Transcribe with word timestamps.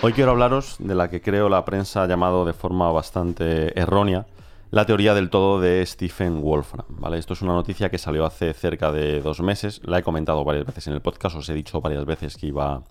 Hoy 0.00 0.12
quiero 0.12 0.30
hablaros 0.30 0.76
de 0.78 0.94
la 0.94 1.10
que 1.10 1.20
creo 1.20 1.48
la 1.48 1.64
prensa 1.64 2.04
ha 2.04 2.06
llamado 2.06 2.44
de 2.44 2.52
forma 2.52 2.92
bastante 2.92 3.76
errónea 3.78 4.26
la 4.70 4.86
teoría 4.86 5.12
del 5.12 5.28
todo 5.28 5.60
de 5.60 5.84
Stephen 5.84 6.40
Wolfram. 6.40 6.86
¿vale? 6.88 7.18
Esto 7.18 7.32
es 7.32 7.42
una 7.42 7.52
noticia 7.52 7.90
que 7.90 7.98
salió 7.98 8.24
hace 8.24 8.52
cerca 8.52 8.92
de 8.92 9.20
dos 9.20 9.40
meses, 9.40 9.80
la 9.84 9.98
he 9.98 10.04
comentado 10.04 10.44
varias 10.44 10.66
veces 10.66 10.86
en 10.86 10.92
el 10.92 11.00
podcast, 11.00 11.34
os 11.34 11.48
he 11.48 11.54
dicho 11.54 11.80
varias 11.80 12.04
veces 12.04 12.36
que 12.36 12.46
iba, 12.46 12.84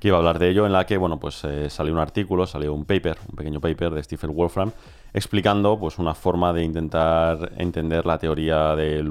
que 0.00 0.08
iba 0.08 0.16
a 0.16 0.20
hablar 0.20 0.38
de 0.38 0.48
ello, 0.48 0.64
en 0.64 0.72
la 0.72 0.86
que 0.86 0.96
bueno, 0.96 1.20
pues, 1.20 1.44
eh, 1.44 1.68
salió 1.68 1.92
un 1.92 1.98
artículo, 1.98 2.46
salió 2.46 2.72
un 2.72 2.86
paper, 2.86 3.18
un 3.28 3.36
pequeño 3.36 3.60
paper 3.60 3.92
de 3.92 4.02
Stephen 4.02 4.34
Wolfram, 4.34 4.72
explicando 5.12 5.78
pues, 5.78 5.98
una 5.98 6.14
forma 6.14 6.54
de 6.54 6.64
intentar 6.64 7.52
entender 7.58 8.06
la 8.06 8.16
teoría 8.16 8.74
del 8.74 9.10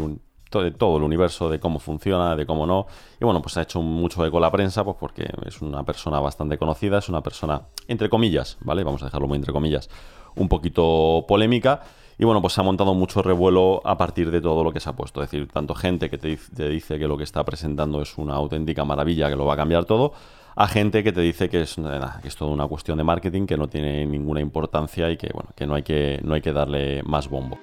de 0.61 0.71
todo 0.71 0.97
el 0.97 1.03
universo, 1.03 1.49
de 1.49 1.59
cómo 1.59 1.79
funciona, 1.79 2.35
de 2.35 2.45
cómo 2.45 2.65
no. 2.65 2.87
Y 3.19 3.25
bueno, 3.25 3.41
pues 3.41 3.57
ha 3.57 3.61
hecho 3.61 3.81
mucho 3.81 4.25
eco 4.25 4.39
la 4.39 4.51
prensa, 4.51 4.83
pues 4.83 4.97
porque 4.99 5.27
es 5.45 5.61
una 5.61 5.83
persona 5.83 6.19
bastante 6.19 6.57
conocida, 6.57 6.99
es 6.99 7.09
una 7.09 7.21
persona, 7.21 7.63
entre 7.87 8.09
comillas, 8.09 8.57
¿vale? 8.61 8.83
Vamos 8.83 9.01
a 9.01 9.05
dejarlo 9.05 9.27
muy 9.27 9.37
entre 9.37 9.53
comillas, 9.53 9.89
un 10.35 10.47
poquito 10.49 11.25
polémica. 11.27 11.81
Y 12.17 12.23
bueno, 12.23 12.41
pues 12.41 12.53
se 12.53 12.61
ha 12.61 12.63
montado 12.63 12.93
mucho 12.93 13.21
revuelo 13.21 13.81
a 13.83 13.97
partir 13.97 14.31
de 14.31 14.39
todo 14.39 14.63
lo 14.63 14.71
que 14.71 14.79
se 14.79 14.89
ha 14.89 14.93
puesto. 14.93 15.21
Es 15.21 15.29
decir, 15.29 15.49
tanto 15.51 15.75
gente 15.75 16.09
que 16.09 16.17
te, 16.17 16.69
dice 16.69 16.97
que 16.97 17.07
lo 17.07 17.17
que 17.17 17.23
está 17.23 17.43
presentando 17.43 18.01
es 18.01 18.17
una 18.17 18.35
auténtica 18.35 18.85
maravilla, 18.85 19.29
que 19.29 19.35
lo 19.35 19.45
va 19.45 19.55
a 19.55 19.57
cambiar 19.57 19.85
todo, 19.85 20.13
a 20.55 20.67
gente 20.67 21.03
que 21.03 21.11
te 21.11 21.19
dice 21.19 21.49
que 21.49 21.61
es, 21.61 21.77
es 22.23 22.35
toda 22.37 22.51
una 22.51 22.67
cuestión 22.67 22.97
de 22.97 23.03
marketing, 23.03 23.45
que 23.45 23.57
no 23.57 23.67
tiene 23.67 24.05
ninguna 24.05 24.39
importancia 24.39 25.11
y 25.11 25.17
que, 25.17 25.29
bueno, 25.33 25.49
que 25.55 25.67
no 25.67 25.75
hay 25.75 25.83
que, 25.83 26.21
no 26.23 26.35
hay 26.35 26.41
que 26.41 26.53
darle 26.53 27.03
más 27.03 27.29
bombo. 27.29 27.57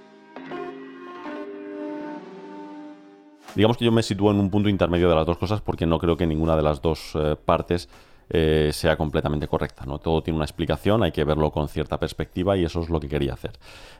Digamos 3.55 3.77
que 3.77 3.85
yo 3.85 3.93
me 3.93 4.03
sitúo 4.03 4.31
en 4.31 4.39
un 4.39 4.51
punto 4.51 4.69
intermedio 4.69 5.09
de 5.09 5.15
las 5.15 5.27
dos 5.27 5.37
cosas 5.37 5.61
porque 5.61 5.87
no 5.87 5.99
creo 5.99 6.17
que 6.17 6.27
ninguna 6.27 6.57
de 6.57 6.63
las 6.63 6.81
dos 6.81 7.13
eh, 7.15 7.37
partes 7.37 7.89
eh, 8.35 8.71
sea 8.73 8.97
completamente 8.97 9.47
correcta. 9.47 9.85
Todo 10.03 10.23
tiene 10.23 10.37
una 10.37 10.47
explicación, 10.47 11.03
hay 11.03 11.13
que 11.13 11.23
verlo 11.23 11.51
con 11.51 11.69
cierta 11.69 12.01
perspectiva 12.01 12.57
y 12.57 12.65
eso 12.65 12.81
es 12.81 12.89
lo 12.89 12.99
que 12.99 13.07
quería 13.07 13.35
hacer. 13.35 13.53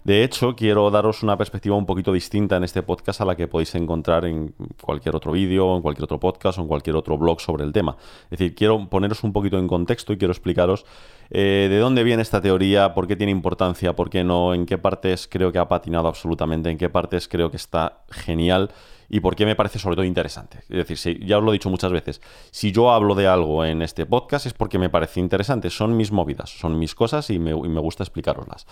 De 0.05 0.25
hecho, 0.25 0.57
quiero 0.57 0.91
daros 0.91 1.23
una 1.23 1.37
perspectiva 1.37 1.77
un 1.77 1.85
poquito 1.85 2.15
distinta 2.15 2.57
en 2.57 2.65
este 2.65 2.83
podcast 2.83 3.21
a 3.21 3.27
la 3.27 3.37
que 3.37 3.47
podéis 3.47 3.75
encontrar 3.75 4.25
en 4.25 4.55
cualquier 4.81 5.17
otro 5.17 5.33
vídeo, 5.33 5.77
en 5.77 5.83
cualquier 5.83 6.05
otro 6.05 6.19
podcast 6.19 6.59
o 6.59 6.63
en 6.63 6.69
cualquier 6.69 6.97
otro 6.97 7.19
blog 7.19 7.43
sobre 7.43 7.65
el 7.65 7.73
tema. 7.73 7.99
Es 8.25 8.39
decir, 8.39 8.55
quiero 8.55 8.89
poneros 8.89 9.23
un 9.23 9.35
poquito 9.35 9.59
en 9.59 9.69
contexto 9.69 10.15
y 10.15 10.17
quiero 10.17 10.33
explicaros 10.33 10.87
eh, 11.29 11.67
de 11.69 11.79
dónde 11.79 12.03
viene 12.03 12.23
esta 12.23 12.41
teoría, 12.41 12.95
por 12.95 13.07
qué 13.07 13.17
tiene 13.17 13.33
importancia, 13.33 13.95
por 13.95 14.09
qué 14.09 14.25
no, 14.25 14.55
en 14.55 14.65
qué 14.65 14.79
partes 14.79 15.29
creo 15.31 15.53
que 15.53 15.59
ha 15.59 15.69
patinado 15.69 16.09
absolutamente, 16.09 16.71
en 16.71 16.79
qué 16.79 16.89
partes 16.89 17.29
creo 17.29 17.51
que 17.51 17.59
está 17.59 18.05
genial 18.09 18.71
y 19.09 19.21
por 19.21 19.37
qué 19.37 19.47
me 19.47 19.57
parece 19.57 19.79
sobre 19.79 19.97
todo 19.97 20.05
interesante. 20.05 20.59
Es 20.69 20.89
decir, 20.89 21.25
ya 21.25 21.39
os 21.39 21.45
lo 21.45 21.51
he 21.51 21.55
dicho 21.55 21.71
muchas 21.71 21.93
veces, 21.93 22.21
si 22.51 22.73
yo 22.73 22.91
hablo 22.91 23.15
de 23.15 23.27
algo 23.27 23.65
en 23.65 23.83
este 23.83 24.07
podcast 24.07 24.47
es 24.47 24.55
porque 24.55 24.79
me 24.79 24.91
parece 24.91 25.21
interesante, 25.21 25.71
son 25.71 25.97
mis 25.97 26.13
movidas, 26.13 26.51
son 26.51 26.79
mis 26.79 26.95
cosas 26.95 27.31
y 27.31 27.39
me, 27.39 27.51
y 27.51 27.69
me 27.69 27.81
gusta 27.81 28.03
explicaroslas. 28.03 28.67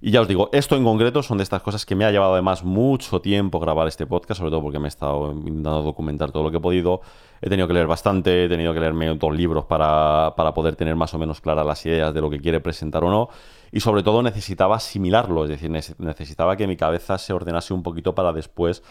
Y 0.00 0.10
ya 0.10 0.20
os 0.20 0.28
digo, 0.28 0.50
esto 0.52 0.76
en 0.76 0.84
concreto 0.84 1.22
son 1.22 1.38
de 1.38 1.44
estas 1.44 1.62
cosas 1.62 1.86
que 1.86 1.94
me 1.94 2.04
ha 2.04 2.10
llevado 2.10 2.34
además 2.34 2.62
mucho 2.62 3.20
tiempo 3.20 3.58
grabar 3.58 3.88
este 3.88 4.06
podcast, 4.06 4.38
sobre 4.38 4.50
todo 4.50 4.62
porque 4.62 4.78
me 4.78 4.86
he 4.86 4.88
estado 4.88 5.32
intentando 5.32 5.82
documentar 5.82 6.32
todo 6.32 6.42
lo 6.42 6.50
que 6.50 6.58
he 6.58 6.60
podido. 6.60 7.00
He 7.40 7.48
tenido 7.48 7.66
que 7.66 7.74
leer 7.74 7.86
bastante, 7.86 8.44
he 8.44 8.48
tenido 8.48 8.74
que 8.74 8.80
leerme 8.80 9.14
dos 9.14 9.34
libros 9.34 9.64
para, 9.64 10.34
para 10.36 10.52
poder 10.52 10.76
tener 10.76 10.96
más 10.96 11.14
o 11.14 11.18
menos 11.18 11.40
claras 11.40 11.64
las 11.66 11.84
ideas 11.86 12.12
de 12.12 12.20
lo 12.20 12.28
que 12.28 12.40
quiere 12.40 12.60
presentar 12.60 13.04
o 13.04 13.10
no. 13.10 13.28
Y 13.72 13.80
sobre 13.80 14.02
todo 14.02 14.22
necesitaba 14.22 14.76
asimilarlo, 14.76 15.44
es 15.44 15.50
decir, 15.50 15.70
necesitaba 15.70 16.56
que 16.56 16.66
mi 16.66 16.76
cabeza 16.76 17.16
se 17.18 17.32
ordenase 17.32 17.72
un 17.72 17.82
poquito 17.82 18.14
para 18.14 18.32
después 18.32 18.82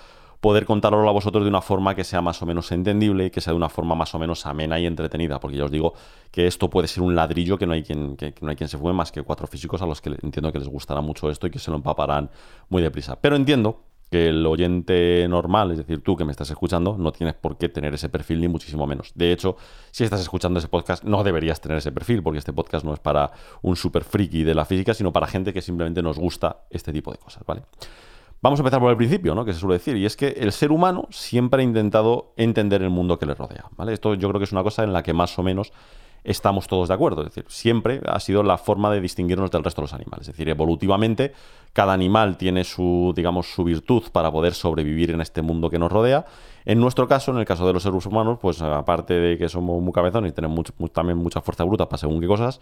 poder 0.45 0.67
contarlo 0.67 1.09
a 1.09 1.11
vosotros 1.11 1.43
de 1.43 1.49
una 1.49 1.63
forma 1.63 1.95
que 1.95 2.03
sea 2.03 2.21
más 2.21 2.39
o 2.43 2.45
menos 2.45 2.71
entendible 2.71 3.25
y 3.25 3.29
que 3.31 3.41
sea 3.41 3.51
de 3.51 3.57
una 3.57 3.67
forma 3.67 3.95
más 3.95 4.13
o 4.13 4.19
menos 4.19 4.45
amena 4.45 4.79
y 4.79 4.85
entretenida, 4.85 5.39
porque 5.39 5.57
ya 5.57 5.65
os 5.65 5.71
digo 5.71 5.95
que 6.29 6.45
esto 6.45 6.69
puede 6.69 6.87
ser 6.87 7.01
un 7.01 7.15
ladrillo 7.15 7.57
que 7.57 7.65
no 7.65 7.73
hay 7.73 7.81
quien, 7.81 8.15
que, 8.15 8.31
no 8.41 8.51
hay 8.51 8.55
quien 8.55 8.69
se 8.69 8.77
fume 8.77 8.93
más 8.93 9.11
que 9.11 9.23
cuatro 9.23 9.47
físicos 9.47 9.81
a 9.81 9.87
los 9.87 10.01
que 10.01 10.11
entiendo 10.21 10.51
que 10.51 10.59
les 10.59 10.67
gustará 10.67 11.01
mucho 11.01 11.31
esto 11.31 11.47
y 11.47 11.49
que 11.49 11.57
se 11.57 11.71
lo 11.71 11.77
empaparán 11.77 12.29
muy 12.69 12.83
deprisa. 12.83 13.19
Pero 13.19 13.35
entiendo 13.35 13.85
que 14.11 14.29
el 14.29 14.45
oyente 14.45 15.25
normal, 15.27 15.71
es 15.71 15.79
decir, 15.79 16.03
tú 16.03 16.15
que 16.15 16.25
me 16.25 16.31
estás 16.31 16.51
escuchando, 16.51 16.95
no 16.95 17.11
tienes 17.11 17.33
por 17.33 17.57
qué 17.57 17.67
tener 17.67 17.95
ese 17.95 18.09
perfil 18.09 18.39
ni 18.39 18.47
muchísimo 18.47 18.85
menos. 18.85 19.13
De 19.15 19.31
hecho, 19.31 19.57
si 19.89 20.03
estás 20.03 20.21
escuchando 20.21 20.59
ese 20.59 20.67
podcast, 20.67 21.03
no 21.05 21.23
deberías 21.23 21.59
tener 21.59 21.79
ese 21.79 21.91
perfil, 21.91 22.21
porque 22.21 22.37
este 22.37 22.53
podcast 22.53 22.85
no 22.85 22.93
es 22.93 22.99
para 22.99 23.31
un 23.63 23.75
super 23.75 24.03
friki 24.03 24.43
de 24.43 24.53
la 24.53 24.65
física, 24.65 24.93
sino 24.93 25.11
para 25.11 25.25
gente 25.25 25.53
que 25.53 25.63
simplemente 25.63 26.03
nos 26.03 26.19
gusta 26.19 26.67
este 26.69 26.93
tipo 26.93 27.11
de 27.11 27.17
cosas, 27.17 27.43
¿vale? 27.47 27.63
Vamos 28.45 28.59
a 28.59 28.61
empezar 28.61 28.79
por 28.79 28.91
el 28.91 28.95
principio, 28.97 29.33
¿no? 29.33 29.43
Que 29.43 29.53
se 29.53 29.59
suele 29.59 29.73
decir, 29.73 29.97
y 29.97 30.05
es 30.05 30.15
que 30.15 30.27
el 30.27 30.51
ser 30.51 30.71
humano 30.71 31.07
siempre 31.09 31.61
ha 31.61 31.63
intentado 31.63 32.31
entender 32.37 32.83
el 32.83 32.91
mundo 32.91 33.17
que 33.17 33.25
le 33.25 33.33
rodea. 33.33 33.71
Esto 33.87 34.13
yo 34.13 34.29
creo 34.29 34.39
que 34.39 34.43
es 34.43 34.51
una 34.51 34.61
cosa 34.61 34.83
en 34.83 34.93
la 34.93 35.01
que 35.01 35.13
más 35.13 35.39
o 35.39 35.41
menos 35.41 35.73
estamos 36.23 36.67
todos 36.67 36.89
de 36.89 36.93
acuerdo. 36.93 37.23
Es 37.23 37.29
decir, 37.29 37.45
siempre 37.47 38.01
ha 38.05 38.19
sido 38.19 38.43
la 38.43 38.59
forma 38.59 38.91
de 38.91 39.01
distinguirnos 39.01 39.49
del 39.49 39.63
resto 39.63 39.81
de 39.81 39.85
los 39.85 39.93
animales. 39.95 40.27
Es 40.27 40.33
decir, 40.35 40.47
evolutivamente, 40.47 41.33
cada 41.73 41.93
animal 41.93 42.37
tiene 42.37 42.65
su, 42.65 43.13
digamos, 43.15 43.47
su 43.47 43.63
virtud 43.63 44.03
para 44.11 44.31
poder 44.31 44.53
sobrevivir 44.53 45.09
en 45.09 45.21
este 45.21 45.41
mundo 45.41 45.71
que 45.71 45.79
nos 45.79 45.91
rodea. 45.91 46.27
En 46.65 46.79
nuestro 46.79 47.07
caso, 47.07 47.31
en 47.31 47.39
el 47.39 47.45
caso 47.45 47.65
de 47.65 47.73
los 47.73 47.81
seres 47.81 48.05
humanos, 48.05 48.37
pues 48.39 48.61
aparte 48.61 49.15
de 49.15 49.39
que 49.39 49.49
somos 49.49 49.81
muy 49.81 49.91
cabezones 49.91 50.31
y 50.31 50.35
tenemos 50.35 50.71
también 50.93 51.17
mucha 51.17 51.41
fuerza 51.41 51.63
bruta 51.63 51.89
para 51.89 51.97
según 51.97 52.21
qué 52.21 52.27
cosas, 52.27 52.61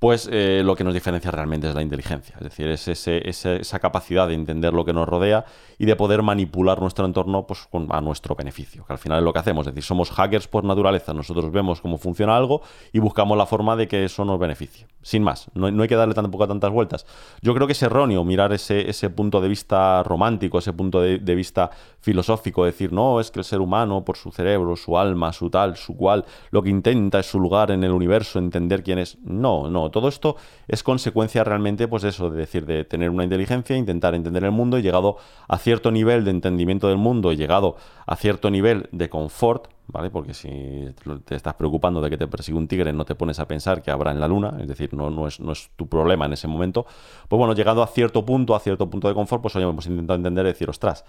pues 0.00 0.30
eh, 0.32 0.62
lo 0.64 0.74
que 0.74 0.82
nos 0.82 0.94
diferencia 0.94 1.30
realmente 1.30 1.68
es 1.68 1.74
la 1.74 1.82
inteligencia. 1.82 2.34
Es 2.38 2.44
decir, 2.44 2.68
es 2.68 2.88
esa 2.88 3.78
capacidad 3.80 4.26
de 4.26 4.32
entender 4.32 4.72
lo 4.72 4.82
que 4.82 4.94
nos 4.94 5.06
rodea 5.06 5.44
y 5.76 5.84
de 5.84 5.94
poder 5.94 6.22
manipular 6.22 6.80
nuestro 6.80 7.04
entorno 7.04 7.46
pues, 7.46 7.68
a 7.90 8.00
nuestro 8.00 8.34
beneficio, 8.34 8.84
que 8.86 8.94
al 8.94 8.98
final 8.98 9.18
es 9.18 9.24
lo 9.24 9.32
que 9.34 9.40
hacemos. 9.40 9.66
Es 9.66 9.74
decir, 9.74 9.86
somos 9.86 10.10
hackers 10.10 10.48
por 10.48 10.64
naturaleza. 10.64 11.12
Nosotros 11.12 11.52
vemos 11.52 11.82
cómo 11.82 11.98
funciona 11.98 12.34
algo 12.34 12.62
y 12.94 12.98
buscamos 12.98 13.36
la 13.36 13.44
forma 13.44 13.76
de 13.76 13.88
que 13.88 14.04
eso 14.04 14.24
nos 14.24 14.38
beneficie. 14.38 14.86
Sin 15.02 15.22
más, 15.22 15.50
no, 15.52 15.66
hay 15.66 15.88
que 15.88 15.96
darle 15.96 16.14
tampoco 16.14 16.48
tantas 16.48 16.70
vueltas. 16.70 17.04
Yo 17.42 17.54
creo 17.54 17.66
que 17.66 17.74
es 17.74 17.82
erróneo 17.82 18.24
mirar 18.24 18.54
ese, 18.54 19.10
punto 19.10 19.40
de 19.42 19.48
vista 19.48 20.02
romántico, 20.02 20.58
ese 20.58 20.72
punto 20.72 21.02
de, 21.02 21.18
de 21.18 21.34
vista 21.34 21.70
filosófico, 22.00 22.64
decir, 22.64 22.92
no, 22.92 23.20
es 23.20 23.30
que 23.30 23.40
el 23.40 23.44
ser 23.44 23.60
humano, 23.60 24.04
por 24.04 24.16
su 24.16 24.30
cerebro, 24.32 24.76
su 24.76 24.98
alma, 24.98 25.32
su 25.32 25.50
tal, 25.50 25.76
su 25.76 25.96
cual, 25.96 26.24
lo 26.50 26.62
que 26.62 26.70
intenta 26.70 27.20
es 27.20 27.26
su 27.26 27.38
lugar 27.38 27.70
en 27.70 27.84
el 27.84 27.92
universo, 27.92 28.38
entender 28.38 28.82
quién 28.82 28.98
es. 28.98 29.18
No, 29.22 29.68
no, 29.68 29.89
todo 29.90 30.08
esto 30.08 30.36
es 30.68 30.82
consecuencia 30.82 31.44
realmente, 31.44 31.88
pues 31.88 32.04
eso, 32.04 32.30
de 32.30 32.38
decir, 32.38 32.66
de 32.66 32.84
tener 32.84 33.10
una 33.10 33.24
inteligencia, 33.24 33.76
intentar 33.76 34.14
entender 34.14 34.44
el 34.44 34.50
mundo 34.50 34.78
y 34.78 34.82
llegado 34.82 35.16
a 35.48 35.58
cierto 35.58 35.90
nivel 35.90 36.24
de 36.24 36.30
entendimiento 36.30 36.88
del 36.88 36.98
mundo, 36.98 37.32
llegado 37.32 37.76
a 38.06 38.16
cierto 38.16 38.50
nivel 38.50 38.88
de 38.92 39.08
confort, 39.08 39.68
¿vale? 39.86 40.10
Porque 40.10 40.34
si 40.34 40.94
te 41.24 41.34
estás 41.34 41.54
preocupando 41.54 42.00
de 42.00 42.10
que 42.10 42.16
te 42.16 42.26
persigue 42.26 42.58
un 42.58 42.68
tigre, 42.68 42.92
no 42.92 43.04
te 43.04 43.14
pones 43.14 43.38
a 43.40 43.46
pensar 43.46 43.82
que 43.82 43.90
habrá 43.90 44.10
en 44.10 44.20
la 44.20 44.28
luna, 44.28 44.56
es 44.60 44.68
decir, 44.68 44.94
no, 44.94 45.10
no, 45.10 45.26
es, 45.26 45.70
tu 45.76 45.88
problema 45.88 46.26
en 46.26 46.32
ese 46.32 46.48
momento. 46.48 46.86
Pues 47.28 47.38
bueno, 47.38 47.54
llegado 47.54 47.82
a 47.82 47.86
cierto 47.86 48.24
punto, 48.24 48.54
a 48.54 48.60
cierto 48.60 48.88
punto 48.88 49.08
de 49.08 49.14
confort, 49.14 49.42
pues 49.42 49.56
oye, 49.56 49.68
hemos 49.68 49.86
intentado 49.86 50.16
entender 50.16 50.46
y 50.46 50.48
decir, 50.48 50.70
ostras, 50.70 51.04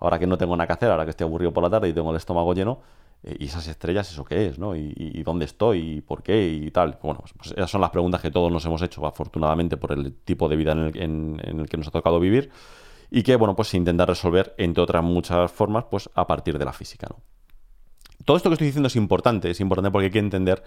ahora 0.00 0.18
que 0.18 0.26
no 0.26 0.36
tengo 0.38 0.56
nada 0.56 0.66
que 0.66 0.72
hacer, 0.74 0.90
ahora 0.90 1.04
que 1.04 1.10
estoy 1.10 1.26
aburrido 1.26 1.52
por 1.52 1.62
la 1.62 1.70
tarde 1.70 1.88
y 1.88 1.92
tengo 1.92 2.10
el 2.10 2.16
estómago 2.16 2.54
lleno, 2.54 2.78
¿y 3.22 3.46
esas 3.46 3.66
estrellas 3.68 4.10
eso 4.10 4.24
qué 4.24 4.46
es? 4.46 4.58
¿no? 4.58 4.76
¿Y, 4.76 5.22
dónde 5.24 5.44
estoy? 5.44 5.96
¿Y 5.96 6.00
por 6.00 6.22
qué? 6.22 6.48
Y 6.48 6.70
tal. 6.70 6.98
Bueno, 7.02 7.20
pues, 7.20 7.32
pues, 7.36 7.52
esas 7.52 7.70
son 7.70 7.80
las 7.80 7.90
preguntas 7.90 8.20
que 8.20 8.30
todos 8.30 8.52
nos 8.52 8.64
hemos 8.64 8.82
hecho, 8.82 9.04
afortunadamente, 9.06 9.76
por 9.76 9.92
el 9.92 10.12
tipo 10.12 10.48
de 10.48 10.56
vida 10.56 10.72
en 10.72 10.78
el, 10.78 10.96
en 11.42 11.60
el, 11.60 11.68
que 11.68 11.76
nos 11.76 11.88
ha 11.88 11.90
tocado 11.90 12.20
vivir 12.20 12.50
y 13.10 13.22
que, 13.22 13.36
bueno, 13.36 13.54
pues 13.54 13.68
se 13.68 13.76
intenta 13.76 14.06
resolver, 14.06 14.54
entre 14.58 14.82
otras 14.82 15.02
muchas 15.02 15.50
formas, 15.50 15.84
pues 15.90 16.10
a 16.14 16.26
partir 16.26 16.58
de 16.58 16.64
la 16.64 16.72
física, 16.72 17.06
¿no? 17.10 17.22
Todo 18.24 18.36
esto 18.36 18.50
que 18.50 18.54
estoy 18.54 18.66
diciendo 18.66 18.88
es 18.88 18.96
importante, 18.96 19.50
es 19.50 19.60
importante 19.60 19.90
porque 19.92 20.06
hay 20.06 20.10
que 20.10 20.18
entender 20.18 20.64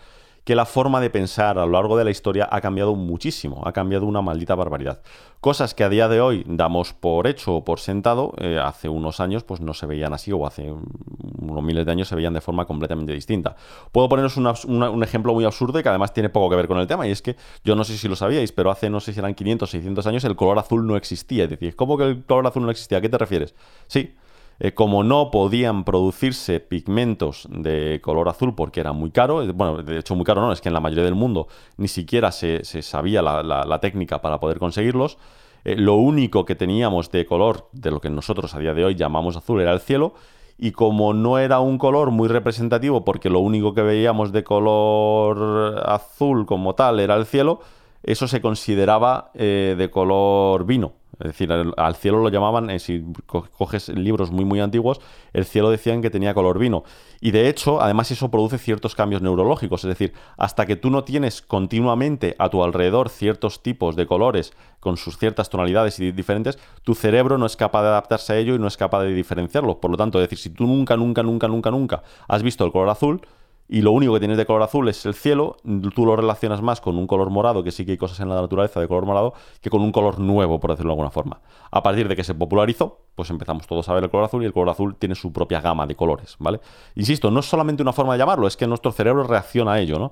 que 0.49 0.55
la 0.55 0.65
forma 0.65 0.99
de 0.99 1.11
pensar 1.11 1.59
a 1.59 1.65
lo 1.67 1.73
largo 1.73 1.95
de 1.95 2.03
la 2.03 2.09
historia 2.09 2.49
ha 2.51 2.59
cambiado 2.59 2.95
muchísimo, 2.95 3.61
ha 3.67 3.71
cambiado 3.71 4.07
una 4.07 4.23
maldita 4.23 4.55
barbaridad. 4.55 4.99
Cosas 5.41 5.75
que 5.75 5.83
a 5.83 5.89
día 5.89 6.07
de 6.07 6.21
hoy 6.21 6.43
damos 6.47 6.91
por 6.91 7.27
hecho 7.27 7.57
o 7.57 7.63
por 7.63 7.79
sentado, 7.79 8.33
eh, 8.39 8.57
hace 8.59 8.89
unos 8.89 9.19
años 9.19 9.43
pues 9.43 9.61
no 9.61 9.75
se 9.75 9.85
veían 9.85 10.11
así 10.11 10.31
o 10.31 10.47
hace 10.47 10.73
unos 10.73 11.63
miles 11.63 11.85
de 11.85 11.91
años 11.91 12.07
se 12.07 12.15
veían 12.15 12.33
de 12.33 12.41
forma 12.41 12.65
completamente 12.65 13.13
distinta. 13.13 13.55
Puedo 13.91 14.09
poneros 14.09 14.37
un 14.37 15.03
ejemplo 15.03 15.35
muy 15.35 15.45
absurdo 15.45 15.77
y 15.77 15.83
que 15.83 15.89
además 15.89 16.13
tiene 16.13 16.29
poco 16.29 16.49
que 16.49 16.55
ver 16.55 16.67
con 16.67 16.79
el 16.79 16.87
tema 16.87 17.07
y 17.07 17.11
es 17.11 17.21
que 17.21 17.35
yo 17.63 17.75
no 17.75 17.83
sé 17.83 17.95
si 17.95 18.07
lo 18.07 18.15
sabíais, 18.15 18.51
pero 18.51 18.71
hace 18.71 18.89
no 18.89 18.99
sé 19.01 19.13
si 19.13 19.19
eran 19.19 19.35
500, 19.35 19.69
600 19.69 20.07
años 20.07 20.23
el 20.23 20.35
color 20.35 20.57
azul 20.57 20.87
no 20.87 20.95
existía. 20.95 21.43
Es 21.43 21.51
decir, 21.51 21.75
¿cómo 21.75 21.95
que 21.95 22.05
el 22.05 22.25
color 22.25 22.47
azul 22.47 22.63
no 22.63 22.71
existía? 22.71 22.97
¿A 22.97 23.01
qué 23.01 23.09
te 23.09 23.19
refieres? 23.19 23.53
Sí, 23.85 24.15
eh, 24.59 24.73
como 24.73 25.03
no 25.03 25.31
podían 25.31 25.85
producirse 25.85 26.59
pigmentos 26.59 27.47
de 27.49 28.01
color 28.03 28.27
azul 28.27 28.55
porque 28.55 28.81
era 28.81 28.91
muy 28.91 29.09
caro, 29.09 29.41
eh, 29.41 29.51
bueno, 29.53 29.81
de 29.81 29.99
hecho 29.99 30.15
muy 30.15 30.25
caro 30.25 30.41
no, 30.41 30.51
es 30.51 30.59
que 30.59 30.67
en 30.67 30.73
la 30.73 30.81
mayoría 30.81 31.05
del 31.05 31.15
mundo 31.15 31.47
ni 31.77 31.87
siquiera 31.87 32.31
se, 32.31 32.63
sabía 32.63 33.21
la, 33.21 33.79
técnica 33.79 34.21
para 34.21 34.39
poder 34.39 34.59
conseguirlos, 34.59 35.17
eh, 35.63 35.75
lo 35.77 35.95
único 35.95 36.43
que 36.43 36.55
teníamos 36.55 37.09
de 37.09 37.25
color 37.25 37.69
de 37.71 37.91
lo 37.91 38.01
que 38.01 38.09
nosotros 38.09 38.53
a 38.53 38.59
día 38.59 38.73
de 38.73 38.83
hoy 38.83 38.95
llamamos 38.95 39.37
azul 39.37 39.61
era 39.61 39.71
el 39.71 39.79
cielo, 39.79 40.13
y 40.57 40.71
como 40.71 41.13
no 41.13 41.39
era 41.39 41.61
un 41.61 41.77
color 41.77 42.11
muy 42.11 42.27
representativo 42.27 43.05
porque 43.05 43.29
lo 43.29 43.39
único 43.39 43.73
que 43.73 43.81
veíamos 43.81 44.33
de 44.33 44.43
color 44.43 45.81
azul 45.85 46.45
como 46.45 46.75
tal 46.75 46.99
era 46.99 47.15
el 47.15 47.25
cielo, 47.25 47.61
eso 48.03 48.27
se 48.27 48.41
consideraba 48.41 49.31
eh, 49.33 49.75
de 49.77 49.89
color 49.89 50.65
vino. 50.65 50.93
Es 51.19 51.27
decir, 51.27 51.51
al, 51.51 51.95
cielo 51.95 52.19
lo 52.19 52.29
llamaban, 52.29 52.69
eh, 52.69 52.79
si 52.79 53.03
coges 53.25 53.89
libros 53.89 54.31
muy 54.31 54.45
muy 54.45 54.61
antiguos, 54.61 55.01
el 55.33 55.43
cielo 55.43 55.69
decían 55.69 56.01
que 56.01 56.09
tenía 56.09 56.33
color 56.33 56.57
vino. 56.59 56.85
Y 57.19 57.31
de 57.31 57.49
hecho, 57.49 57.81
además 57.81 58.09
eso 58.11 58.31
produce 58.31 58.57
ciertos 58.57 58.95
cambios 58.95 59.21
neurológicos. 59.21 59.83
Es 59.83 59.89
decir, 59.89 60.13
hasta 60.37 60.65
que 60.65 60.77
tú 60.77 60.89
no 60.89 61.03
tienes 61.03 61.41
continuamente 61.41 62.35
a 62.39 62.47
tu 62.47 62.63
alrededor 62.63 63.09
ciertos 63.09 63.61
tipos 63.61 63.97
de 63.97 64.07
colores 64.07 64.53
con 64.79 64.95
sus 64.95 65.17
ciertas 65.17 65.49
tonalidades 65.49 65.99
y 65.99 66.13
diferentes, 66.13 66.57
tu 66.83 66.95
cerebro 66.95 67.37
no 67.37 67.45
es 67.45 67.57
capaz 67.57 67.81
de 67.81 67.89
adaptarse 67.89 68.31
a 68.31 68.37
ello 68.37 68.55
y 68.55 68.59
no 68.59 68.67
es 68.67 68.77
capaz 68.77 69.03
de 69.03 69.13
diferenciarlos. 69.13 69.75
Por 69.75 69.91
lo 69.91 69.97
tanto, 69.97 70.19
es 70.19 70.23
decir, 70.23 70.37
si 70.37 70.49
tú 70.51 70.67
nunca, 70.67 70.95
nunca, 70.95 71.21
nunca, 71.21 71.49
nunca, 71.49 71.69
nunca 71.69 72.03
has 72.29 72.43
visto 72.43 72.63
el 72.63 72.71
color 72.71 72.87
azul, 72.87 73.21
y 73.71 73.83
lo 73.83 73.91
único 73.91 74.13
que 74.13 74.19
tienes 74.19 74.37
de 74.37 74.47
color 74.47 74.63
azul 74.63 74.89
es 74.89 75.05
el 75.05 75.13
cielo, 75.13 75.57
tú 75.93 76.03
lo 76.03 76.15
relacionas 76.15 76.59
más 76.63 76.81
con 76.81 76.97
un 76.97 77.05
color 77.05 77.29
morado, 77.29 77.63
que 77.63 77.71
sí 77.71 77.85
que 77.85 77.91
hay 77.91 77.97
cosas 77.99 78.19
en 78.19 78.27
la 78.27 78.41
naturaleza 78.41 78.79
de 78.79 78.87
color 78.87 79.05
morado, 79.05 79.35
que 79.61 79.69
con 79.69 79.81
un 79.81 79.91
color 79.91 80.19
nuevo, 80.19 80.59
por 80.59 80.71
decirlo 80.71 80.89
de 80.89 80.93
alguna 80.93 81.11
forma. 81.11 81.39
A 81.69 81.83
partir 81.83 82.07
de 82.07 82.15
que 82.15 82.23
se 82.23 82.33
popularizó, 82.33 82.97
pues 83.13 83.29
empezamos 83.29 83.67
todos 83.67 83.87
a 83.87 83.93
ver 83.93 84.03
el 84.03 84.09
color 84.09 84.25
azul 84.25 84.41
y 84.41 84.47
el 84.47 84.53
color 84.53 84.69
azul 84.69 84.95
tiene 84.95 85.13
su 85.13 85.31
propia 85.31 85.61
gama 85.61 85.85
de 85.85 85.95
colores, 85.95 86.35
¿vale? 86.39 86.59
Insisto, 86.95 87.29
no 87.29 87.41
es 87.41 87.45
solamente 87.45 87.83
una 87.83 87.93
forma 87.93 88.13
de 88.13 88.19
llamarlo, 88.19 88.47
es 88.47 88.57
que 88.57 88.65
nuestro 88.65 88.91
cerebro 88.91 89.23
reacciona 89.23 89.73
a 89.73 89.79
ello, 89.79 89.99
¿no? 89.99 90.11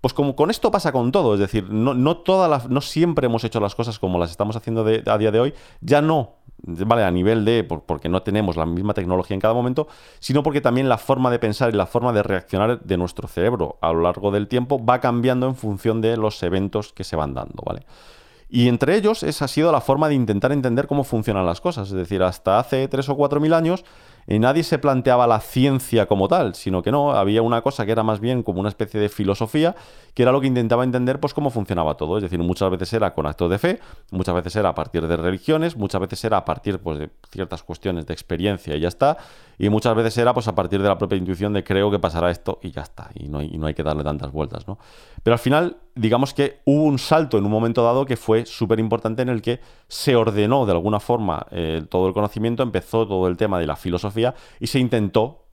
Pues 0.00 0.14
como 0.14 0.34
con 0.34 0.50
esto 0.50 0.70
pasa 0.70 0.90
con 0.90 1.12
todo, 1.12 1.34
es 1.34 1.40
decir, 1.40 1.70
no, 1.70 1.92
no, 1.92 2.22
no 2.68 2.80
siempre 2.80 3.26
hemos 3.26 3.44
hecho 3.44 3.60
las 3.60 3.74
cosas 3.74 3.98
como 3.98 4.18
las 4.18 4.30
estamos 4.30 4.56
haciendo 4.56 4.84
a 4.84 5.18
día 5.18 5.30
de 5.30 5.40
hoy, 5.40 5.54
ya 5.82 6.00
no 6.00 6.36
¿vale? 6.62 7.04
A 7.04 7.10
nivel 7.10 7.44
de, 7.44 7.64
porque 7.64 8.08
no 8.08 8.22
tenemos 8.22 8.56
la 8.56 8.66
misma 8.66 8.94
tecnología 8.94 9.34
en 9.34 9.40
cada 9.40 9.54
momento, 9.54 9.88
sino 10.20 10.42
porque 10.42 10.60
también 10.60 10.88
la 10.88 10.98
forma 10.98 11.30
de 11.30 11.38
pensar 11.38 11.72
y 11.72 11.76
la 11.76 11.86
forma 11.86 12.12
de 12.12 12.22
reaccionar 12.22 12.80
de 12.80 12.96
nuestro 12.96 13.28
cerebro 13.28 13.76
a 13.80 13.92
lo 13.92 14.02
largo 14.02 14.30
del 14.30 14.48
tiempo 14.48 14.84
va 14.84 15.00
cambiando 15.00 15.46
en 15.46 15.56
función 15.56 16.00
de 16.00 16.16
los 16.16 16.42
eventos 16.42 16.92
que 16.92 17.04
se 17.04 17.16
van 17.16 17.34
dando, 17.34 17.62
¿vale? 17.64 17.82
Y 18.48 18.68
entre 18.68 18.94
ellos 18.94 19.22
esa 19.22 19.46
ha 19.46 19.48
sido 19.48 19.72
la 19.72 19.80
forma 19.80 20.08
de 20.08 20.14
intentar 20.14 20.52
entender 20.52 20.86
cómo 20.86 21.02
funcionan 21.02 21.44
las 21.44 21.60
cosas. 21.60 21.88
Es 21.88 21.94
decir, 21.94 22.22
hasta 22.22 22.58
hace 22.58 22.86
tres 22.88 23.08
o 23.08 23.16
cuatro 23.16 23.40
mil 23.40 23.52
años 23.52 23.84
y 24.26 24.38
nadie 24.38 24.62
se 24.62 24.78
planteaba 24.78 25.26
la 25.26 25.40
ciencia 25.40 26.06
como 26.06 26.28
tal, 26.28 26.54
sino 26.54 26.82
que 26.82 26.90
no, 26.90 27.12
había 27.12 27.42
una 27.42 27.62
cosa 27.62 27.84
que 27.84 27.92
era 27.92 28.02
más 28.02 28.20
bien 28.20 28.42
como 28.42 28.60
una 28.60 28.68
especie 28.68 29.00
de 29.00 29.08
filosofía, 29.08 29.74
que 30.14 30.22
era 30.22 30.32
lo 30.32 30.40
que 30.40 30.46
intentaba 30.46 30.84
entender 30.84 31.20
pues 31.20 31.34
cómo 31.34 31.50
funcionaba 31.50 31.96
todo. 31.96 32.16
Es 32.16 32.22
decir, 32.22 32.38
muchas 32.38 32.70
veces 32.70 32.92
era 32.92 33.14
con 33.14 33.26
actos 33.26 33.50
de 33.50 33.58
fe, 33.58 33.80
muchas 34.10 34.34
veces 34.34 34.56
era 34.56 34.70
a 34.70 34.74
partir 34.74 35.06
de 35.06 35.16
religiones, 35.16 35.76
muchas 35.76 36.00
veces 36.00 36.24
era 36.24 36.38
a 36.38 36.44
partir 36.44 36.78
pues, 36.78 36.98
de 36.98 37.10
ciertas 37.30 37.62
cuestiones 37.62 38.06
de 38.06 38.14
experiencia 38.14 38.76
y 38.76 38.80
ya 38.80 38.88
está, 38.88 39.18
y 39.58 39.68
muchas 39.68 39.94
veces 39.94 40.16
era 40.18 40.32
pues 40.32 40.48
a 40.48 40.54
partir 40.54 40.82
de 40.82 40.88
la 40.88 40.98
propia 40.98 41.16
intuición 41.16 41.52
de 41.52 41.64
creo 41.64 41.90
que 41.90 41.98
pasará 41.98 42.30
esto 42.30 42.58
y 42.62 42.70
ya 42.70 42.82
está, 42.82 43.10
y 43.14 43.28
no 43.28 43.38
hay, 43.38 43.50
y 43.52 43.58
no 43.58 43.66
hay 43.66 43.74
que 43.74 43.82
darle 43.82 44.04
tantas 44.04 44.32
vueltas, 44.32 44.66
¿no? 44.66 44.78
Pero 45.22 45.34
al 45.34 45.38
final, 45.38 45.76
digamos 45.94 46.34
que 46.34 46.60
hubo 46.64 46.84
un 46.84 46.98
salto 46.98 47.38
en 47.38 47.44
un 47.44 47.50
momento 47.50 47.82
dado 47.84 48.04
que 48.04 48.16
fue 48.16 48.46
súper 48.46 48.80
importante 48.80 49.22
en 49.22 49.28
el 49.28 49.42
que 49.42 49.60
se 49.88 50.16
ordenó 50.16 50.66
de 50.66 50.72
alguna 50.72 51.00
forma 51.00 51.46
eh, 51.50 51.82
todo 51.88 52.08
el 52.08 52.14
conocimiento, 52.14 52.62
empezó 52.62 53.06
todo 53.06 53.28
el 53.28 53.36
tema 53.36 53.58
de 53.58 53.66
la 53.66 53.76
filosofía 53.76 54.34
y 54.60 54.66
se 54.66 54.78
intentó 54.78 55.43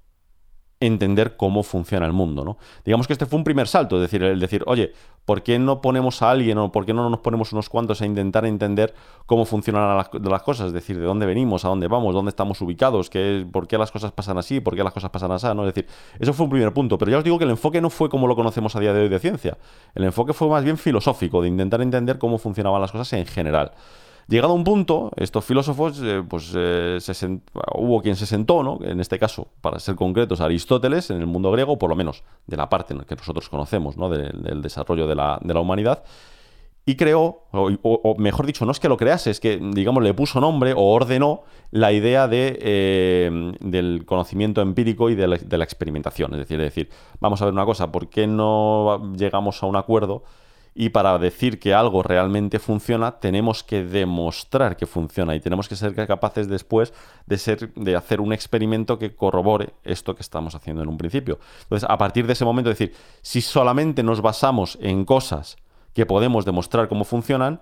entender 0.82 1.38
cómo 1.38 1.64
funciona 1.64 2.06
el 2.06 2.12
mundo, 2.12 2.44
¿no? 2.44 2.58
Digamos 2.84 3.08
que 3.08 3.14
este 3.14 3.26
fue 3.26 3.38
un 3.38 3.44
primer 3.44 3.68
salto, 3.68 3.96
es 3.98 4.02
decir, 4.02 4.24
el 4.24 4.40
decir, 4.40 4.64
oye, 4.66 4.94
¿por 5.26 5.44
qué 5.44 5.60
no 5.60 5.80
ponemos 5.80 6.22
a 6.24 6.32
alguien 6.32 6.58
o 6.58 6.72
por 6.72 6.86
qué 6.86 6.94
no 6.94 7.08
nos 7.10 7.20
ponemos 7.20 7.54
unos 7.54 7.70
cuantos 7.70 8.02
a 8.02 8.06
intentar 8.08 8.46
entender 8.46 8.94
cómo 9.28 9.46
funcionan 9.46 9.96
las, 9.96 10.42
cosas? 10.42 10.68
Es 10.68 10.74
decir, 10.74 11.00
de 11.00 11.06
dónde 11.06 11.28
venimos, 11.28 11.64
a 11.64 11.70
dónde 11.70 11.88
vamos, 11.88 12.14
dónde 12.16 12.30
estamos 12.30 12.60
ubicados, 12.62 13.12
qué, 13.12 13.46
por 13.50 13.68
qué 13.68 13.78
las 13.78 13.92
cosas 13.92 14.12
pasan 14.12 14.40
así, 14.40 14.60
por 14.60 14.76
qué 14.76 14.84
las 14.84 14.92
cosas 14.92 15.12
pasan 15.12 15.32
así, 15.32 15.48
¿no? 15.56 15.68
Es 15.68 15.76
decir, 15.76 15.90
eso 16.20 16.34
fue 16.34 16.46
un 16.46 16.50
primer 16.50 16.74
punto, 16.74 16.98
pero 16.98 17.12
ya 17.12 17.20
os 17.20 17.24
digo 17.24 17.38
que 17.38 17.46
el 17.46 17.52
enfoque 17.52 17.80
no 17.80 17.92
fue 17.92 18.10
como 18.10 18.26
lo 18.26 18.36
conocemos 18.36 18.76
a 18.76 18.80
día 18.80 18.92
de 18.92 19.02
hoy 19.02 19.10
de 19.10 19.20
ciencia, 19.20 19.58
el 19.94 20.04
enfoque 20.04 20.34
fue 20.34 20.50
más 20.50 20.64
bien 20.64 20.78
filosófico, 20.78 21.42
de 21.44 21.48
intentar 21.48 21.82
entender 21.82 22.18
cómo 22.18 22.40
funcionaban 22.40 22.82
las 22.82 22.92
cosas 22.92 23.14
en 23.14 23.28
general. 23.28 23.72
Llegado 24.28 24.54
a 24.54 24.56
un 24.56 24.64
punto, 24.64 25.12
estos 25.18 25.44
filósofos, 25.44 26.00
eh, 26.04 26.24
pues 26.28 26.54
eh, 26.56 27.00
hubo 27.76 28.02
quien 28.02 28.16
se 28.16 28.26
sentó, 28.26 28.64
¿no? 28.64 28.80
en 28.82 29.00
este 29.00 29.20
caso, 29.20 29.48
para 29.62 29.80
ser 29.80 29.96
concretos, 29.96 30.42
Aristóteles, 30.42 31.10
en 31.10 31.20
el 31.20 31.28
mundo 31.28 31.52
griego, 31.52 31.78
por 31.78 31.90
lo 31.90 31.96
menos 31.96 32.24
de 32.48 32.58
la 32.58 32.70
parte 32.70 32.94
en 32.94 33.02
que 33.02 33.16
nosotros 33.16 33.50
conocemos, 33.50 33.98
¿no? 33.98 34.10
del 34.10 34.62
desarrollo 34.62 35.08
de 35.08 35.16
la, 35.16 35.40
humanidad, 35.60 36.04
y 36.86 36.96
creó, 36.96 37.44
o, 37.52 38.16
mejor 38.18 38.46
dicho, 38.46 38.66
no 38.66 38.72
es 38.72 38.80
que 38.80 38.90
lo 38.90 38.98
crease, 38.98 39.30
es 39.30 39.40
que, 39.40 39.60
digamos, 39.62 40.02
le 40.02 40.14
puso 40.14 40.40
nombre 40.40 40.74
o 40.74 40.82
ordenó 40.82 41.44
la 41.70 41.92
idea 41.92 42.28
de, 42.28 42.58
eh, 42.62 43.54
del 43.60 44.04
conocimiento 44.06 44.62
empírico 44.62 45.10
y 45.10 45.16
de 45.16 45.28
la, 45.28 45.38
de 45.38 45.58
la, 45.58 45.64
experimentación. 45.64 46.34
Es 46.34 46.40
decir, 46.40 46.60
es 46.60 46.74
decir, 46.74 46.90
vamos 47.20 47.42
a 47.42 47.46
ver 47.46 47.54
una 47.54 47.66
cosa, 47.66 47.92
¿por 47.92 48.10
qué 48.10 48.26
no 48.26 49.14
llegamos 49.16 49.62
a 49.62 49.68
un 49.68 49.76
acuerdo 49.76 50.24
y 50.74 50.90
para 50.90 51.18
decir 51.18 51.60
que 51.60 51.74
algo 51.74 52.02
realmente 52.02 52.60
funciona, 52.60 53.20
tenemos 53.20 53.64
que 53.64 53.84
demostrar 53.84 54.78
que 54.78 54.86
funciona 54.86 55.36
y 55.36 55.42
tenemos 55.42 55.68
que 55.68 55.76
ser 55.76 55.94
capaces 56.08 56.48
después 56.48 56.94
de, 57.26 57.38
ser, 57.38 57.74
de 57.74 57.96
hacer 57.96 58.22
un 58.22 58.32
experimento 58.32 58.98
que 58.98 59.14
corrobore 59.14 59.74
esto 59.84 60.16
que 60.16 60.22
estamos 60.22 60.56
haciendo 60.56 60.82
en 60.82 60.90
un 60.90 60.98
principio. 60.98 61.40
Entonces, 61.64 61.90
a 61.90 61.98
partir 61.98 62.26
de 62.26 62.34
ese 62.34 62.46
momento, 62.46 62.70
decir, 62.70 62.94
si 63.22 63.42
solamente 63.42 64.02
nos 64.02 64.22
basamos 64.22 64.78
en 64.82 65.04
cosas 65.04 65.58
que 65.94 66.06
podemos 66.06 66.46
demostrar 66.46 66.88
cómo 66.88 67.04
funcionan, 67.04 67.60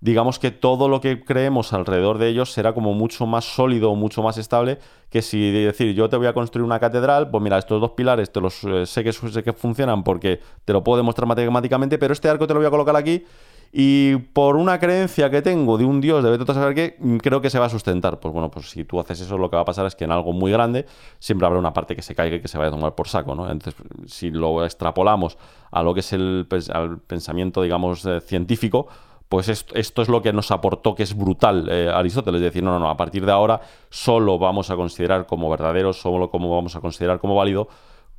digamos 0.00 0.38
que 0.38 0.50
todo 0.50 0.88
lo 0.88 1.00
que 1.00 1.24
creemos 1.24 1.72
alrededor 1.72 2.18
de 2.18 2.28
ellos 2.28 2.52
será 2.52 2.72
como 2.72 2.94
mucho 2.94 3.26
más 3.26 3.44
sólido, 3.44 3.94
mucho 3.94 4.22
más 4.22 4.38
estable 4.38 4.78
que 5.10 5.22
si 5.22 5.50
decir 5.50 5.94
yo 5.94 6.08
te 6.08 6.16
voy 6.16 6.26
a 6.26 6.32
construir 6.32 6.64
una 6.64 6.78
catedral, 6.78 7.30
pues 7.30 7.42
mira, 7.42 7.58
estos 7.58 7.80
dos 7.80 7.92
pilares 7.92 8.30
te 8.30 8.40
los 8.40 8.62
eh, 8.64 8.86
sé, 8.86 9.02
que, 9.02 9.12
sé 9.12 9.42
que 9.42 9.52
funcionan 9.52 10.04
porque 10.04 10.40
te 10.64 10.72
lo 10.72 10.84
puedo 10.84 10.98
demostrar 10.98 11.26
matemáticamente, 11.26 11.98
pero 11.98 12.12
este 12.12 12.28
arco 12.28 12.46
te 12.46 12.54
lo 12.54 12.60
voy 12.60 12.66
a 12.66 12.70
colocar 12.70 12.96
aquí 12.96 13.24
y 13.70 14.16
por 14.16 14.56
una 14.56 14.78
creencia 14.78 15.28
que 15.28 15.42
tengo 15.42 15.76
de 15.76 15.84
un 15.84 16.00
dios 16.00 16.24
de 16.24 16.30
vete 16.30 16.54
saber 16.54 16.74
qué, 16.74 16.96
creo 17.22 17.42
que 17.42 17.50
se 17.50 17.58
va 17.58 17.66
a 17.66 17.68
sustentar. 17.68 18.18
Pues 18.18 18.32
bueno, 18.32 18.50
pues 18.50 18.70
si 18.70 18.84
tú 18.84 18.98
haces 18.98 19.20
eso, 19.20 19.36
lo 19.36 19.50
que 19.50 19.56
va 19.56 19.62
a 19.62 19.66
pasar 19.66 19.84
es 19.86 19.94
que 19.94 20.04
en 20.04 20.12
algo 20.12 20.32
muy 20.32 20.50
grande 20.50 20.86
siempre 21.18 21.46
habrá 21.46 21.58
una 21.58 21.72
parte 21.74 21.94
que 21.94 22.00
se 22.02 22.14
caiga 22.14 22.36
y 22.36 22.40
que 22.40 22.48
se 22.48 22.56
vaya 22.56 22.68
a 22.68 22.70
tomar 22.72 22.94
por 22.94 23.08
saco, 23.08 23.34
¿no? 23.34 23.50
Entonces, 23.50 23.74
si 24.06 24.30
lo 24.30 24.64
extrapolamos 24.64 25.36
a 25.70 25.82
lo 25.82 25.92
que 25.92 26.00
es 26.00 26.12
el, 26.14 26.46
al 26.72 26.98
pensamiento, 27.00 27.60
digamos, 27.60 28.06
eh, 28.06 28.20
científico, 28.22 28.88
pues 29.28 29.48
esto, 29.48 30.02
es 30.02 30.08
lo 30.08 30.22
que 30.22 30.32
nos 30.32 30.50
aportó 30.50 30.94
que 30.94 31.02
es 31.02 31.16
brutal 31.16 31.68
eh, 31.70 31.90
Aristóteles, 31.92 32.40
es 32.40 32.46
decir, 32.46 32.62
no, 32.62 32.72
no, 32.72 32.78
no, 32.78 32.90
a 32.90 32.96
partir 32.96 33.26
de 33.26 33.32
ahora 33.32 33.60
solo 33.90 34.38
vamos 34.38 34.70
a 34.70 34.76
considerar 34.76 35.26
como 35.26 35.50
verdadero, 35.50 35.92
solo 35.92 36.30
como 36.30 36.54
vamos 36.54 36.76
a 36.76 36.80
considerar 36.80 37.18
como 37.18 37.34
válido 37.34 37.68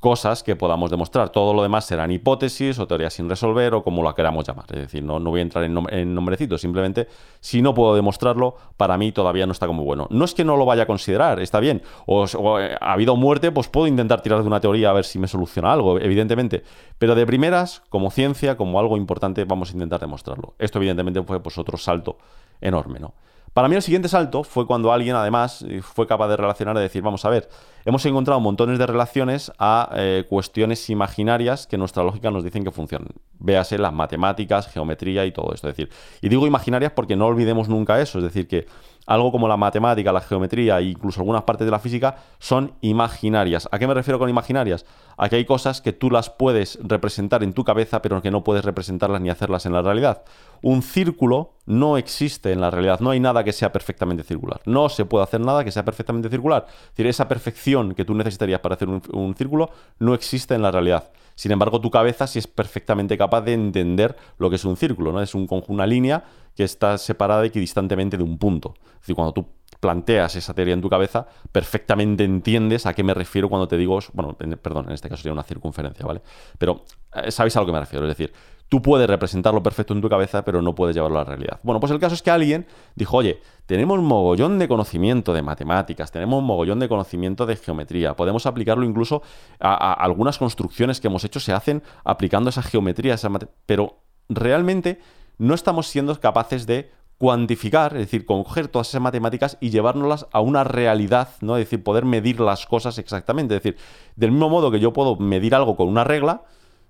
cosas 0.00 0.42
que 0.42 0.56
podamos 0.56 0.90
demostrar. 0.90 1.28
Todo 1.28 1.52
lo 1.54 1.62
demás 1.62 1.84
serán 1.84 2.10
hipótesis 2.10 2.78
o 2.78 2.86
teorías 2.86 3.12
sin 3.12 3.28
resolver 3.28 3.74
o 3.74 3.84
como 3.84 4.02
lo 4.02 4.12
queramos 4.14 4.46
llamar. 4.46 4.64
Es 4.70 4.80
decir, 4.80 5.04
no, 5.04 5.20
no 5.20 5.30
voy 5.30 5.40
a 5.40 5.42
entrar 5.42 5.62
en, 5.64 5.78
en, 5.90 6.14
nombrecitos, 6.14 6.62
simplemente 6.62 7.06
si 7.40 7.60
no 7.60 7.74
puedo 7.74 7.94
demostrarlo, 7.94 8.56
para 8.78 8.96
mí 8.96 9.12
todavía 9.12 9.46
no 9.46 9.52
está 9.52 9.66
como 9.66 9.84
bueno. 9.84 10.08
No 10.10 10.24
es 10.24 10.34
que 10.34 10.44
no 10.44 10.56
lo 10.56 10.64
vaya 10.64 10.84
a 10.84 10.86
considerar, 10.86 11.38
está 11.38 11.60
bien. 11.60 11.82
O, 12.06 12.26
eh, 12.58 12.76
ha 12.80 12.92
habido 12.94 13.14
muerte, 13.14 13.52
pues 13.52 13.68
puedo 13.68 13.86
intentar 13.86 14.22
tirar 14.22 14.40
de 14.40 14.46
una 14.46 14.60
teoría 14.60 14.90
a 14.90 14.94
ver 14.94 15.04
si 15.04 15.18
me 15.18 15.28
soluciona 15.28 15.72
algo, 15.72 16.00
evidentemente. 16.00 16.64
Pero 16.98 17.14
de 17.14 17.26
primeras, 17.26 17.82
como 17.90 18.10
ciencia, 18.10 18.56
como 18.56 18.80
algo 18.80 18.96
importante, 18.96 19.44
vamos 19.44 19.70
a 19.70 19.72
intentar 19.74 20.00
demostrarlo. 20.00 20.54
Esto 20.58 20.78
evidentemente 20.78 21.22
fue 21.22 21.40
pues, 21.40 21.58
otro 21.58 21.76
salto 21.76 22.16
enorme, 22.62 23.00
¿no? 23.00 23.12
Para 23.52 23.68
mí 23.68 23.74
el 23.74 23.82
siguiente 23.82 24.08
salto 24.08 24.44
fue 24.44 24.66
cuando 24.66 24.92
alguien 24.92 25.16
además 25.16 25.64
fue 25.82 26.06
capaz 26.06 26.28
de 26.28 26.36
relacionar 26.36 26.76
y 26.76 26.80
decir, 26.80 27.02
vamos 27.02 27.24
a 27.24 27.30
ver, 27.30 27.48
hemos 27.84 28.06
encontrado 28.06 28.38
montones 28.38 28.78
de 28.78 28.86
relaciones 28.86 29.50
a 29.58 29.90
eh, 29.96 30.24
cuestiones 30.28 30.88
imaginarias 30.88 31.66
que 31.66 31.76
nuestra 31.76 32.04
lógica 32.04 32.30
nos 32.30 32.44
dicen 32.44 32.62
que 32.62 32.70
funcionan. 32.70 33.08
Véase 33.40 33.76
las 33.76 33.92
matemáticas, 33.92 34.68
geometría 34.68 35.26
y 35.26 35.32
todo 35.32 35.52
esto. 35.52 35.68
Es 35.68 35.76
decir, 35.76 35.92
y 36.22 36.28
digo 36.28 36.46
imaginarias 36.46 36.92
porque 36.92 37.16
no 37.16 37.26
olvidemos 37.26 37.68
nunca 37.68 38.00
eso, 38.00 38.18
es 38.18 38.24
decir, 38.24 38.46
que 38.46 38.66
algo 39.06 39.32
como 39.32 39.48
la 39.48 39.56
matemática, 39.56 40.12
la 40.12 40.20
geometría 40.20 40.78
e 40.78 40.84
incluso 40.84 41.20
algunas 41.20 41.42
partes 41.42 41.64
de 41.64 41.72
la 41.72 41.80
física 41.80 42.16
son 42.38 42.74
imaginarias. 42.80 43.68
¿A 43.72 43.78
qué 43.80 43.88
me 43.88 43.94
refiero 43.94 44.20
con 44.20 44.28
imaginarias? 44.28 44.86
A 45.22 45.28
que 45.28 45.36
hay 45.36 45.44
cosas 45.44 45.82
que 45.82 45.92
tú 45.92 46.10
las 46.10 46.30
puedes 46.30 46.78
representar 46.82 47.42
en 47.42 47.52
tu 47.52 47.62
cabeza, 47.62 48.00
pero 48.00 48.22
que 48.22 48.30
no 48.30 48.42
puedes 48.42 48.64
representarlas 48.64 49.20
ni 49.20 49.28
hacerlas 49.28 49.66
en 49.66 49.74
la 49.74 49.82
realidad. 49.82 50.22
Un 50.62 50.80
círculo 50.80 51.56
no 51.66 51.98
existe 51.98 52.52
en 52.52 52.62
la 52.62 52.70
realidad, 52.70 53.00
no 53.00 53.10
hay 53.10 53.20
nada 53.20 53.44
que 53.44 53.52
sea 53.52 53.70
perfectamente 53.70 54.22
circular. 54.22 54.62
No 54.64 54.88
se 54.88 55.04
puede 55.04 55.24
hacer 55.24 55.42
nada 55.42 55.62
que 55.62 55.72
sea 55.72 55.84
perfectamente 55.84 56.30
circular. 56.30 56.64
Es 56.68 56.90
decir, 56.92 57.06
esa 57.06 57.28
perfección 57.28 57.94
que 57.94 58.06
tú 58.06 58.14
necesitarías 58.14 58.60
para 58.60 58.76
hacer 58.76 58.88
un, 58.88 59.02
un 59.12 59.36
círculo 59.36 59.68
no 59.98 60.14
existe 60.14 60.54
en 60.54 60.62
la 60.62 60.70
realidad. 60.70 61.10
Sin 61.34 61.52
embargo, 61.52 61.80
tu 61.80 61.90
cabeza 61.90 62.26
sí 62.26 62.38
es 62.38 62.46
perfectamente 62.46 63.16
capaz 63.16 63.42
de 63.42 63.54
entender 63.54 64.16
lo 64.38 64.50
que 64.50 64.56
es 64.56 64.64
un 64.64 64.76
círculo, 64.76 65.12
¿no? 65.12 65.22
Es 65.22 65.34
un, 65.34 65.46
una 65.68 65.86
línea 65.86 66.24
que 66.54 66.64
está 66.64 66.98
separada 66.98 67.44
equidistantemente 67.46 68.16
de 68.16 68.22
un 68.22 68.36
punto. 68.36 68.74
Es 68.76 69.00
decir, 69.00 69.14
cuando 69.14 69.32
tú 69.32 69.46
planteas 69.78 70.36
esa 70.36 70.52
teoría 70.54 70.74
en 70.74 70.82
tu 70.82 70.90
cabeza, 70.90 71.26
perfectamente 71.52 72.24
entiendes 72.24 72.86
a 72.86 72.94
qué 72.94 73.02
me 73.02 73.14
refiero 73.14 73.48
cuando 73.48 73.68
te 73.68 73.76
digo, 73.76 73.98
bueno, 74.12 74.36
perdón, 74.60 74.86
en 74.88 74.92
este 74.92 75.08
caso 75.08 75.22
sería 75.22 75.32
una 75.32 75.42
circunferencia, 75.42 76.04
¿vale? 76.04 76.22
Pero 76.58 76.84
eh, 77.14 77.30
sabéis 77.30 77.56
a 77.56 77.60
lo 77.60 77.66
que 77.66 77.72
me 77.72 77.80
refiero, 77.80 78.04
es 78.04 78.10
decir, 78.10 78.32
tú 78.70 78.80
puedes 78.80 79.08
representarlo 79.08 79.62
perfecto 79.62 79.92
en 79.94 80.00
tu 80.00 80.08
cabeza, 80.08 80.44
pero 80.44 80.62
no 80.62 80.74
puedes 80.74 80.94
llevarlo 80.94 81.18
a 81.18 81.24
la 81.24 81.28
realidad. 81.28 81.58
Bueno, 81.62 81.80
pues 81.80 81.90
el 81.92 81.98
caso 81.98 82.14
es 82.14 82.22
que 82.22 82.30
alguien 82.30 82.66
dijo, 82.94 83.16
oye, 83.16 83.40
tenemos 83.66 83.98
mogollón 84.00 84.58
de 84.58 84.68
conocimiento 84.68 85.34
de 85.34 85.42
matemáticas, 85.42 86.12
tenemos 86.12 86.42
mogollón 86.42 86.78
de 86.78 86.88
conocimiento 86.88 87.46
de 87.46 87.56
geometría, 87.56 88.14
podemos 88.14 88.46
aplicarlo 88.46 88.84
incluso 88.84 89.22
a, 89.58 89.92
algunas 89.92 90.38
construcciones 90.38 91.00
que 91.00 91.08
hemos 91.08 91.24
hecho 91.24 91.40
se 91.40 91.52
hacen 91.52 91.82
aplicando 92.04 92.50
esa 92.50 92.62
geometría, 92.62 93.14
esa 93.14 93.28
pero 93.66 93.98
realmente 94.28 95.00
no 95.38 95.54
estamos 95.54 95.88
siendo 95.88 96.18
capaces 96.20 96.66
de 96.66 96.92
cuantificar, 97.20 97.92
es 97.92 98.06
decir, 98.06 98.24
coger 98.24 98.68
todas 98.68 98.88
esas 98.88 99.02
matemáticas 99.02 99.58
y 99.60 99.68
llevárnoslas 99.68 100.26
a 100.32 100.40
una 100.40 100.64
realidad, 100.64 101.28
¿no? 101.42 101.58
Es 101.58 101.66
decir, 101.66 101.84
poder 101.84 102.06
medir 102.06 102.40
las 102.40 102.64
cosas 102.64 102.96
exactamente. 102.96 103.54
Es 103.54 103.62
decir, 103.62 103.78
del 104.16 104.30
mismo 104.30 104.48
modo 104.48 104.70
que 104.70 104.80
yo 104.80 104.94
puedo 104.94 105.16
medir 105.16 105.54
algo 105.54 105.76
con 105.76 105.88
una 105.88 106.02
regla, 106.02 106.44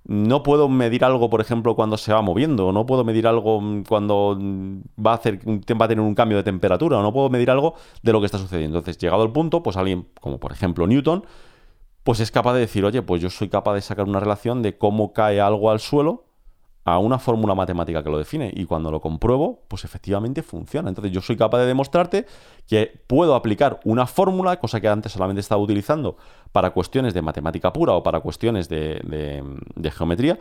no 0.05 0.45
puedo 0.45 0.69
medir 0.69 1.05
algo, 1.05 1.29
por 1.31 1.41
ejemplo, 1.41 1.75
cuando 1.75 1.97
se 1.99 2.13
va 2.13 2.23
moviendo, 2.23 2.71
no 2.71 2.87
puedo 2.87 3.03
medir 3.03 3.27
algo 3.27 3.61
cuando 3.89 4.39
va 5.05 5.11
a, 5.11 5.15
hacer, 5.15 5.41
tener 5.41 6.01
un 6.01 6.15
cambio 6.15 6.37
de 6.39 6.45
temperatura, 6.45 6.99
o 6.99 7.03
no 7.03 7.13
puedo 7.13 7.29
medir 7.29 7.51
algo 7.51 7.75
de 8.05 8.13
lo 8.13 8.21
que 8.21 8.27
está 8.27 8.39
sucediendo. 8.39 8.79
Entonces, 8.79 9.03
llegado 9.03 9.23
al 9.23 9.33
punto, 9.33 9.65
pues 9.65 9.77
alguien, 9.77 10.07
como 10.21 10.39
por 10.39 10.53
ejemplo 10.53 10.87
Newton, 10.87 11.25
pues 12.05 12.21
es 12.21 12.31
capaz 12.31 12.55
de 12.55 12.61
decir, 12.61 12.85
oye, 12.85 13.03
pues 13.03 13.21
yo 13.21 13.31
soy 13.31 13.49
capaz 13.49 13.75
de 13.75 13.81
sacar 13.81 14.07
una 14.07 14.21
relación 14.21 14.63
de 14.63 14.79
cómo 14.79 15.13
cae 15.13 15.41
algo 15.41 15.73
al 15.73 15.81
suelo 15.81 16.30
a 16.85 16.99
una 16.99 17.19
fórmula 17.19 17.55
matemática 17.55 18.03
que 18.03 18.11
lo 18.11 18.19
define 18.19 18.51
y 18.55 18.65
cuando 18.65 18.91
lo 18.91 19.01
compruebo, 19.01 19.63
pues 19.69 19.85
efectivamente 19.85 20.43
funciona. 20.43 20.89
Entonces 20.89 21.13
yo 21.13 21.21
soy 21.21 21.37
capaz 21.37 21.59
de 21.59 21.67
demostrarte 21.67 22.27
que 22.67 23.01
puedo 23.07 23.35
aplicar 23.35 23.81
una 23.85 24.07
fórmula, 24.07 24.59
cosa 24.59 24.81
que 24.81 24.89
antes 24.89 25.13
solamente 25.13 25.41
estaba 25.41 25.61
utilizando 25.61 26.17
para 26.53 26.71
cuestiones 26.71 27.13
de 27.13 27.23
matemática 27.23 27.73
pura 27.73 27.93
o 27.93 28.03
para 28.03 28.21
cuestiones 28.21 28.69
de, 28.69 29.93
geometría. 29.97 30.39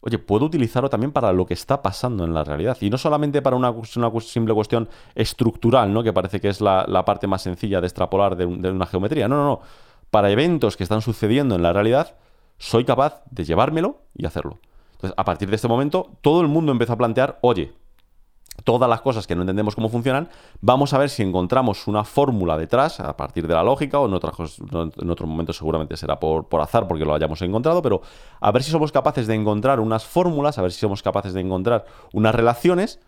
Oye, 0.00 0.18
puedo 0.18 0.46
utilizarlo 0.46 0.90
también 0.90 1.12
para 1.12 1.32
lo 1.32 1.46
que 1.46 1.54
está 1.54 1.80
pasando 1.80 2.24
en 2.24 2.34
la 2.34 2.42
realidad. 2.42 2.76
Y 2.80 2.90
no 2.90 2.98
solamente 2.98 3.40
para 3.40 3.54
una, 3.54 3.72
simple 4.20 4.52
cuestión 4.54 4.88
estructural, 5.14 5.92
¿no? 5.92 6.02
Que 6.02 6.12
parece 6.12 6.40
que 6.40 6.48
es 6.48 6.60
la, 6.60 7.04
parte 7.04 7.28
más 7.28 7.42
sencilla 7.42 7.80
de 7.80 7.86
extrapolar 7.86 8.34
de, 8.34 8.46
de 8.46 8.70
una 8.70 8.86
geometría. 8.86 9.28
No, 9.28 9.36
no, 9.36 9.44
no. 9.44 9.60
Para 10.10 10.30
eventos 10.30 10.76
que 10.76 10.82
están 10.82 11.02
sucediendo 11.02 11.54
en 11.54 11.62
la 11.62 11.72
realidad, 11.72 12.16
soy 12.58 12.84
capaz 12.84 13.22
de 13.30 13.44
llevármelo 13.44 13.98
y 14.16 14.26
hacerlo. 14.26 14.58
Entonces, 15.02 15.14
a 15.18 15.24
partir 15.24 15.50
de 15.50 15.56
este 15.56 15.66
momento, 15.66 16.10
todo 16.20 16.42
el 16.42 16.48
mundo 16.48 16.70
empezó 16.70 16.92
a 16.92 16.96
plantear, 16.96 17.40
oye, 17.42 17.72
todas 18.62 18.88
las 18.88 19.00
cosas 19.00 19.26
que 19.26 19.34
no 19.34 19.40
entendemos 19.42 19.74
cómo 19.74 19.88
funcionan, 19.88 20.28
vamos 20.60 20.94
a 20.94 20.98
ver 20.98 21.10
si 21.10 21.24
encontramos 21.24 21.88
una 21.88 22.04
fórmula 22.04 22.56
detrás, 22.56 23.00
a 23.00 23.16
partir 23.16 23.48
de 23.48 23.54
la 23.54 23.64
lógica, 23.64 23.98
o 23.98 24.06
en, 24.06 24.14
otros, 24.14 24.58
en 24.60 25.10
otro 25.10 25.26
momento 25.26 25.52
seguramente 25.52 25.96
será 25.96 26.20
por, 26.20 26.48
por, 26.48 26.60
azar 26.60 26.86
porque 26.86 27.04
lo 27.04 27.14
hayamos 27.14 27.42
encontrado, 27.42 27.82
pero 27.82 28.00
a 28.40 28.52
ver 28.52 28.62
si 28.62 28.70
somos 28.70 28.92
capaces 28.92 29.26
de 29.26 29.34
encontrar 29.34 29.80
unas 29.80 30.04
fórmulas, 30.04 30.58
a 30.58 30.62
ver 30.62 30.70
si 30.70 30.78
somos 30.78 31.02
capaces 31.02 31.32
de 31.32 31.40
encontrar 31.40 31.84
unas 32.12 32.32
relaciones 32.32 33.00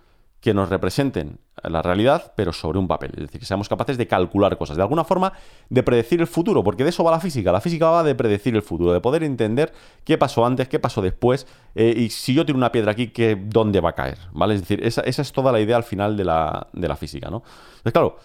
que 0.44 0.52
nos 0.52 0.68
representen 0.68 1.38
la 1.62 1.80
realidad, 1.80 2.34
pero 2.36 2.52
sobre 2.52 2.78
un 2.78 2.86
papel. 2.86 3.12
Es 3.14 3.22
decir, 3.22 3.40
que 3.40 3.46
seamos 3.46 3.66
capaces 3.66 3.96
de 3.96 4.06
calcular 4.06 4.58
cosas, 4.58 4.76
de 4.76 4.82
alguna 4.82 5.02
forma 5.02 5.32
de 5.70 5.82
predecir 5.82 6.20
el 6.20 6.26
futuro, 6.26 6.62
porque 6.62 6.84
de 6.84 6.90
eso 6.90 7.02
va 7.02 7.10
la 7.10 7.18
física. 7.18 7.50
La 7.50 7.62
física 7.62 7.88
va 7.88 8.02
de 8.02 8.14
predecir 8.14 8.54
el 8.54 8.60
futuro, 8.60 8.92
de 8.92 9.00
poder 9.00 9.22
entender 9.22 9.72
qué 10.04 10.18
pasó 10.18 10.44
antes, 10.44 10.68
qué 10.68 10.78
pasó 10.78 11.00
después, 11.00 11.46
eh, 11.74 11.94
y 11.96 12.10
si 12.10 12.34
yo 12.34 12.44
tiro 12.44 12.58
una 12.58 12.70
piedra 12.70 12.92
aquí, 12.92 13.06
¿qué, 13.08 13.40
¿dónde 13.42 13.80
va 13.80 13.88
a 13.88 13.94
caer? 13.94 14.18
¿Vale? 14.32 14.52
Es 14.52 14.60
decir, 14.60 14.84
esa, 14.84 15.00
es 15.00 15.32
toda 15.32 15.50
la 15.50 15.60
idea 15.60 15.76
al 15.76 15.84
final 15.84 16.14
de 16.14 16.24
la, 16.24 16.66
de 16.74 16.88
la 16.88 16.96
física, 16.96 17.30
¿no? 17.30 17.42
Entonces, 17.78 17.92
claro, 17.94 18.18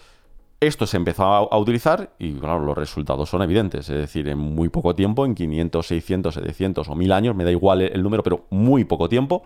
esto 0.60 0.86
se 0.86 0.98
empezó 0.98 1.24
a, 1.24 1.58
utilizar 1.58 2.10
y, 2.18 2.34
claro, 2.34 2.60
los 2.60 2.76
resultados 2.76 3.30
son 3.30 3.40
evidentes. 3.40 3.88
Es 3.88 3.96
decir, 3.96 4.28
en 4.28 4.36
muy 4.36 4.68
poco 4.68 4.94
tiempo, 4.94 5.24
en 5.24 5.34
500, 5.34 5.86
600, 5.86 6.34
700 6.34 6.86
o 6.86 6.94
1000 6.94 7.12
años, 7.12 7.34
me 7.34 7.44
da 7.44 7.50
igual 7.50 7.80
el 7.80 8.02
número, 8.02 8.22
pero 8.22 8.44
muy 8.50 8.84
poco 8.84 9.08
tiempo, 9.08 9.42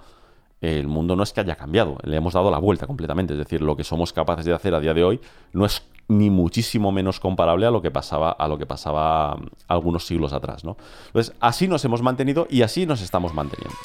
el 0.64 0.88
mundo 0.88 1.14
no 1.16 1.22
es 1.22 1.32
que 1.32 1.40
haya 1.40 1.56
cambiado, 1.56 1.98
le 2.04 2.16
hemos 2.16 2.32
dado 2.32 2.50
la 2.50 2.58
vuelta 2.58 2.86
completamente. 2.86 3.34
Es 3.34 3.38
decir, 3.38 3.60
lo 3.60 3.76
que 3.76 3.84
somos 3.84 4.12
capaces 4.12 4.44
de 4.44 4.52
hacer 4.52 4.74
a 4.74 4.80
día 4.80 4.94
de 4.94 5.04
hoy 5.04 5.20
no 5.52 5.66
es 5.66 5.82
ni 6.08 6.30
muchísimo 6.30 6.92
menos 6.92 7.20
comparable 7.20 7.66
a 7.66 7.70
lo 7.70 7.80
que 7.80 7.90
pasaba, 7.90 8.30
a 8.32 8.48
lo 8.48 8.58
que 8.58 8.66
pasaba 8.66 9.36
mm, 9.36 9.46
algunos 9.68 10.06
siglos 10.06 10.32
atrás. 10.32 10.64
¿no? 10.64 10.76
Entonces, 11.06 11.34
así 11.40 11.68
nos 11.68 11.84
hemos 11.84 12.02
mantenido 12.02 12.46
y 12.50 12.62
así 12.62 12.86
nos 12.86 13.00
estamos 13.00 13.34
manteniendo. 13.34 13.76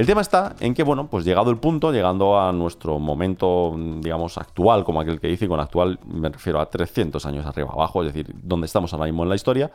El 0.00 0.06
tema 0.06 0.22
está 0.22 0.56
en 0.60 0.72
que, 0.72 0.82
bueno, 0.82 1.08
pues 1.08 1.26
llegado 1.26 1.50
el 1.50 1.58
punto, 1.58 1.92
llegando 1.92 2.40
a 2.40 2.52
nuestro 2.52 2.98
momento, 2.98 3.76
digamos, 3.76 4.38
actual, 4.38 4.82
como 4.82 4.98
aquel 4.98 5.20
que 5.20 5.28
dice, 5.28 5.44
y 5.44 5.48
con 5.48 5.60
actual 5.60 6.00
me 6.06 6.30
refiero 6.30 6.58
a 6.58 6.70
300 6.70 7.26
años 7.26 7.44
arriba 7.44 7.68
abajo, 7.70 8.02
es 8.02 8.14
decir, 8.14 8.34
donde 8.42 8.64
estamos 8.64 8.94
ahora 8.94 9.04
mismo 9.04 9.24
en 9.24 9.28
la 9.28 9.34
historia, 9.34 9.70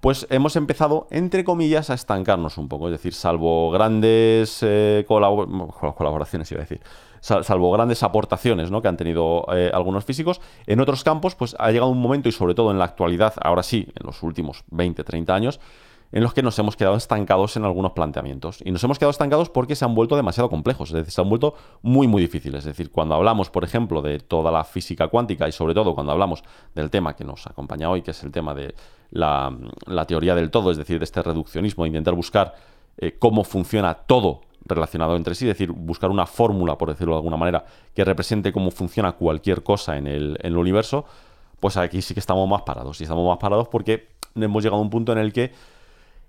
pues 0.00 0.26
hemos 0.30 0.56
empezado, 0.56 1.08
entre 1.10 1.44
comillas, 1.44 1.90
a 1.90 1.94
estancarnos 1.94 2.56
un 2.56 2.68
poco. 2.68 2.86
Es 2.86 2.92
decir, 2.92 3.12
salvo 3.12 3.70
grandes 3.70 4.60
eh, 4.62 5.04
colaboraciones, 5.06 6.50
iba 6.52 6.60
a 6.60 6.64
decir, 6.64 6.80
salvo 7.20 7.70
grandes 7.70 8.02
aportaciones 8.02 8.70
¿no? 8.70 8.80
que 8.80 8.88
han 8.88 8.96
tenido 8.96 9.44
eh, 9.54 9.70
algunos 9.74 10.06
físicos, 10.06 10.40
en 10.66 10.80
otros 10.80 11.04
campos, 11.04 11.34
pues 11.34 11.54
ha 11.58 11.70
llegado 11.70 11.90
un 11.90 12.00
momento, 12.00 12.30
y 12.30 12.32
sobre 12.32 12.54
todo 12.54 12.70
en 12.70 12.78
la 12.78 12.86
actualidad, 12.86 13.34
ahora 13.42 13.62
sí, 13.62 13.88
en 13.94 14.06
los 14.06 14.22
últimos 14.22 14.64
20, 14.70 15.04
30 15.04 15.34
años, 15.34 15.60
en 16.12 16.22
los 16.22 16.34
que 16.34 16.42
nos 16.42 16.58
hemos 16.58 16.76
quedado 16.76 16.96
estancados 16.96 17.56
en 17.56 17.64
algunos 17.64 17.92
planteamientos. 17.92 18.60
Y 18.64 18.70
nos 18.72 18.82
hemos 18.82 18.98
quedado 18.98 19.10
estancados 19.10 19.48
porque 19.48 19.76
se 19.76 19.84
han 19.84 19.94
vuelto 19.94 20.16
demasiado 20.16 20.50
complejos, 20.50 20.90
es 20.90 20.96
decir, 20.96 21.12
se 21.12 21.20
han 21.20 21.28
vuelto 21.28 21.54
muy, 21.82 22.08
muy 22.08 22.22
difíciles. 22.22 22.60
Es 22.60 22.64
decir, 22.76 22.90
cuando 22.90 23.14
hablamos, 23.14 23.50
por 23.50 23.64
ejemplo, 23.64 24.02
de 24.02 24.18
toda 24.18 24.50
la 24.50 24.64
física 24.64 25.08
cuántica 25.08 25.48
y 25.48 25.52
sobre 25.52 25.74
todo 25.74 25.94
cuando 25.94 26.12
hablamos 26.12 26.42
del 26.74 26.90
tema 26.90 27.14
que 27.14 27.24
nos 27.24 27.46
acompaña 27.46 27.88
hoy, 27.90 28.02
que 28.02 28.10
es 28.10 28.22
el 28.24 28.32
tema 28.32 28.54
de 28.54 28.74
la, 29.10 29.52
teoría 30.06 30.34
del 30.34 30.50
todo, 30.50 30.70
es 30.70 30.76
decir, 30.76 30.98
de 30.98 31.04
este 31.04 31.22
reduccionismo, 31.22 31.86
intentar 31.86 32.14
buscar 32.14 32.54
eh, 32.98 33.16
cómo 33.18 33.44
funciona 33.44 33.94
todo 33.94 34.42
relacionado 34.64 35.16
entre 35.16 35.34
sí, 35.34 35.46
es 35.46 35.54
decir, 35.56 35.72
buscar 35.72 36.10
una 36.10 36.26
fórmula, 36.26 36.76
por 36.76 36.90
decirlo 36.90 37.14
de 37.14 37.18
alguna 37.18 37.36
manera, 37.36 37.64
que 37.94 38.04
represente 38.04 38.52
cómo 38.52 38.70
funciona 38.70 39.12
cualquier 39.12 39.62
cosa 39.62 39.96
en 39.96 40.06
el, 40.06 40.36
en 40.40 40.52
el 40.52 40.56
universo, 40.56 41.04
pues 41.60 41.76
aquí 41.76 42.02
sí 42.02 42.14
que 42.14 42.20
estamos 42.20 42.48
más 42.48 42.62
parados. 42.62 43.00
Y 43.00 43.04
estamos 43.04 43.26
más 43.26 43.38
parados 43.38 43.68
porque 43.68 44.08
hemos 44.34 44.62
llegado 44.62 44.80
a 44.80 44.82
un 44.82 44.90
punto 44.90 45.12
en 45.12 45.18
el 45.18 45.32
que 45.32 45.52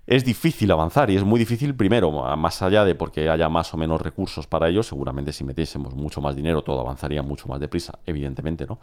es 0.06 0.24
difícil 0.24 0.70
avanzar 0.70 1.10
y 1.10 1.16
es 1.16 1.24
muy 1.24 1.38
difícil, 1.38 1.74
primero, 1.74 2.10
más 2.36 2.62
allá 2.62 2.84
de 2.84 2.94
porque 2.94 3.28
haya 3.28 3.48
más 3.48 3.72
o 3.74 3.76
menos 3.76 4.00
recursos 4.00 4.46
para 4.46 4.68
ello, 4.68 4.82
seguramente 4.82 5.32
si 5.32 5.44
metiésemos 5.44 5.94
mucho 5.94 6.20
más 6.20 6.34
dinero 6.34 6.62
todo 6.62 6.80
avanzaría 6.80 7.22
mucho 7.22 7.48
más 7.48 7.60
deprisa, 7.60 7.98
evidentemente, 8.06 8.66
¿no? 8.66 8.78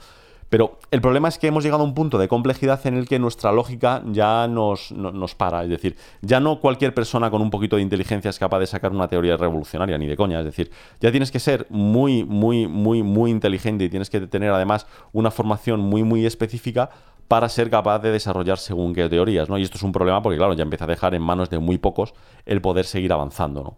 Pero 0.49 0.79
el 0.89 0.99
problema 0.99 1.27
es 1.27 1.37
que 1.37 1.47
hemos 1.47 1.63
llegado 1.63 1.83
a 1.83 1.85
un 1.85 1.93
punto 1.93 2.17
de 2.17 2.27
complejidad 2.27 2.85
en 2.87 2.97
el 2.97 3.07
que 3.07 3.19
nuestra 3.19 3.51
lógica 3.51 4.01
ya 4.07 4.47
nos, 4.47 4.91
nos 4.91 5.35
para. 5.35 5.63
Es 5.63 5.69
decir, 5.69 5.95
ya 6.21 6.39
no 6.39 6.59
cualquier 6.59 6.95
persona 6.95 7.29
con 7.29 7.41
un 7.43 7.51
poquito 7.51 7.75
de 7.75 7.83
inteligencia 7.83 8.29
es 8.29 8.39
capaz 8.39 8.59
de 8.59 8.65
sacar 8.65 8.91
una 8.91 9.07
teoría 9.07 9.37
revolucionaria, 9.37 9.97
ni 9.99 10.07
de 10.07 10.17
coña. 10.17 10.39
Es 10.39 10.45
decir, 10.45 10.71
ya 10.99 11.11
tienes 11.11 11.29
que 11.29 11.39
ser 11.39 11.67
muy, 11.69 12.23
muy, 12.23 12.67
muy, 12.67 13.03
muy 13.03 13.29
inteligente 13.29 13.83
y 13.83 13.89
tienes 13.89 14.09
que 14.09 14.21
tener 14.21 14.51
además 14.51 14.87
una 15.13 15.29
formación 15.29 15.81
muy, 15.81 16.03
muy 16.03 16.25
específica 16.25 16.89
para 17.29 17.47
ser 17.47 17.69
capaz 17.69 17.99
de 17.99 18.11
desarrollar 18.11 18.57
según 18.57 18.93
qué 18.93 19.07
teorías, 19.07 19.47
¿no? 19.49 19.59
Y 19.59 19.61
esto 19.61 19.77
es 19.77 19.83
un 19.83 19.91
problema 19.91 20.19
porque, 20.21 20.37
claro, 20.37 20.53
ya 20.53 20.63
empieza 20.63 20.85
a 20.85 20.87
dejar 20.87 21.13
en 21.13 21.21
manos 21.21 21.51
de 21.51 21.59
muy 21.59 21.77
pocos 21.77 22.15
el 22.47 22.59
poder 22.59 22.85
seguir 22.85 23.13
avanzando, 23.13 23.63
¿no? 23.63 23.77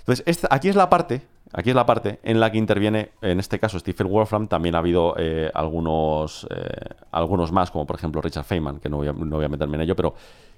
Entonces, 0.00 0.44
aquí 0.50 0.68
es 0.68 0.74
la 0.74 0.90
parte, 0.90 1.22
aquí 1.52 1.70
es 1.70 1.76
la 1.76 1.86
parte 1.86 2.18
en 2.24 2.40
la 2.40 2.50
que 2.50 2.58
interviene, 2.58 3.12
en 3.22 3.38
este 3.38 3.60
caso, 3.60 3.78
Stephen 3.78 4.08
Wolfram, 4.08 4.48
también 4.48 4.74
ha 4.74 4.78
habido 4.78 5.14
eh, 5.16 5.52
algunos, 5.54 6.48
eh, 6.50 6.96
algunos 7.12 7.52
más, 7.52 7.70
como 7.70 7.86
por 7.86 7.94
ejemplo 7.94 8.20
Richard 8.20 8.44
Feynman, 8.44 8.80
que 8.80 8.88
no 8.88 8.96
voy, 8.96 9.06
a, 9.06 9.12
no 9.12 9.36
voy 9.36 9.44
a 9.44 9.48
meterme 9.48 9.76
en 9.76 9.82
ello, 9.82 9.94
pero 9.94 10.14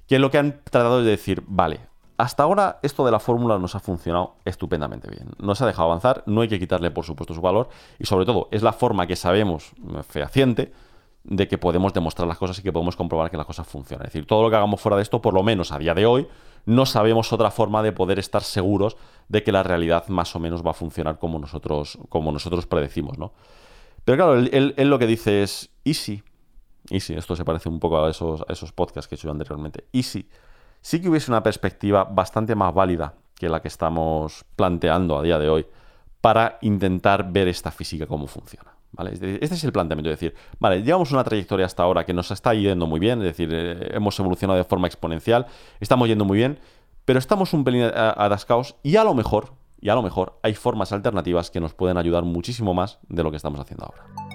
que 0.08 0.18
lo 0.18 0.30
que 0.30 0.38
han 0.38 0.61
tratado 0.64 1.02
de 1.02 1.11
decir, 1.11 1.42
vale, 1.46 1.80
hasta 2.16 2.44
ahora 2.44 2.78
esto 2.82 3.04
de 3.04 3.12
la 3.12 3.20
fórmula 3.20 3.58
nos 3.58 3.75
ha 3.75 3.80
funcionado 3.80 4.37
estupendamente 4.46 5.11
bien. 5.11 5.28
Nos 5.38 5.61
ha 5.61 5.66
dejado 5.66 5.88
avanzar, 5.88 6.23
no 6.25 6.40
hay 6.40 6.49
que 6.49 6.58
quitarle 6.58 6.90
por 6.90 7.04
supuesto 7.04 7.35
su 7.35 7.42
valor 7.42 7.68
y 7.99 8.06
sobre 8.06 8.25
todo 8.25 8.49
es 8.50 8.62
la 8.62 8.73
forma 8.73 9.06
que 9.06 9.16
sabemos 9.16 9.73
fehaciente 10.08 10.73
de 11.28 11.49
que 11.49 11.59
podemos 11.59 11.92
demostrar 11.92 12.28
las 12.28 12.38
cosas 12.38 12.59
y 12.59 12.62
que 12.62 12.73
podemos 12.73 12.95
comprobar 12.95 13.30
que 13.30 13.37
las 13.37 13.47
cosas 13.47 13.66
funcionan. 13.66 14.06
Es 14.06 14.12
decir, 14.12 14.26
todo 14.26 14.42
lo 14.42 14.50
que 14.50 14.56
hagamos 14.56 14.80
fuera 14.80 14.97
de 14.97 15.02
esto, 15.02 15.21
por 15.21 15.35
lo 15.35 15.42
menos 15.42 15.73
a 15.73 15.78
día 15.78 15.92
de 15.92 16.06
hoy, 16.06 16.28
no 16.66 16.87
sabemos 16.87 17.33
otra 17.33 17.50
forma 17.50 17.83
de 17.83 17.92
poder 17.92 18.18
estar 18.18 18.42
seguros 18.42 18.97
de 19.28 19.42
que 19.42 19.52
la 19.52 19.62
realidad 19.62 20.06
más 20.09 20.35
o 20.37 20.40
menos 20.40 20.64
va 20.64 20.71
a 20.71 20.75
funcionar 20.75 21.18
como 21.18 21.38
nosotros, 21.38 21.99
como 22.09 22.30
nosotros 22.30 22.66
predecimos, 22.66 23.18
¿no? 23.18 23.33
Pero 24.04 24.16
claro, 24.16 24.35
él, 24.37 24.75
lo 24.88 24.99
que 25.00 25.06
dice 25.06 25.42
es, 25.42 25.71
¿y 25.83 25.95
si? 25.95 26.23
¿Y? 26.90 26.97
Esto 26.97 27.35
se 27.35 27.45
parece 27.45 27.68
un 27.68 27.80
poco 27.80 28.04
a 28.04 28.09
esos, 28.09 28.45
esos 28.49 28.73
podcasts 28.73 29.09
que 29.09 29.16
he 29.16 29.18
hecho 29.18 29.30
anteriormente. 29.30 29.87
¿Y 29.90 30.04
si? 30.04 30.28
Sí 30.80 31.00
que 31.00 31.09
hubiese 31.09 31.33
una 31.33 31.42
perspectiva 31.42 32.04
bastante 32.04 32.54
más 32.54 32.73
válida 32.73 33.14
que 33.35 33.49
la 33.49 33.61
que 33.61 33.68
estamos 33.68 34.45
planteando 34.54 35.18
a 35.18 35.23
día 35.23 35.40
de 35.40 35.49
hoy 35.49 35.66
para 36.21 36.59
intentar 36.62 37.33
ver 37.33 37.49
esta 37.49 37.73
física 37.73 38.06
cómo 38.06 38.28
funciona. 38.28 38.75
Este 38.98 39.54
es 39.54 39.64
el 39.64 39.72
planteamiento, 39.72 40.10
es 40.10 40.18
decir, 40.18 40.34
vale, 40.58 40.82
llevamos 40.82 41.12
una 41.12 41.24
trayectoria 41.24 41.66
hasta 41.66 41.82
ahora 41.82 42.04
que 42.04 42.14
nos 42.14 42.30
está 42.30 42.54
yendo 42.54 42.86
muy 42.86 42.98
bien, 42.98 43.18
es 43.20 43.26
decir, 43.26 43.50
eh, 43.52 43.90
hemos 43.94 44.18
evolucionado 44.18 44.58
de 44.58 44.64
forma 44.64 44.86
exponencial, 44.86 45.46
estamos 45.80 46.08
yendo 46.08 46.24
muy 46.24 46.38
bien, 46.38 46.58
pero 47.04 47.18
estamos 47.18 47.52
un 47.52 47.64
pelín 47.64 47.84
atascados 47.84 48.76
y 48.82 48.96
a 48.96 49.04
lo 49.04 49.14
mejor, 49.14 49.52
y 49.80 49.90
a 49.90 49.94
lo 49.94 50.02
mejor 50.02 50.38
hay 50.42 50.54
formas 50.54 50.92
alternativas 50.92 51.50
que 51.50 51.60
nos 51.60 51.74
pueden 51.74 51.98
ayudar 51.98 52.24
muchísimo 52.24 52.74
más 52.74 52.98
de 53.08 53.22
lo 53.22 53.30
que 53.30 53.36
estamos 53.36 53.60
haciendo 53.60 53.84
ahora. 53.84 54.25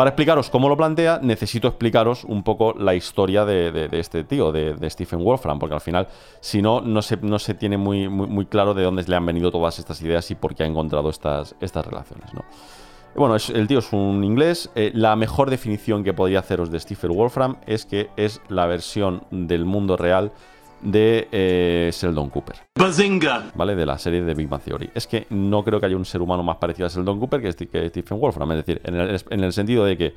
Para 0.00 0.12
explicaros 0.12 0.48
cómo 0.48 0.70
lo 0.70 0.78
plantea, 0.78 1.20
necesito 1.22 1.68
explicaros 1.68 2.24
un 2.24 2.42
poco 2.42 2.72
la 2.72 2.94
historia 2.94 3.44
de, 3.44 3.86
este 3.92 4.24
tío, 4.24 4.50
de, 4.50 4.88
Stephen 4.88 5.22
Wolfram, 5.22 5.58
porque 5.58 5.74
al 5.74 5.82
final, 5.82 6.08
si 6.40 6.62
no, 6.62 6.80
no 6.80 7.02
se, 7.02 7.18
tiene 7.52 7.76
muy, 7.76 8.46
claro 8.46 8.72
de 8.72 8.82
dónde 8.82 9.02
le 9.02 9.14
han 9.14 9.26
venido 9.26 9.50
todas 9.50 9.78
estas 9.78 10.00
ideas 10.00 10.30
y 10.30 10.36
por 10.36 10.54
qué 10.54 10.62
ha 10.62 10.66
encontrado 10.66 11.10
estas, 11.10 11.54
relaciones. 11.60 12.32
¿no? 12.32 12.46
Bueno, 13.14 13.36
el 13.36 13.68
tío 13.68 13.80
es 13.80 13.92
un 13.92 14.24
inglés. 14.24 14.70
Eh, 14.74 14.90
la 14.94 15.16
mejor 15.16 15.50
definición 15.50 16.02
que 16.02 16.14
podría 16.14 16.38
haceros 16.38 16.70
de 16.70 16.80
Stephen 16.80 17.14
Wolfram 17.14 17.56
es 17.66 17.84
que 17.84 18.08
es 18.16 18.40
la 18.48 18.64
versión 18.64 19.24
del 19.30 19.66
mundo 19.66 19.98
real 19.98 20.32
de 20.82 21.28
eh, 21.30 21.90
Sheldon 21.92 22.30
Cooper. 22.30 22.56
¡Bazinga! 22.78 23.50
¿Vale? 23.54 23.74
De 23.74 23.86
la 23.86 23.98
serie 23.98 24.22
de 24.22 24.34
Big 24.34 24.48
Bang 24.48 24.62
Theory. 24.62 24.90
Es 24.94 25.06
que 25.06 25.26
no 25.30 25.62
creo 25.64 25.80
que 25.80 25.86
haya 25.86 25.96
un 25.96 26.04
ser 26.04 26.22
humano 26.22 26.42
más 26.42 26.56
parecido 26.56 26.86
a 26.86 26.88
Sheldon 26.88 27.18
Cooper 27.18 27.40
que, 27.40 27.52
Stephen 27.52 28.18
Wolfram. 28.18 28.50
Es 28.52 28.66
decir, 28.66 28.80
en 28.84 29.44
el, 29.44 29.52
sentido 29.52 29.84
de 29.84 29.96
que 29.96 30.14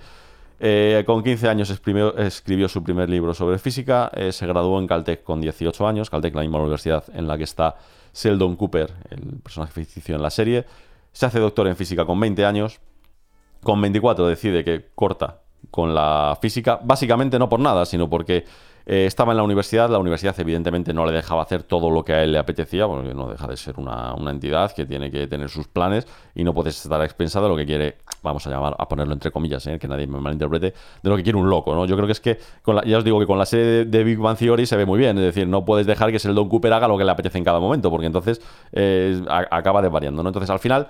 eh, 0.60 1.04
con 1.06 1.24
15 1.24 1.50
años 1.50 1.70
escribió, 1.70 2.70
su 2.70 2.84
primer 2.84 3.10
libro 3.10 3.34
sobre 3.34 3.58
física, 3.58 4.12
eh, 4.14 4.32
se 4.32 4.48
graduó 4.48 4.80
en 4.80 4.88
Caltech 4.88 5.24
con 5.24 5.42
18 5.42 5.88
años, 5.88 6.10
Caltech 6.10 6.34
la 6.34 6.42
misma 6.42 6.60
universidad 6.60 7.04
en 7.14 7.28
la 7.28 7.38
que 7.38 7.44
está 7.44 7.76
Sheldon 8.14 8.56
Cooper, 8.56 8.94
el 9.10 9.40
personaje 9.42 9.74
ficticio 9.74 10.16
en 10.16 10.22
la 10.22 10.30
serie. 10.30 10.66
Se 11.12 11.26
hace 11.26 11.40
doctor 11.40 11.68
en 11.68 11.76
física 11.76 12.06
con 12.06 12.20
20 12.20 12.46
años. 12.46 12.80
Con 13.62 13.80
24 13.82 14.28
decide 14.28 14.64
que 14.64 14.90
corta 14.94 15.40
con 15.72 15.94
la 15.96 16.38
física, 16.42 16.80
básicamente 16.84 17.40
no 17.40 17.50
por 17.50 17.60
nada, 17.60 17.86
sino 17.86 18.10
porque 18.10 18.46
eh, 18.86 19.06
estaba 19.06 19.32
en 19.32 19.38
la 19.38 19.44
universidad, 19.44 19.90
la 19.90 20.00
universidad 20.00 20.38
evidentemente 20.40 20.94
no 20.94 21.06
le 21.06 21.12
dejaba 21.12 21.42
hacer 21.42 21.64
todo 21.64 21.90
lo 21.90 22.04
que 22.04 22.14
a 22.14 22.24
él 22.24 22.34
le 22.34 22.38
apetecía, 22.38 22.88
porque 22.88 23.14
no 23.14 23.30
deja 23.30 23.48
de 23.48 23.58
ser 23.58 23.76
una, 23.78 24.16
entidad 24.30 24.72
que 24.74 24.86
tiene 24.86 25.12
que 25.12 25.28
tener 25.28 25.50
sus 25.50 25.68
planes 25.68 26.08
y 26.36 26.44
no 26.44 26.54
puedes 26.54 26.84
estar 26.84 27.02
a 27.02 27.06
de 27.06 27.48
lo 27.48 27.56
que 27.56 27.66
quiere, 27.66 27.98
vamos 28.22 28.46
a 28.48 28.50
llamar, 28.50 28.76
a 28.78 28.88
ponerlo 28.88 29.14
entre 29.14 29.32
comillas, 29.32 29.66
eh, 29.68 29.80
que 29.80 29.88
nadie 29.88 30.08
me 30.08 30.20
malinterprete, 30.20 30.74
de 31.02 31.10
lo 31.10 31.16
que 31.16 31.24
quiere 31.24 31.38
un 31.38 31.50
loco, 31.50 31.74
¿no? 31.76 31.86
Yo 31.86 31.96
creo 31.96 32.08
que 32.08 32.14
es 32.14 32.20
que, 32.20 32.40
ya 32.86 32.98
os 32.98 33.04
digo 33.04 33.20
que 33.20 33.26
con 33.26 33.38
la 33.38 33.46
serie 33.46 33.86
de, 33.86 34.04
Big 34.04 34.18
Bang 34.18 34.38
Theory 34.38 34.66
se 34.66 34.76
ve 34.76 34.86
muy 34.86 35.00
bien, 35.00 35.18
es 35.18 35.24
decir, 35.24 35.48
no 35.48 35.64
puedes 35.64 35.86
dejar 35.88 36.12
que 36.12 36.20
Don 36.34 36.50
Cooper 36.50 36.74
haga 36.74 36.88
lo 36.88 36.98
que 36.98 37.06
le 37.06 37.12
apetece 37.12 37.38
en 37.38 37.44
cada 37.44 37.60
momento, 37.60 37.90
porque 37.90 38.08
entonces 38.08 38.42
eh, 38.72 39.22
acaba 39.28 39.82
desvariando, 39.82 40.24
¿no? 40.24 40.30
Entonces 40.30 40.50
al 40.50 40.60
final 40.60 40.88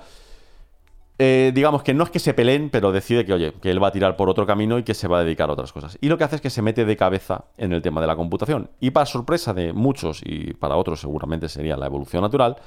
eh, 1.25 1.53
digamos 1.53 1.83
que 1.83 1.93
no 1.93 2.03
es 2.03 2.09
que 2.09 2.19
se 2.19 2.33
peleen, 2.33 2.69
pero 2.69 2.91
decide 2.91 3.25
que, 3.25 3.31
oye, 3.31 3.53
que 3.61 3.71
él 3.71 3.81
va 3.81 3.87
a 3.87 3.91
tirar 3.93 4.17
por 4.17 4.27
otro 4.27 4.45
camino 4.45 4.77
y 4.77 4.83
que 4.83 4.93
se 4.93 5.07
va 5.07 5.19
a 5.19 5.23
dedicar 5.23 5.49
a 5.49 5.53
otras 5.53 5.71
cosas. 5.71 5.97
Y 6.01 6.09
lo 6.09 6.17
que 6.17 6.25
hace 6.25 6.35
es 6.35 6.41
que 6.41 6.49
se 6.49 6.61
mete 6.61 6.83
de 6.83 6.97
cabeza 6.97 7.45
en 7.57 7.71
el 7.71 7.81
tema 7.81 8.01
de 8.01 8.07
la 8.07 8.17
computación. 8.17 8.69
Y 8.81 8.91
para 8.91 9.05
sorpresa 9.05 9.53
de 9.53 9.71
muchos, 9.71 10.21
y 10.25 10.53
para 10.53 10.75
otros 10.75 10.99
seguramente 10.99 11.47
sería 11.47 11.77
la 11.77 11.85
evolución 11.85 12.23
natural, 12.23 12.57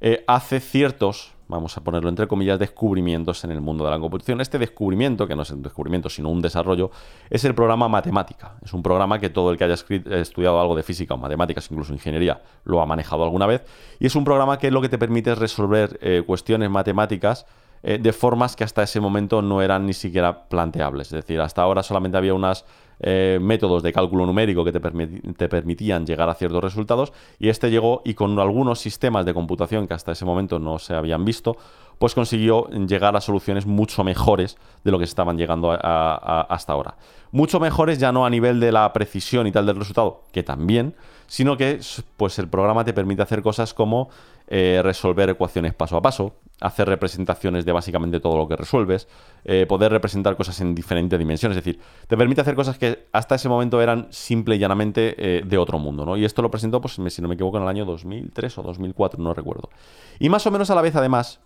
eh, 0.00 0.22
hace 0.28 0.60
ciertos, 0.60 1.32
vamos 1.48 1.76
a 1.76 1.82
ponerlo 1.82 2.08
entre 2.08 2.28
comillas, 2.28 2.56
descubrimientos 2.56 3.42
en 3.42 3.50
el 3.50 3.60
mundo 3.60 3.84
de 3.84 3.90
la 3.90 3.98
computación. 3.98 4.40
Este 4.40 4.60
descubrimiento, 4.60 5.26
que 5.26 5.34
no 5.34 5.42
es 5.42 5.50
un 5.50 5.62
descubrimiento, 5.62 6.08
sino 6.08 6.28
un 6.28 6.40
desarrollo, 6.40 6.92
es 7.30 7.44
el 7.44 7.56
programa 7.56 7.88
Matemática. 7.88 8.54
Es 8.64 8.72
un 8.74 8.82
programa 8.84 9.18
que 9.18 9.28
todo 9.28 9.50
el 9.50 9.58
que 9.58 9.64
haya 9.64 9.74
estudiado 9.74 10.60
algo 10.60 10.76
de 10.76 10.84
física 10.84 11.14
o 11.14 11.16
matemáticas, 11.16 11.68
incluso 11.68 11.92
ingeniería, 11.92 12.40
lo 12.62 12.80
ha 12.80 12.86
manejado 12.86 13.24
alguna 13.24 13.46
vez. 13.46 13.64
Y 13.98 14.06
es 14.06 14.14
un 14.14 14.22
programa 14.22 14.56
que 14.56 14.70
lo 14.70 14.80
que 14.80 14.88
te 14.88 14.98
permite 14.98 15.32
es 15.32 15.38
resolver 15.38 15.98
eh, 16.00 16.22
cuestiones 16.24 16.70
matemáticas 16.70 17.44
eh, 17.86 17.98
de 17.98 18.14
formas 18.14 18.56
que 18.56 18.64
hasta 18.64 18.82
ese 18.82 18.98
momento 18.98 19.42
no 19.42 19.60
eran 19.60 19.84
ni 19.84 19.92
siquiera 19.92 20.48
planteables. 20.48 21.08
Es 21.08 21.12
decir, 21.12 21.38
hasta 21.42 21.60
ahora 21.60 21.82
solamente 21.82 22.16
había 22.16 22.32
unos 22.32 22.64
eh, 23.00 23.38
métodos 23.42 23.82
de 23.82 23.92
cálculo 23.92 24.24
numérico 24.24 24.64
que 24.64 24.72
te, 24.72 24.80
te, 24.80 25.48
permitían 25.50 26.06
llegar 26.06 26.30
a 26.30 26.34
ciertos 26.34 26.64
resultados 26.64 27.12
y 27.38 27.50
este 27.50 27.70
llegó 27.70 28.00
y 28.02 28.14
con 28.14 28.38
algunos 28.38 28.80
sistemas 28.80 29.26
de 29.26 29.34
computación 29.34 29.86
que 29.86 29.92
hasta 29.92 30.12
ese 30.12 30.24
momento 30.24 30.58
no 30.58 30.78
se 30.78 30.94
habían 30.94 31.26
visto, 31.26 31.58
pues 31.98 32.14
consiguió 32.14 32.68
llegar 32.70 33.16
a 33.16 33.20
soluciones 33.20 33.66
mucho 33.66 34.02
mejores 34.02 34.56
de 34.82 34.90
lo 34.90 34.98
que 34.98 35.04
estaban 35.04 35.36
llegando 35.36 35.70
hasta 35.70 36.72
ahora. 36.72 36.96
Mucho 37.32 37.60
mejores 37.60 37.98
ya 37.98 38.12
no 38.12 38.24
a 38.24 38.30
nivel 38.30 38.60
de 38.60 38.72
la 38.72 38.90
precisión 38.94 39.46
y 39.46 39.52
tal 39.52 39.66
del 39.66 39.76
resultado, 39.76 40.22
que 40.32 40.42
también, 40.42 40.94
sino 41.26 41.56
que 41.56 41.80
pues 42.16 42.38
el 42.38 42.48
programa 42.48 42.84
te 42.84 42.92
permite 42.92 43.22
hacer 43.22 43.42
cosas 43.42 43.74
como 43.74 44.08
eh, 44.46 44.80
resolver 44.82 45.30
ecuaciones 45.30 45.72
paso 45.74 45.96
a 45.96 46.02
paso, 46.02 46.34
hacer 46.60 46.88
representaciones 46.88 47.64
de 47.64 47.72
básicamente 47.72 48.20
todo 48.20 48.36
lo 48.36 48.46
que 48.46 48.56
resuelves, 48.56 49.08
eh, 49.44 49.66
poder 49.66 49.90
representar 49.90 50.36
cosas 50.36 50.60
en 50.60 50.74
diferentes 50.74 51.18
dimensiones, 51.18 51.56
es 51.56 51.64
decir, 51.64 51.80
te 52.06 52.16
permite 52.16 52.42
hacer 52.42 52.54
cosas 52.54 52.78
que 52.78 53.06
hasta 53.12 53.34
ese 53.34 53.48
momento 53.48 53.80
eran 53.80 54.06
simple 54.10 54.56
y 54.56 54.58
llanamente 54.58 55.14
eh, 55.16 55.42
de 55.44 55.58
otro 55.58 55.78
mundo, 55.78 56.04
¿no? 56.04 56.16
Y 56.16 56.24
esto 56.24 56.42
lo 56.42 56.50
presentó, 56.50 56.80
pues 56.80 56.94
si 57.08 57.22
no 57.22 57.28
me 57.28 57.34
equivoco, 57.34 57.56
en 57.56 57.62
el 57.62 57.68
año 57.68 57.84
2003 57.84 58.58
o 58.58 58.62
2004, 58.62 59.22
no 59.22 59.32
recuerdo. 59.34 59.70
Y 60.18 60.28
más 60.28 60.46
o 60.46 60.50
menos 60.50 60.70
a 60.70 60.74
la 60.74 60.82
vez, 60.82 60.94
además, 60.94 61.40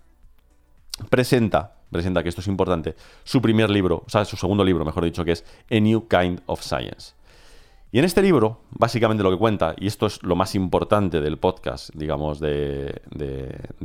presenta, 1.09 1.77
presenta 1.91 2.23
que 2.23 2.29
esto 2.29 2.41
es 2.41 2.49
importante, 2.49 2.97
su 3.25 3.41
primer 3.41 3.71
libro, 3.71 4.03
o 4.07 4.11
sea, 4.11 4.25
su 4.25 4.37
segundo 4.37 4.65
libro, 4.65 4.85
mejor 4.85 5.05
dicho, 5.05 5.25
que 5.25 5.33
es 5.33 5.45
A 5.71 5.81
New 5.81 6.09
Kind 6.09 6.41
of 6.47 6.63
Science. 6.63 7.18
Y 7.91 7.99
en 7.99 8.05
este 8.05 8.21
libro, 8.21 8.61
básicamente 8.71 9.23
lo 9.23 9.31
que 9.31 9.39
cuenta, 9.39 9.75
y 9.79 9.87
esto 9.87 10.07
es 10.07 10.23
lo 10.23 10.37
más 10.37 10.55
importante 10.55 11.23
del 11.23 11.39
podcast, 11.39 11.89
digamos, 11.95 12.39
de, 12.39 13.01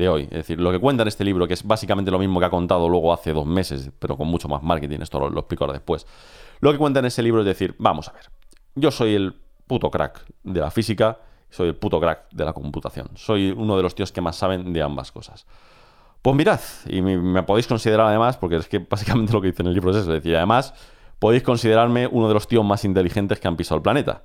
hoy, 0.09 0.23
es 0.23 0.29
decir, 0.29 0.59
lo 0.59 0.73
que 0.73 0.79
cuenta 0.79 1.03
en 1.03 1.07
este 1.07 1.23
libro, 1.23 1.47
que 1.47 1.53
es 1.53 1.63
básicamente 1.63 2.11
lo 2.11 2.19
mismo 2.19 2.41
que 2.41 2.45
ha 2.47 2.49
contado 2.49 2.89
luego 2.89 3.13
hace 3.13 3.31
dos 3.31 3.45
meses, 3.45 3.91
pero 3.99 4.17
con 4.17 4.27
mucho 4.27 4.49
más 4.49 4.61
marketing, 4.61 4.99
esto 4.99 5.29
lo, 5.29 5.39
explico 5.39 5.63
ahora 5.63 5.73
después, 5.73 6.05
lo 6.59 6.73
que 6.73 6.77
cuenta 6.77 6.99
en 6.99 7.05
ese 7.05 7.23
libro 7.23 7.41
es 7.41 7.45
decir, 7.45 7.75
vamos 7.79 8.09
a 8.09 8.11
ver, 8.11 8.29
yo 8.75 8.91
soy 8.91 9.15
el 9.15 9.35
puto 9.67 9.89
crack 9.89 10.25
de 10.43 10.59
la 10.59 10.69
física, 10.69 11.19
soy 11.49 11.69
el 11.69 11.75
puto 11.75 12.01
crack 12.01 12.29
de 12.31 12.43
la 12.43 12.51
computación, 12.51 13.07
soy 13.15 13.51
uno 13.51 13.77
de 13.77 13.83
los 13.83 13.95
tíos 13.95 14.11
que 14.11 14.19
más 14.19 14.35
saben 14.35 14.73
de 14.73 14.81
ambas 14.81 15.13
cosas. 15.13 15.45
Pues 16.21 16.35
mirad, 16.35 16.59
y 16.87 17.01
me, 17.01 17.43
podéis 17.43 17.67
considerar 17.67 18.07
además, 18.07 18.35
porque 18.35 18.57
es 18.57 18.67
que 18.67 18.79
básicamente 18.79 19.31
lo 19.31 19.39
que 19.39 19.47
dice 19.47 19.61
en 19.61 19.67
el 19.67 19.73
libro 19.73 19.91
es 19.91 19.97
eso, 19.97 20.13
es 20.13 20.21
decir, 20.21 20.35
además 20.35 20.73
podéis 21.23 21.43
considerarme 21.43 22.05
uno 22.05 22.27
de 22.27 22.33
los 22.33 22.49
tíos 22.49 22.65
más 22.65 22.83
inteligentes 22.83 23.39
que 23.39 23.47
han 23.47 23.55
pisado 23.55 23.77
el 23.77 23.81
planeta. 23.81 24.23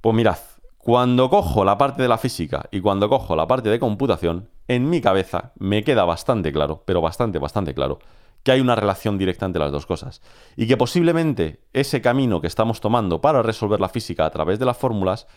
Pues 0.00 0.16
mirad, 0.16 0.38
cuando 0.78 1.30
cojo 1.30 1.64
la 1.64 1.78
parte 1.78 2.02
de 2.02 2.08
la 2.08 2.18
física 2.18 2.68
y 2.72 2.80
cuando 2.80 3.08
cojo 3.08 3.36
la 3.36 3.46
parte 3.46 3.68
de 3.68 3.78
computación, 3.78 4.48
en 4.66 4.90
mi 4.90 5.00
cabeza 5.00 5.52
me 5.60 5.84
queda 5.84 6.04
bastante 6.04 6.52
claro, 6.52 6.82
pero 6.86 7.00
bastante, 7.00 7.38
bastante 7.38 7.72
claro, 7.72 8.00
que 8.42 8.50
hay 8.50 8.60
una 8.60 8.74
relación 8.74 9.16
directa 9.16 9.46
entre 9.46 9.60
las 9.60 9.70
dos 9.70 9.86
cosas. 9.86 10.22
Y 10.56 10.66
que 10.66 10.76
posiblemente 10.76 11.60
ese 11.72 12.02
camino 12.02 12.40
que 12.40 12.48
estamos 12.48 12.80
tomando 12.80 13.20
para 13.20 13.40
resolver 13.40 13.78
la 13.78 13.88
física 13.88 14.26
a 14.26 14.30
través 14.30 14.58
de 14.58 14.64
las 14.64 14.76
fórmulas 14.76 15.28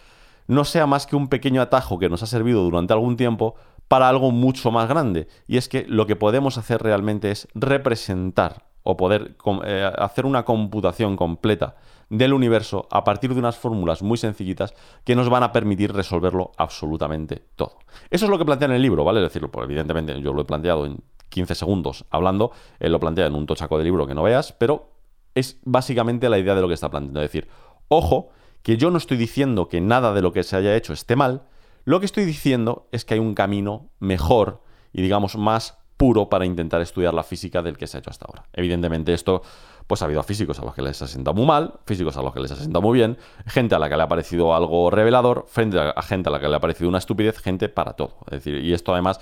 no 0.48 0.66
sea 0.66 0.88
más 0.88 1.06
que 1.06 1.16
un 1.16 1.28
pequeño 1.28 1.62
atajo 1.62 2.00
que 2.00 2.10
nos 2.10 2.24
ha 2.24 2.26
servido 2.26 2.64
durante 2.64 2.94
algún 2.94 3.18
tiempo 3.18 3.54
para 3.88 4.10
algo 4.10 4.32
mucho 4.32 4.72
más 4.72 4.90
grande. 4.90 5.28
Y 5.46 5.58
es 5.58 5.70
que 5.70 5.86
lo 5.88 6.08
que 6.08 6.16
podemos 6.16 6.58
hacer 6.58 6.82
realmente 6.82 7.30
es 7.30 7.48
representar 7.54 8.67
o 8.90 8.96
poder 8.96 9.36
eh, 9.66 9.92
hacer 9.98 10.26
una 10.26 10.46
computación 10.46 11.18
completa 11.18 11.76
del 12.10 12.32
universo 12.32 12.88
a 12.90 13.04
partir 13.04 13.34
de 13.34 13.40
unas 13.40 13.58
fórmulas 13.58 14.02
muy 14.02 14.18
sencillitas 14.18 14.74
que 15.04 15.14
nos 15.14 15.28
van 15.28 15.44
a 15.44 15.52
permitir 15.52 15.92
resolverlo 15.92 16.54
absolutamente 16.56 17.44
todo. 17.58 17.80
Eso 18.10 18.26
es 18.26 18.32
lo 18.32 18.38
que 18.38 18.46
plantea 18.46 18.70
en 18.70 18.76
el 18.76 18.82
libro, 18.82 19.04
¿vale? 19.04 19.20
Es 19.20 19.34
decir, 19.34 19.46
pues 19.50 19.66
evidentemente 19.66 20.22
yo 20.22 20.32
lo 20.32 20.44
he 20.44 20.46
planteado 20.46 20.86
en 20.86 21.02
15 21.28 21.54
segundos 21.56 22.06
hablando, 22.12 22.54
él 22.80 22.94
lo 22.94 23.00
plantea 23.02 23.26
en 23.26 23.36
un 23.36 23.46
tochaco 23.46 23.78
de 23.78 23.84
libro 23.84 24.08
que 24.08 24.16
no 24.16 24.24
veas, 24.24 24.54
pero 24.54 24.90
es 25.36 25.60
básicamente 25.66 26.30
la 26.30 26.38
idea 26.38 26.56
de 26.56 26.62
lo 26.62 26.70
que 26.70 26.74
está 26.74 26.90
planteando. 26.90 27.22
Es 27.22 27.30
decir, 27.30 27.50
ojo, 27.90 28.30
que 28.64 28.78
yo 28.78 28.90
no 28.90 29.00
estoy 29.00 29.18
diciendo 29.18 29.68
que 29.68 29.82
nada 29.82 30.14
de 30.14 30.22
lo 30.22 30.32
que 30.32 30.44
se 30.44 30.56
haya 30.56 30.78
hecho 30.78 30.94
esté 30.94 31.18
mal, 31.18 31.44
lo 31.84 32.00
que 32.00 32.06
estoy 32.06 32.24
diciendo 32.24 32.88
es 32.94 33.04
que 33.04 33.16
hay 33.16 33.20
un 33.20 33.36
camino 33.36 33.90
mejor 34.00 34.62
y 34.94 35.02
digamos 35.02 35.36
más 35.36 35.78
puro 35.98 36.30
para 36.30 36.46
intentar 36.46 36.80
estudiar 36.82 37.14
la 37.14 37.24
física 37.24 37.62
del 37.62 37.78
que 37.78 37.88
se 37.88 37.98
ha 37.98 38.00
hecho 38.00 38.12
hasta 38.12 38.26
ahora. 38.26 38.44
Evidentemente 38.54 39.14
esto, 39.14 39.42
pues 39.88 40.02
ha 40.02 40.06
habido 40.06 40.22
físicos 40.24 40.60
a 40.60 40.66
los 40.66 40.76
que 40.76 40.84
les 40.84 41.02
ha 41.02 41.08
sentado 41.08 41.34
muy 41.34 41.46
mal, 41.46 41.74
físicos 41.86 42.16
a 42.18 42.22
los 42.22 42.34
que 42.34 42.40
les 42.40 42.52
ha 42.52 42.56
sentado 42.56 42.82
muy 42.82 42.98
bien, 42.98 43.18
gente 43.48 43.76
a 43.76 43.80
la 43.80 43.90
que 43.90 43.98
le 43.98 44.04
ha 44.04 44.08
parecido 44.08 44.56
algo 44.56 44.92
revelador, 44.92 45.46
frente 45.48 45.80
a 45.80 46.02
gente 46.04 46.30
a 46.30 46.32
la 46.32 46.40
que 46.40 46.48
le 46.48 46.56
ha 46.56 46.60
parecido 46.60 46.88
una 46.88 47.00
estupidez, 47.00 47.40
gente 47.40 47.68
para 47.68 47.94
todo. 47.94 48.18
Es 48.28 48.44
decir, 48.44 48.64
y 48.64 48.74
esto 48.74 48.94
además... 48.94 49.20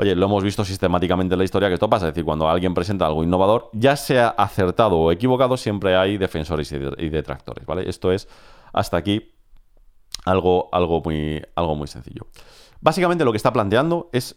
Oye, 0.00 0.14
lo 0.14 0.26
hemos 0.26 0.44
visto 0.44 0.64
sistemáticamente 0.64 1.34
en 1.34 1.38
la 1.38 1.44
historia 1.44 1.66
que 1.66 1.74
esto 1.74 1.90
pasa. 1.90 2.06
Es 2.06 2.14
decir, 2.14 2.24
cuando 2.24 2.48
alguien 2.48 2.72
presenta 2.72 3.04
algo 3.04 3.24
innovador, 3.24 3.68
ya 3.72 3.96
sea 3.96 4.28
acertado 4.28 4.96
o 4.96 5.10
equivocado, 5.10 5.56
siempre 5.56 5.96
hay 5.96 6.18
defensores 6.18 6.70
y 6.70 7.08
detractores, 7.08 7.66
¿vale? 7.66 7.88
Esto 7.90 8.12
es 8.12 8.28
hasta 8.72 8.96
aquí 8.96 9.32
algo, 10.24 10.68
algo, 10.70 11.02
muy, 11.04 11.42
algo 11.56 11.74
muy 11.74 11.88
sencillo. 11.88 12.28
Básicamente 12.80 13.24
lo 13.24 13.32
que 13.32 13.38
está 13.38 13.52
planteando 13.52 14.08
es 14.12 14.36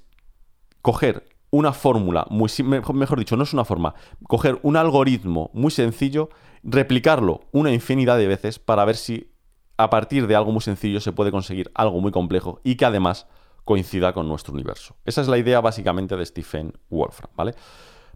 coger 0.81 1.29
una 1.51 1.73
fórmula, 1.73 2.25
muy, 2.29 2.49
mejor 2.63 3.19
dicho, 3.19 3.35
no 3.35 3.43
es 3.43 3.53
una 3.53 3.65
forma, 3.65 3.93
coger 4.27 4.59
un 4.63 4.77
algoritmo 4.77 5.51
muy 5.53 5.69
sencillo, 5.69 6.29
replicarlo 6.63 7.41
una 7.51 7.71
infinidad 7.71 8.17
de 8.17 8.27
veces 8.27 8.57
para 8.57 8.85
ver 8.85 8.95
si 8.95 9.31
a 9.77 9.89
partir 9.89 10.27
de 10.27 10.35
algo 10.35 10.51
muy 10.51 10.61
sencillo 10.61 11.01
se 11.01 11.11
puede 11.11 11.31
conseguir 11.31 11.71
algo 11.75 11.99
muy 11.99 12.11
complejo 12.11 12.61
y 12.63 12.75
que 12.75 12.85
además 12.85 13.27
coincida 13.65 14.13
con 14.13 14.27
nuestro 14.27 14.53
universo. 14.53 14.95
Esa 15.05 15.21
es 15.21 15.27
la 15.27 15.37
idea 15.37 15.59
básicamente 15.59 16.15
de 16.15 16.25
Stephen 16.25 16.73
Wolfram, 16.89 17.31
¿vale? 17.35 17.53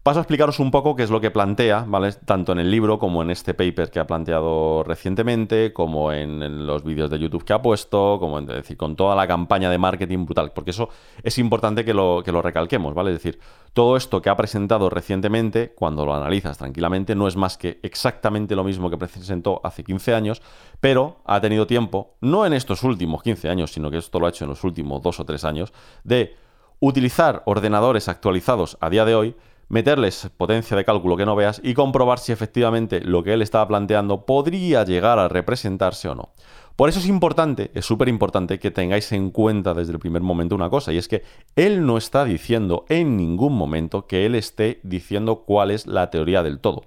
Paso 0.06 0.20
a 0.20 0.22
explicaros 0.22 0.60
un 0.60 0.70
poco 0.70 0.96
qué 0.96 1.02
es 1.02 1.10
lo 1.10 1.20
que 1.20 1.32
plantea, 1.32 1.84
¿vale? 1.88 2.12
Tanto 2.12 2.52
en 2.52 2.60
el 2.60 2.70
libro 2.70 3.00
como 3.00 3.24
en 3.24 3.32
este 3.32 3.56
paper 3.56 3.89
que 3.89 4.00
ha 4.00 4.06
planteado 4.06 4.84
recientemente, 4.84 5.74
como 5.74 6.12
en, 6.12 6.68
los 6.68 6.84
vídeos 6.84 7.10
de 7.10 7.18
YouTube 7.18 7.44
que 7.44 7.54
ha 7.54 7.62
puesto, 7.63 8.20
como 8.20 8.38
en, 8.38 8.46
decir, 8.46 8.78
con 8.78 8.96
toda 8.96 9.15
la 9.15 9.26
campaña 9.26 9.68
de 9.72 9.80
marketing 9.80 10.26
brutal, 10.26 10.52
porque 10.54 10.70
eso 10.70 10.89
es 11.24 11.39
importante 11.39 11.84
que 11.84 11.96
lo, 11.96 12.22
que 12.24 12.32
lo 12.32 12.44
recalquemos, 12.44 12.94
¿vale? 12.94 13.13
Es 13.13 13.15
decir, 13.15 13.39
todo 13.74 13.98
esto 13.98 14.22
que 14.22 14.30
ha 14.30 14.36
presentado 14.36 14.91
recientemente, 14.91 15.74
cuando 15.74 16.06
lo 16.06 16.13
analizas 16.13 16.60
tranquilamente, 16.60 17.15
no 17.15 17.28
es 17.28 17.36
más 17.36 17.58
que 17.58 17.80
exactamente 17.82 18.56
lo 18.56 18.63
mismo 18.63 18.91
que 18.91 18.98
presentó 18.98 19.60
hace 19.63 19.84
15 19.84 20.13
años, 20.13 20.44
pero 20.80 21.18
ha 21.26 21.41
tenido 21.41 21.65
tiempo, 21.65 22.13
no 22.22 22.46
en 22.46 22.54
estos 22.54 22.84
últimos 22.84 23.24
15 23.24 23.50
años, 23.50 23.72
sino 23.72 23.89
que 23.89 23.98
esto 23.98 24.20
lo 24.20 24.28
ha 24.28 24.30
hecho 24.30 24.46
en 24.46 24.52
los 24.52 24.63
últimos 24.63 25.02
2 25.02 25.20
o 25.20 25.26
3 25.26 25.44
años, 25.46 25.74
de 26.04 26.36
utilizar 26.80 27.41
ordenadores 27.48 28.08
actualizados 28.08 28.78
a 28.82 28.91
día 28.91 29.04
de 29.04 29.15
hoy 29.15 29.36
meterles 29.67 30.30
potencia 30.38 30.78
de 30.78 30.86
cálculo 30.86 31.17
que 31.17 31.25
no 31.25 31.36
veas 31.36 31.60
y 31.63 31.73
comprobar 31.73 32.19
si 32.19 32.32
efectivamente 32.32 33.01
lo 33.01 33.23
que 33.23 33.34
él 33.34 33.41
estaba 33.41 33.67
planteando 33.67 34.25
podría 34.25 34.84
llegar 34.84 35.19
a 35.19 35.28
representarse 35.28 36.10
o 36.10 36.15
no. 36.15 36.30
Por 36.75 36.89
eso 36.89 36.99
es 36.99 37.08
importante, 37.08 37.71
es 37.73 37.86
súper 37.86 38.10
importante 38.10 38.60
que 38.60 38.69
tengáis 38.69 39.12
en 39.13 39.32
cuenta 39.32 39.73
desde 39.73 39.93
el 39.93 39.99
primer 39.99 40.21
momento 40.21 40.56
una 40.56 40.69
cosa, 40.69 40.91
y 40.91 40.97
es 40.97 41.08
que 41.08 41.23
él 41.56 41.86
no 41.86 41.97
está 41.97 42.25
diciendo 42.25 42.86
en 42.89 43.15
ningún 43.15 43.54
momento 43.54 44.08
que 44.08 44.25
él 44.25 44.36
esté 44.36 44.82
diciendo 44.84 45.43
cuál 45.45 45.71
es 45.71 45.88
la 45.88 46.10
teoría 46.10 46.43
del 46.43 46.60
todo. 46.60 46.84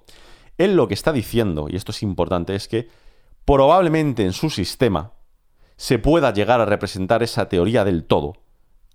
Él 0.59 0.75
lo 0.75 0.87
que 0.87 0.93
está 0.93 1.11
diciendo, 1.11 1.67
y 1.69 1.75
esto 1.75 1.91
es 1.91 2.03
importante, 2.03 2.53
es 2.53 2.67
que 2.67 2.87
probablemente 3.45 4.23
en 4.23 4.33
su 4.33 4.51
sistema 4.51 5.13
se 5.75 5.97
pueda 5.97 6.33
llegar 6.33 6.61
a 6.61 6.65
representar 6.65 7.23
esa 7.23 7.49
teoría 7.49 7.83
del 7.83 8.03
todo, 8.03 8.33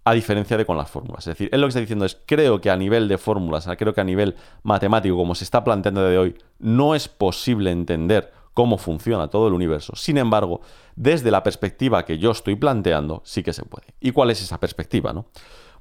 a 0.05 0.13
diferencia 0.13 0.57
de 0.57 0.67
con 0.67 0.77
las 0.77 0.91
fórmulas. 0.91 1.27
Es 1.27 1.37
decir, 1.37 1.49
él 1.53 1.61
lo 1.61 1.67
que 1.67 1.71
está 1.71 1.81
diciendo 1.81 2.05
es, 2.05 2.19
creo 2.27 2.61
que 2.61 2.71
a 2.71 2.77
nivel 2.77 3.09
de 3.09 3.19
fórmulas, 3.19 3.67
creo 3.79 3.95
que 3.95 4.01
a 4.01 4.05
nivel 4.05 4.37
matemático, 4.63 5.17
como 5.17 5.35
se 5.35 5.45
está 5.45 5.65
planteando 5.65 6.05
de 6.05 6.19
hoy, 6.19 6.37
no 6.59 6.95
es 6.95 7.09
posible 7.09 7.71
entender 7.71 8.33
cómo 8.53 8.79
funciona 8.79 9.29
todo 9.29 9.49
el 9.49 9.55
universo. 9.55 9.97
Sin 9.97 10.19
embargo, 10.19 10.61
desde 10.95 11.31
la 11.31 11.43
perspectiva 11.43 12.05
que 12.05 12.19
yo 12.19 12.31
estoy 12.31 12.55
planteando, 12.57 13.23
sí 13.25 13.43
que 13.43 13.53
se 13.53 13.65
puede. 13.65 13.87
¿Y 14.01 14.13
cuál 14.13 14.31
es 14.31 14.43
esa 14.43 14.61
perspectiva? 14.61 15.13
No? 15.13 15.27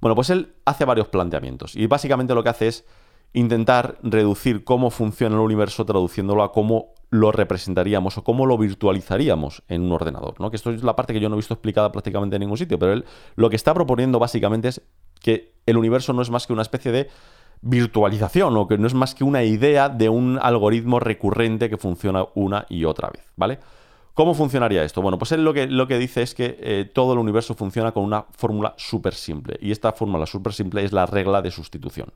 Bueno, 0.02 0.16
pues 0.16 0.30
él 0.32 0.54
hace 0.66 0.86
varios 0.86 1.08
planteamientos 1.08 1.76
y 1.76 1.88
básicamente 1.88 2.34
lo 2.34 2.44
que 2.44 2.50
hace 2.50 2.68
es 2.68 2.86
intentar 3.34 3.98
reducir 4.04 4.64
cómo 4.64 4.90
funciona 4.90 5.36
el 5.36 5.42
universo 5.42 5.86
traduciéndolo 5.86 6.44
a 6.44 6.52
cómo 6.52 6.94
lo 7.10 7.32
representaríamos 7.32 8.18
o 8.18 8.24
cómo 8.24 8.46
lo 8.46 8.58
virtualizaríamos 8.58 9.64
en 9.68 9.84
un 9.84 9.92
ordenador, 9.92 10.40
¿no? 10.40 10.50
Que 10.50 10.56
esto 10.56 10.72
es 10.72 10.84
la 10.84 10.96
parte 10.96 11.14
que 11.14 11.20
yo 11.20 11.30
no 11.30 11.36
he 11.36 11.38
visto 11.38 11.54
explicada 11.54 11.92
prácticamente 11.92 12.36
en 12.36 12.42
ningún 12.42 12.58
sitio, 12.58 12.80
pero 12.80 12.94
él 12.94 13.06
lo 13.36 13.50
que 13.50 13.56
está 13.56 13.74
proponiendo 13.74 14.18
básicamente 14.20 14.70
es 14.70 14.82
que 15.20 15.54
el 15.66 15.78
universo 15.78 16.14
no 16.14 16.22
es 16.22 16.30
más 16.30 16.48
que 16.48 16.54
una 16.54 16.64
especie 16.64 16.92
de 16.92 17.10
virtualización 17.62 18.58
o 18.58 18.68
que 18.68 18.78
no 18.78 18.88
es 18.88 18.94
más 18.94 19.16
que 19.16 19.24
una 19.24 19.44
idea 19.44 19.90
de 19.90 20.10
un 20.10 20.40
algoritmo 20.42 21.00
recurrente 21.00 21.70
que 21.70 21.78
funciona 21.78 22.26
una 22.36 22.66
y 22.70 22.86
otra 22.86 23.10
vez, 23.10 23.32
¿vale? 23.36 23.60
¿Cómo 24.14 24.36
funcionaría 24.36 24.84
esto? 24.84 25.02
Bueno, 25.02 25.18
pues 25.18 25.32
él 25.32 25.44
lo 25.44 25.54
que, 25.54 25.66
lo 25.66 25.88
que 25.88 25.98
dice 25.98 26.22
es 26.22 26.36
que 26.36 26.58
eh, 26.60 26.92
todo 26.92 27.14
el 27.14 27.20
universo 27.20 27.56
funciona 27.56 27.94
con 27.94 28.04
una 28.04 28.26
fórmula 28.38 28.76
súper 28.78 29.16
simple 29.16 29.58
y 29.60 29.72
esta 29.72 29.92
fórmula 29.94 30.28
súper 30.28 30.54
simple 30.54 30.84
es 30.84 30.92
la 30.92 31.06
regla 31.06 31.42
de 31.42 31.50
sustitución. 31.50 32.10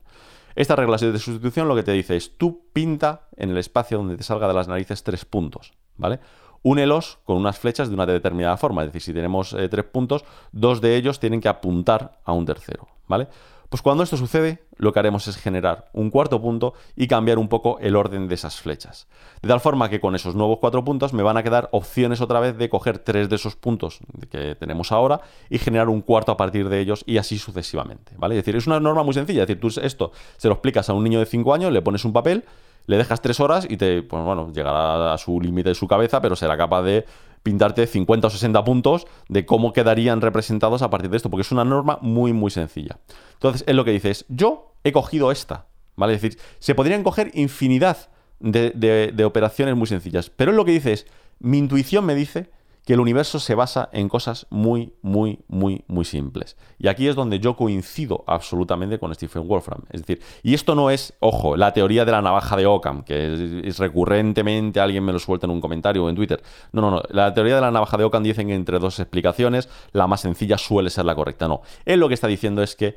Esta 0.58 0.74
regla 0.74 0.96
de 0.96 1.20
sustitución 1.20 1.68
lo 1.68 1.76
que 1.76 1.84
te 1.84 1.92
dice 1.92 2.16
es, 2.16 2.36
tú 2.36 2.64
pinta 2.72 3.28
en 3.36 3.50
el 3.50 3.58
espacio 3.58 3.96
donde 3.96 4.16
te 4.16 4.24
salga 4.24 4.48
de 4.48 4.54
las 4.54 4.66
narices 4.66 5.04
tres 5.04 5.24
puntos, 5.24 5.72
¿vale? 5.96 6.18
Únelos 6.64 7.20
con 7.22 7.36
unas 7.36 7.60
flechas 7.60 7.86
de 7.86 7.94
una 7.94 8.06
determinada 8.06 8.56
forma, 8.56 8.82
es 8.82 8.88
decir, 8.88 9.02
si 9.02 9.12
tenemos 9.14 9.52
eh, 9.52 9.68
tres 9.68 9.84
puntos, 9.84 10.24
dos 10.50 10.80
de 10.80 10.96
ellos 10.96 11.20
tienen 11.20 11.40
que 11.40 11.48
apuntar 11.48 12.18
a 12.24 12.32
un 12.32 12.44
tercero, 12.44 12.88
¿vale? 13.06 13.28
Pues 13.68 13.82
cuando 13.82 14.02
esto 14.02 14.16
sucede, 14.16 14.62
lo 14.76 14.92
que 14.92 14.98
haremos 14.98 15.28
es 15.28 15.36
generar 15.36 15.90
un 15.92 16.10
cuarto 16.10 16.40
punto 16.40 16.72
y 16.96 17.06
cambiar 17.06 17.38
un 17.38 17.48
poco 17.48 17.78
el 17.80 17.96
orden 17.96 18.26
de 18.26 18.34
esas 18.34 18.60
flechas. 18.60 19.08
De 19.42 19.48
tal 19.48 19.60
forma 19.60 19.90
que 19.90 20.00
con 20.00 20.14
esos 20.14 20.34
nuevos 20.34 20.58
cuatro 20.58 20.84
puntos 20.84 21.12
me 21.12 21.22
van 21.22 21.36
a 21.36 21.42
quedar 21.42 21.68
opciones 21.72 22.22
otra 22.22 22.40
vez 22.40 22.56
de 22.56 22.70
coger 22.70 22.98
tres 22.98 23.28
de 23.28 23.36
esos 23.36 23.56
puntos 23.56 23.98
que 24.30 24.54
tenemos 24.54 24.90
ahora 24.90 25.20
y 25.50 25.58
generar 25.58 25.90
un 25.90 26.00
cuarto 26.00 26.32
a 26.32 26.36
partir 26.38 26.70
de 26.70 26.80
ellos 26.80 27.04
y 27.06 27.18
así 27.18 27.38
sucesivamente. 27.38 28.12
¿vale? 28.16 28.36
Es 28.36 28.44
decir, 28.44 28.56
es 28.56 28.66
una 28.66 28.80
norma 28.80 29.02
muy 29.02 29.12
sencilla. 29.12 29.42
Es 29.42 29.48
decir, 29.48 29.60
tú 29.60 29.68
esto 29.82 30.12
se 30.38 30.48
lo 30.48 30.54
explicas 30.54 30.88
a 30.88 30.94
un 30.94 31.04
niño 31.04 31.18
de 31.18 31.26
5 31.26 31.52
años, 31.52 31.70
le 31.70 31.82
pones 31.82 32.06
un 32.06 32.14
papel, 32.14 32.44
le 32.86 32.96
dejas 32.96 33.20
tres 33.20 33.38
horas 33.38 33.66
y 33.68 33.76
te, 33.76 34.02
pues 34.02 34.24
bueno, 34.24 34.50
llegará 34.50 35.12
a 35.12 35.18
su 35.18 35.38
límite 35.42 35.68
de 35.68 35.74
su 35.74 35.86
cabeza, 35.86 36.22
pero 36.22 36.34
será 36.36 36.56
capaz 36.56 36.82
de 36.82 37.04
pintarte 37.42 37.86
50 37.86 38.26
o 38.26 38.30
60 38.30 38.64
puntos 38.64 39.06
de 39.28 39.46
cómo 39.46 39.72
quedarían 39.72 40.20
representados 40.20 40.82
a 40.82 40.90
partir 40.90 41.10
de 41.10 41.16
esto, 41.16 41.30
porque 41.30 41.42
es 41.42 41.52
una 41.52 41.64
norma 41.64 41.98
muy, 42.02 42.32
muy 42.32 42.50
sencilla. 42.50 42.98
Entonces, 43.34 43.64
es 43.66 43.74
lo 43.74 43.84
que 43.84 43.92
dices, 43.92 44.24
yo 44.28 44.74
he 44.84 44.92
cogido 44.92 45.30
esta, 45.32 45.66
¿vale? 45.96 46.14
Es 46.14 46.22
decir, 46.22 46.38
se 46.58 46.74
podrían 46.74 47.02
coger 47.02 47.30
infinidad 47.34 48.08
de, 48.40 48.70
de 48.70 49.24
operaciones 49.24 49.76
muy 49.76 49.86
sencillas, 49.86 50.30
pero 50.30 50.52
es 50.52 50.56
lo 50.56 50.64
que 50.64 50.72
dice 50.72 50.92
es, 50.92 51.06
mi 51.40 51.58
intuición 51.58 52.04
me 52.04 52.14
dice 52.14 52.50
que 52.88 52.94
el 52.94 53.00
universo 53.00 53.38
se 53.38 53.54
basa 53.54 53.90
en 53.92 54.08
cosas 54.08 54.46
muy, 54.48 54.94
muy, 55.02 55.40
muy, 55.46 55.84
muy 55.88 56.06
simples. 56.06 56.56
Y 56.78 56.88
aquí 56.88 57.06
es 57.06 57.16
donde 57.16 57.38
yo 57.38 57.54
coincido 57.54 58.24
absolutamente 58.26 58.98
con 58.98 59.14
Stephen 59.14 59.46
Wolfram. 59.46 59.82
Es 59.90 60.00
decir, 60.00 60.22
y 60.42 60.54
esto 60.54 60.74
no 60.74 60.88
es, 60.88 61.12
ojo, 61.20 61.54
la 61.54 61.74
teoría 61.74 62.06
de 62.06 62.12
la 62.12 62.22
navaja 62.22 62.56
de 62.56 62.64
Occam, 62.64 63.02
que 63.02 63.62
es, 63.62 63.78
recurrentemente 63.78 64.80
alguien 64.80 65.04
me 65.04 65.12
lo 65.12 65.18
suelta 65.18 65.44
en 65.44 65.50
un 65.50 65.60
comentario 65.60 66.02
o 66.02 66.08
en 66.08 66.16
Twitter. 66.16 66.42
No, 66.72 66.80
no, 66.80 66.90
no. 66.90 67.02
La 67.10 67.34
teoría 67.34 67.56
de 67.56 67.60
la 67.60 67.70
navaja 67.70 67.98
de 67.98 68.04
Occam 68.04 68.22
dicen 68.22 68.48
que 68.48 68.54
entre 68.54 68.78
dos 68.78 68.98
explicaciones, 69.00 69.68
la 69.92 70.06
más 70.06 70.22
sencilla 70.22 70.56
suele 70.56 70.88
ser 70.88 71.04
la 71.04 71.14
correcta. 71.14 71.46
No. 71.46 71.60
Él 71.84 72.00
lo 72.00 72.08
que 72.08 72.14
está 72.14 72.26
diciendo 72.26 72.62
es 72.62 72.74
que 72.74 72.96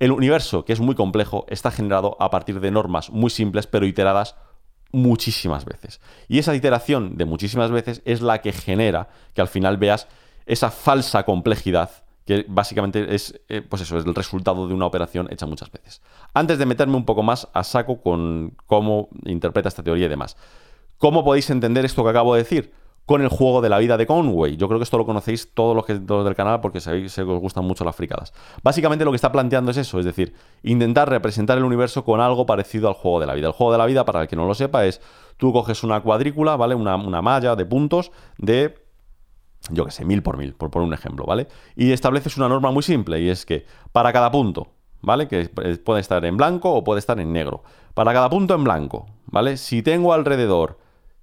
el 0.00 0.10
universo, 0.10 0.64
que 0.64 0.72
es 0.72 0.80
muy 0.80 0.96
complejo, 0.96 1.46
está 1.48 1.70
generado 1.70 2.16
a 2.18 2.30
partir 2.30 2.58
de 2.58 2.72
normas 2.72 3.10
muy 3.10 3.30
simples, 3.30 3.68
pero 3.68 3.86
iteradas 3.86 4.34
muchísimas 4.92 5.64
veces. 5.64 6.00
Y 6.28 6.38
esa 6.38 6.54
iteración 6.54 7.16
de 7.16 7.24
muchísimas 7.24 7.70
veces 7.70 8.02
es 8.04 8.20
la 8.20 8.40
que 8.40 8.52
genera 8.52 9.08
que 9.34 9.40
al 9.40 9.48
final 9.48 9.76
veas 9.76 10.08
esa 10.46 10.70
falsa 10.70 11.24
complejidad 11.24 11.90
que 12.28 12.44
básicamente 12.46 13.14
es, 13.14 13.40
eh, 13.48 13.62
pues 13.62 13.80
eso, 13.80 13.96
es 13.96 14.04
el 14.04 14.14
resultado 14.14 14.68
de 14.68 14.74
una 14.74 14.84
operación 14.84 15.28
hecha 15.30 15.46
muchas 15.46 15.72
veces. 15.72 16.02
Antes 16.34 16.58
de 16.58 16.66
meterme 16.66 16.96
un 16.96 17.06
poco 17.06 17.22
más 17.22 17.48
a 17.54 17.64
saco 17.64 18.02
con 18.02 18.54
cómo 18.66 19.08
interpreta 19.24 19.70
esta 19.70 19.82
teoría 19.82 20.04
y 20.04 20.08
demás, 20.10 20.36
¿cómo 20.98 21.24
podéis 21.24 21.48
entender 21.48 21.86
esto 21.86 22.04
que 22.04 22.10
acabo 22.10 22.34
de 22.34 22.42
decir? 22.42 22.74
Con 23.08 23.22
el 23.22 23.28
juego 23.28 23.62
de 23.62 23.70
la 23.70 23.78
vida 23.78 23.96
de 23.96 24.06
Conway. 24.06 24.58
Yo 24.58 24.68
creo 24.68 24.78
que 24.78 24.84
esto 24.84 24.98
lo 24.98 25.06
conocéis 25.06 25.54
todos 25.54 25.74
los, 25.74 25.86
que, 25.86 25.94
del 25.98 26.34
canal 26.34 26.60
porque 26.60 26.78
sabéis 26.78 27.14
que 27.14 27.22
os 27.22 27.40
gustan 27.40 27.64
mucho 27.64 27.82
las 27.82 27.96
fricadas. 27.96 28.34
Básicamente 28.62 29.02
lo 29.02 29.12
que 29.12 29.16
está 29.16 29.32
planteando 29.32 29.70
es 29.70 29.78
eso, 29.78 29.98
es 29.98 30.04
decir, 30.04 30.34
intentar 30.62 31.08
representar 31.08 31.56
el 31.56 31.64
universo 31.64 32.04
con 32.04 32.20
algo 32.20 32.44
parecido 32.44 32.86
al 32.86 32.92
juego 32.92 33.18
de 33.18 33.26
la 33.26 33.32
vida. 33.32 33.46
El 33.46 33.54
juego 33.54 33.72
de 33.72 33.78
la 33.78 33.86
vida, 33.86 34.04
para 34.04 34.20
el 34.20 34.28
que 34.28 34.36
no 34.36 34.46
lo 34.46 34.52
sepa, 34.52 34.84
es 34.84 35.00
tú 35.38 35.54
coges 35.54 35.82
una 35.84 36.02
cuadrícula, 36.02 36.56
¿vale? 36.56 36.74
Una, 36.74 36.96
una 36.96 37.22
malla 37.22 37.56
de 37.56 37.64
puntos 37.64 38.12
de 38.36 38.74
yo 39.70 39.86
qué 39.86 39.90
sé, 39.90 40.04
mil 40.04 40.22
por 40.22 40.36
mil, 40.36 40.52
por 40.52 40.70
poner 40.70 40.86
un 40.86 40.92
ejemplo, 40.92 41.24
¿vale? 41.24 41.48
Y 41.76 41.92
estableces 41.92 42.36
una 42.36 42.50
norma 42.50 42.70
muy 42.70 42.82
simple 42.82 43.20
y 43.20 43.30
es 43.30 43.46
que 43.46 43.64
para 43.90 44.12
cada 44.12 44.30
punto, 44.30 44.68
¿vale? 45.00 45.28
Que 45.28 45.48
puede 45.82 46.02
estar 46.02 46.22
en 46.26 46.36
blanco 46.36 46.74
o 46.74 46.84
puede 46.84 46.98
estar 46.98 47.18
en 47.18 47.32
negro. 47.32 47.62
Para 47.94 48.12
cada 48.12 48.28
punto 48.28 48.54
en 48.54 48.64
blanco, 48.64 49.06
¿vale? 49.24 49.56
Si 49.56 49.82
tengo 49.82 50.12
alrededor 50.12 50.78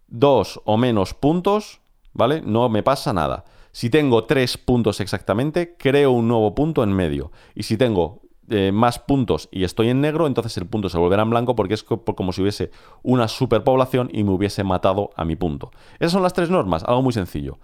dos 0.07 0.61
o 0.65 0.77
menos 0.77 1.13
puntos, 1.13 1.81
¿vale? 2.13 2.41
No 2.41 2.69
me 2.69 2.83
pasa 2.83 3.13
nada. 3.13 3.45
Si 3.71 3.89
tengo 3.89 4.23
tres 4.23 4.57
puntos 4.57 5.01
exactamente, 5.01 5.75
creo 5.77 6.11
un 6.11 6.27
nuevo 6.27 6.55
punto 6.55 6.83
en 6.83 6.93
medio. 6.93 7.31
Y 7.55 7.63
si 7.63 7.77
tengo 7.77 8.21
eh, 8.49 8.71
más 8.71 8.99
puntos 8.99 9.49
y 9.51 9.63
estoy 9.63 9.89
en 9.89 10.01
negro, 10.01 10.27
entonces 10.27 10.55
el 10.57 10.67
punto 10.67 10.87
se 10.87 10.97
volverá 10.97 11.23
en 11.23 11.31
blanco 11.31 11.55
porque 11.55 11.73
es 11.73 11.83
como 11.83 12.31
si 12.31 12.41
hubiese 12.41 12.71
una 13.03 13.27
superpoblación 13.27 14.09
y 14.13 14.23
me 14.23 14.31
hubiese 14.31 14.63
matado 14.63 15.09
a 15.15 15.25
mi 15.25 15.35
punto. 15.35 15.71
Esas 15.99 16.11
son 16.13 16.23
las 16.23 16.33
tres 16.33 16.49
normas, 16.49 16.83
algo 16.83 17.01
muy 17.01 17.11
sencillo. 17.11 17.57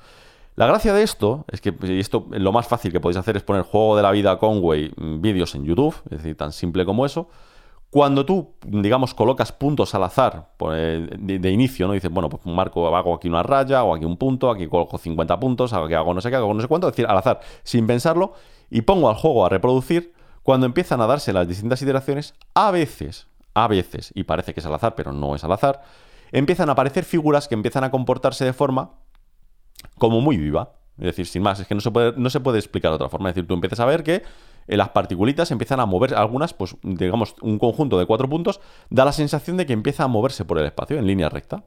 La 0.55 0.67
gracia 0.67 0.93
de 0.93 1.03
esto 1.03 1.45
es 1.49 1.61
que 1.61 1.73
esto 1.99 2.25
lo 2.31 2.51
más 2.51 2.67
fácil 2.67 2.91
que 2.91 2.99
podéis 2.99 3.17
hacer 3.17 3.37
es 3.37 3.43
poner 3.43 3.63
juego 3.63 3.95
de 3.95 4.01
la 4.01 4.11
vida 4.11 4.37
Conway 4.37 4.91
mm, 4.97 5.21
vídeos 5.21 5.55
en 5.55 5.65
YouTube, 5.65 5.95
es 6.09 6.17
decir, 6.17 6.35
tan 6.35 6.51
simple 6.51 6.83
como 6.83 7.05
eso. 7.05 7.29
Cuando 7.91 8.25
tú, 8.25 8.55
digamos, 8.65 9.13
colocas 9.13 9.51
puntos 9.51 9.93
al 9.93 10.03
azar 10.05 10.53
eh, 10.71 11.07
de, 11.19 11.51
inicio, 11.51 11.87
¿no? 11.87 11.93
Dices, 11.93 12.09
bueno, 12.09 12.29
pues 12.29 12.43
marco, 12.45 12.95
hago 12.95 13.13
aquí 13.13 13.27
una 13.27 13.43
raya, 13.43 13.83
o 13.83 13.93
aquí 13.93 14.05
un 14.05 14.15
punto, 14.15 14.49
aquí 14.49 14.65
coloco 14.67 14.97
50 14.97 15.39
puntos, 15.39 15.73
hago, 15.73 15.85
aquí 15.85 15.93
hago 15.93 16.13
no 16.13 16.21
sé 16.21 16.29
qué, 16.29 16.37
hago 16.37 16.53
no 16.53 16.61
sé 16.61 16.69
cuánto, 16.69 16.87
es 16.87 16.93
decir, 16.93 17.05
al 17.05 17.17
azar, 17.17 17.41
sin 17.63 17.85
pensarlo, 17.85 18.33
y 18.69 18.83
pongo 18.83 19.09
al 19.09 19.15
juego 19.15 19.45
a 19.45 19.49
reproducir, 19.49 20.13
cuando 20.41 20.65
empiezan 20.65 21.01
a 21.01 21.05
darse 21.05 21.33
las 21.33 21.47
distintas 21.47 21.81
iteraciones, 21.81 22.33
a 22.53 22.71
veces, 22.71 23.27
a 23.53 23.67
veces, 23.67 24.11
y 24.15 24.23
parece 24.23 24.53
que 24.53 24.61
es 24.61 24.65
al 24.65 24.73
azar, 24.73 24.95
pero 24.95 25.11
no 25.11 25.35
es 25.35 25.43
al 25.43 25.51
azar, 25.51 25.81
empiezan 26.31 26.69
a 26.69 26.71
aparecer 26.71 27.03
figuras 27.03 27.49
que 27.49 27.55
empiezan 27.55 27.83
a 27.83 27.91
comportarse 27.91 28.45
de 28.45 28.53
forma 28.53 28.91
como 29.97 30.21
muy 30.21 30.37
viva. 30.37 30.75
Es 30.97 31.05
decir, 31.05 31.25
sin 31.25 31.41
más, 31.41 31.59
es 31.59 31.67
que 31.67 31.75
no 31.75 31.81
se 31.81 31.91
puede, 31.91 32.13
no 32.15 32.29
se 32.29 32.39
puede 32.39 32.59
explicar 32.59 32.91
de 32.91 32.95
otra 32.95 33.09
forma. 33.09 33.29
Es 33.29 33.35
decir, 33.35 33.47
tú 33.47 33.53
empiezas 33.53 33.79
a 33.79 33.85
ver 33.85 34.03
que 34.03 34.23
eh, 34.71 34.77
las 34.77 34.89
particulitas 34.89 35.51
empiezan 35.51 35.81
a 35.81 35.85
mover, 35.85 36.15
algunas, 36.15 36.53
pues 36.53 36.77
digamos, 36.81 37.35
un 37.41 37.59
conjunto 37.59 37.99
de 37.99 38.05
cuatro 38.05 38.29
puntos, 38.29 38.61
da 38.89 39.03
la 39.03 39.11
sensación 39.11 39.57
de 39.57 39.65
que 39.65 39.73
empieza 39.73 40.05
a 40.05 40.07
moverse 40.07 40.45
por 40.45 40.57
el 40.57 40.65
espacio 40.65 40.97
en 40.97 41.05
línea 41.05 41.27
recta. 41.27 41.65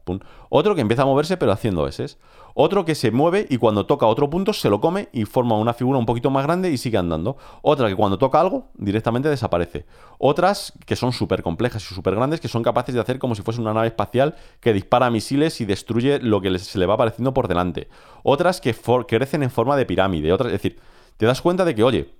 Otro 0.49 0.75
que 0.75 0.81
empieza 0.81 1.03
a 1.03 1.05
moverse 1.05 1.37
pero 1.37 1.53
haciendo 1.53 1.87
S. 1.87 2.17
Otro 2.55 2.87
que 2.87 2.95
se 2.95 3.11
mueve 3.11 3.47
y 3.51 3.59
cuando 3.59 3.85
toca 3.85 4.07
otro 4.07 4.31
punto 4.31 4.55
se 4.55 4.71
lo 4.71 4.81
come 4.81 5.11
y 5.13 5.27
forma 5.27 5.59
una 5.59 5.75
figura 5.75 5.99
un 5.99 6.07
poquito 6.07 6.31
más 6.31 6.45
grande 6.45 6.71
y 6.71 6.79
sigue 6.79 6.97
andando. 6.97 7.37
Otra 7.61 7.89
que 7.89 7.97
cuando 7.97 8.17
toca 8.17 8.41
algo 8.41 8.69
directamente 8.73 9.29
desaparece. 9.29 9.85
Otras 10.19 10.73
que 10.87 10.97
son 10.97 11.13
súper 11.13 11.43
complejas 11.43 11.83
y 11.83 11.95
súper 11.95 12.15
grandes 12.15 12.41
que 12.41 12.49
son 12.49 12.63
capaces 12.63 12.95
de 12.95 13.03
hacer 13.03 13.19
como 13.19 13.35
si 13.35 13.43
fuese 13.43 13.61
una 13.61 13.75
nave 13.75 13.89
espacial 13.89 14.35
que 14.61 14.73
dispara 14.73 15.11
misiles 15.11 15.61
y 15.61 15.67
destruye 15.67 16.21
lo 16.21 16.41
que 16.41 16.59
se 16.59 16.79
le 16.79 16.87
va 16.87 16.95
apareciendo 16.95 17.35
por 17.35 17.49
delante. 17.49 17.89
Otras 18.23 18.63
que 18.63 18.75
crecen 19.07 19.43
en 19.43 19.51
forma 19.51 19.77
de 19.77 19.85
pirámide. 19.85 20.33
Otras, 20.33 20.47
es 20.47 20.63
decir, 20.63 20.81
te 21.19 21.27
das 21.27 21.43
cuenta 21.43 21.67
de 21.67 21.75
que, 21.75 21.83
oye, 21.83 22.15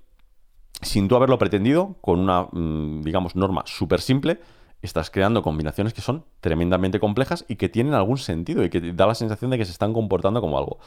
sin 0.81 1.07
tú 1.07 1.15
haberlo 1.15 1.37
pretendido, 1.37 1.95
con 2.01 2.19
una, 2.19 2.47
mm, 2.51 3.01
digamos, 3.01 3.35
norma 3.35 3.63
súper 3.65 4.01
simple, 4.01 4.39
estás 4.81 5.09
creando 5.09 5.41
combinaciones 5.41 5.93
que 5.93 6.01
son 6.01 6.25
tremendamente 6.41 6.99
complejas 6.99 7.45
y 7.47 7.55
que 7.55 7.69
tienen 7.69 7.93
algún 7.93 8.17
sentido 8.17 8.63
y 8.63 8.69
que 8.69 8.93
da 8.93 9.07
la 9.07 9.15
sensación 9.15 9.51
de 9.51 9.57
que 9.57 9.65
se 9.65 9.71
están 9.71 9.93
comportando 9.93 10.41
como 10.41 10.57
algo. 10.57 10.79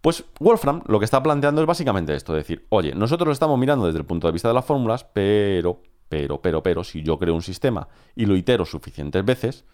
Pues 0.00 0.24
Wolfram 0.40 0.82
lo 0.86 0.98
que 0.98 1.04
está 1.04 1.22
planteando 1.22 1.60
es 1.60 1.66
básicamente 1.66 2.14
esto, 2.14 2.32
decir, 2.32 2.66
oye, 2.70 2.94
nosotros 2.94 3.26
lo 3.26 3.32
estamos 3.32 3.58
mirando 3.58 3.86
desde 3.86 4.00
el 4.00 4.04
punto 4.04 4.26
de 4.26 4.32
vista 4.32 4.48
de 4.48 4.54
las 4.54 4.64
fórmulas, 4.64 5.04
pero, 5.04 5.80
pero, 6.08 6.40
pero, 6.40 6.62
pero, 6.62 6.82
si 6.82 7.02
yo 7.02 7.18
creo 7.18 7.34
un 7.34 7.42
sistema 7.42 7.88
y 8.16 8.26
lo 8.26 8.36
itero 8.36 8.64
suficientes 8.64 9.24
veces, 9.24 9.64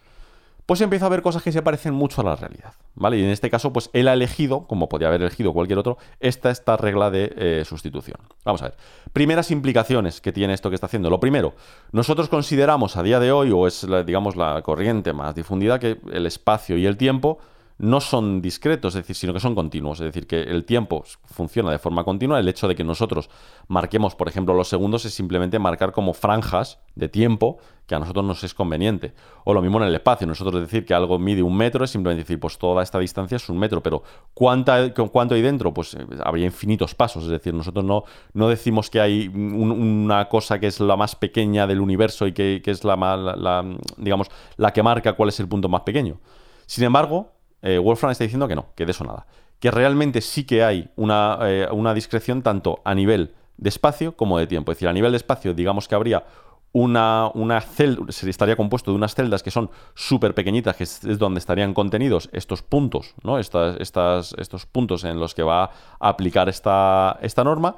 pues 0.69 0.83
empiezo 0.83 1.07
a 1.07 1.09
ver 1.09 1.23
cosas 1.23 1.43
que 1.43 1.51
se 1.51 1.63
parecen 1.63 1.95
mucho 1.95 2.21
a 2.21 2.25
la 2.25 2.37
realidad, 2.37 2.75
¿vale? 2.95 3.17
Y 3.17 3.25
en 3.25 3.31
este 3.31 3.49
caso, 3.49 3.73
pues 3.73 3.89
él 3.95 4.07
ha 4.07 4.13
elegido, 4.13 4.67
como 4.67 4.87
podría 4.91 5.09
haber 5.09 5.23
elegido 5.23 5.55
cualquier 5.55 5.79
otro, 5.79 5.97
esta, 6.21 6.51
esta 6.51 6.77
regla 6.77 7.11
de 7.11 7.33
eh, 7.37 7.65
sustitución. 7.65 8.19
Vamos 8.45 8.61
a 8.61 8.67
ver. 8.67 8.75
Primeras 9.15 9.51
implicaciones 9.51 10.21
que 10.21 10.31
tiene 10.31 10.53
esto 10.53 10.69
que 10.69 10.75
está 10.75 10.85
haciendo. 10.85 11.09
Lo 11.09 11.21
primero, 11.21 11.55
nosotros 11.93 12.29
consideramos 12.29 12.99
a 12.99 13.03
día 13.03 13.19
de 13.19 13.33
hoy, 13.33 13.51
o 13.51 13.67
es, 13.67 13.87
digamos, 14.05 14.37
la 14.37 14.61
corriente 14.61 15.15
más 15.15 15.35
difundida, 15.35 15.79
que 15.79 16.01
el 16.13 16.27
espacio 16.27 16.77
y 16.77 16.85
el 16.85 16.99
tiempo 16.99 17.39
no 17.79 18.01
son 18.01 18.43
discretos, 18.43 18.95
es 18.95 19.03
decir, 19.03 19.15
sino 19.15 19.33
que 19.33 19.39
son 19.39 19.55
continuos. 19.55 20.01
Es 20.01 20.07
decir, 20.07 20.27
que 20.27 20.43
el 20.43 20.65
tiempo 20.65 21.05
funciona 21.27 21.71
de 21.71 21.79
forma 21.79 22.03
continua. 22.03 22.41
El 22.41 22.49
hecho 22.49 22.67
de 22.67 22.75
que 22.75 22.83
nosotros 22.83 23.31
marquemos, 23.69 24.17
por 24.17 24.29
ejemplo, 24.29 24.53
los 24.53 24.69
segundos 24.69 25.05
es 25.05 25.15
simplemente 25.15 25.61
marcar 25.61 25.93
como 25.93 26.13
franjas 26.13 26.81
de 26.97 27.09
tiempo 27.09 27.59
que 27.87 27.95
a 27.95 28.01
nosotros 28.01 28.25
nos 28.25 28.43
es 28.43 28.53
conveniente. 28.53 29.15
O 29.45 29.55
lo 29.55 29.63
mismo 29.63 29.79
en 29.79 29.85
el 29.85 29.95
espacio. 29.95 30.27
Nosotros 30.27 30.61
decir 30.61 30.85
que 30.85 30.93
algo 30.93 31.21
mide 31.21 31.41
un 31.41 31.57
metro 31.57 31.85
es 31.85 31.91
simplemente 31.93 32.25
decir, 32.25 32.41
pues 32.41 32.59
toda 32.59 32.83
esta 32.83 32.99
distancia 32.99 33.37
es 33.37 33.49
un 33.49 33.59
metro. 33.59 33.81
Pero 33.81 34.03
¿cuánta, 34.35 34.93
¿cuánto 34.93 35.37
hay 35.37 35.43
dentro? 35.43 35.73
Pues 35.73 35.95
eh, 35.95 36.05
habría 36.25 36.47
infinitos 36.47 36.97
pasos. 36.97 37.25
Es 37.25 37.31
decir, 37.31 37.55
nosotros 37.55 37.85
no, 37.85 38.03
no 38.35 38.49
decimos 38.49 38.91
que 38.91 39.01
hay 39.01 39.29
una 39.29 40.29
cosa 40.29 40.59
que 40.59 40.67
es 40.67 40.81
la 40.81 40.97
más 40.97 41.15
pequeña 41.15 41.69
del 41.69 41.81
universo 41.81 42.27
y 42.27 42.33
que, 42.33 42.61
es 42.65 42.83
la, 42.83 42.97
la, 42.97 43.65
digamos, 43.97 44.29
la 44.57 44.73
que 44.73 44.83
marca 44.83 45.13
cuál 45.13 45.29
es 45.29 45.39
el 45.39 45.47
punto 45.47 45.69
más 45.69 45.83
pequeño. 45.83 46.19
Sin 46.67 46.85
embargo, 46.85 47.38
eh, 47.63 47.79
Wolfram 47.79 48.13
está 48.13 48.25
diciendo 48.25 48.49
que 48.49 48.57
no, 48.57 48.67
que 48.75 48.85
de 48.85 48.93
eso 48.93 49.05
nada. 49.05 49.27
Que 49.61 49.71
realmente 49.71 50.21
sí 50.21 50.45
que 50.45 50.63
hay 50.63 50.91
una, 50.97 51.39
eh, 51.43 51.69
una, 51.73 51.95
discreción 51.95 52.43
tanto 52.43 52.81
a 52.85 52.95
nivel 52.95 53.35
de 53.57 53.69
espacio 53.69 54.17
como 54.17 54.39
de 54.39 54.47
tiempo. 54.47 54.73
Es 54.73 54.79
decir, 54.79 54.89
a 54.89 54.93
nivel 54.93 55.13
de 55.13 55.17
espacio, 55.17 55.55
digamos 55.55 55.89
que 55.89 55.95
habría 55.95 56.25
una, 56.73 57.31
una 57.35 57.61
celda, 57.61 58.05
estaría 58.09 58.55
compuesto 58.55 58.91
de 58.91 58.97
unas 58.97 59.15
celdas 59.15 59.43
que 59.43 59.51
son 59.51 59.71
súper 59.95 60.35
pequeñitas, 60.35 60.77
que 60.77 60.85
es, 60.85 61.19
donde 61.19 61.39
estarían 61.41 61.75
contenidos 61.75 62.29
estos 62.33 62.63
puntos, 62.63 63.15
¿no? 63.23 63.39
Estas, 63.39 63.77
estas, 63.81 64.35
estos 64.39 64.67
puntos 64.67 65.05
en 65.05 65.19
los 65.19 65.35
que 65.35 65.43
va 65.43 65.65
a 65.65 66.09
aplicar 66.09 66.49
esta, 66.49 67.19
esta 67.23 67.43
norma 67.43 67.77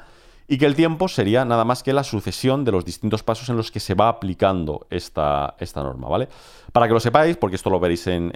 y 0.50 0.58
que 0.58 0.66
el 0.66 0.74
tiempo 0.74 1.06
sería 1.06 1.44
nada 1.44 1.64
más 1.64 1.84
que 1.84 1.92
la 1.92 2.02
sucesión 2.02 2.64
de 2.64 2.72
los 2.72 2.84
distintos 2.84 3.22
pasos 3.22 3.48
en 3.50 3.56
los 3.56 3.70
que 3.70 3.78
se 3.78 3.94
va 3.94 4.08
aplicando 4.08 4.84
esta, 4.90 5.54
esta 5.60 5.80
norma, 5.80 6.08
¿vale? 6.08 6.28
Para 6.72 6.88
que 6.88 6.92
lo 6.92 6.98
sepáis, 6.98 7.36
porque 7.36 7.54
esto 7.54 7.70
lo 7.70 7.78
veréis 7.78 8.08
en, 8.08 8.32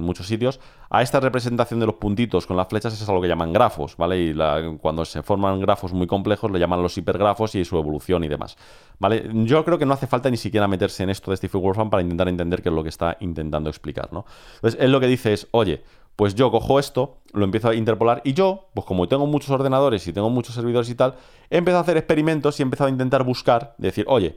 muchos 0.00 0.26
sitios, 0.26 0.60
a 0.90 1.00
esta 1.00 1.20
representación 1.20 1.80
de 1.80 1.86
los 1.86 1.94
puntitos 1.94 2.46
con 2.46 2.58
las 2.58 2.68
flechas 2.68 2.92
es 2.92 3.08
algo 3.08 3.22
que 3.22 3.28
llaman 3.28 3.54
grafos, 3.54 3.96
¿vale? 3.96 4.22
Y 4.22 4.34
cuando 4.82 5.06
se 5.06 5.22
forman 5.22 5.60
grafos 5.60 5.94
muy 5.94 6.06
complejos 6.06 6.50
lo 6.50 6.58
llaman 6.58 6.82
los 6.82 6.98
hipergrafos 6.98 7.54
y 7.54 7.64
su 7.64 7.78
evolución 7.78 8.22
y 8.22 8.28
demás, 8.28 8.58
¿vale? 8.98 9.26
Yo 9.32 9.64
creo 9.64 9.78
que 9.78 9.86
no 9.86 9.94
hace 9.94 10.06
falta 10.06 10.28
ni 10.28 10.36
siquiera 10.36 10.68
meterse 10.68 11.04
en 11.04 11.08
esto 11.08 11.30
de 11.30 11.38
Steve 11.38 11.58
Wolfram 11.58 11.88
para 11.88 12.02
intentar 12.02 12.28
entender 12.28 12.60
qué 12.60 12.68
es 12.68 12.74
lo 12.74 12.82
que 12.82 12.90
está 12.90 13.16
intentando 13.20 13.70
explicar, 13.70 14.12
¿no? 14.12 14.26
Entonces, 14.56 14.78
él 14.78 14.92
lo 14.92 15.00
que 15.00 15.06
dice 15.06 15.32
es, 15.32 15.48
oye, 15.52 15.82
pues 16.16 16.34
yo 16.34 16.50
cojo 16.50 16.78
esto, 16.78 17.18
lo 17.32 17.44
empiezo 17.44 17.68
a 17.68 17.74
interpolar 17.74 18.22
y 18.24 18.34
yo, 18.34 18.68
pues 18.74 18.86
como 18.86 19.08
tengo 19.08 19.26
muchos 19.26 19.50
ordenadores 19.50 20.06
y 20.06 20.12
tengo 20.12 20.30
muchos 20.30 20.54
servidores 20.54 20.88
y 20.90 20.94
tal, 20.94 21.16
he 21.50 21.58
empezado 21.58 21.78
a 21.78 21.82
hacer 21.82 21.96
experimentos 21.96 22.58
y 22.58 22.62
he 22.62 22.64
empezado 22.64 22.88
a 22.88 22.90
intentar 22.90 23.24
buscar, 23.24 23.74
decir, 23.78 24.04
oye, 24.08 24.36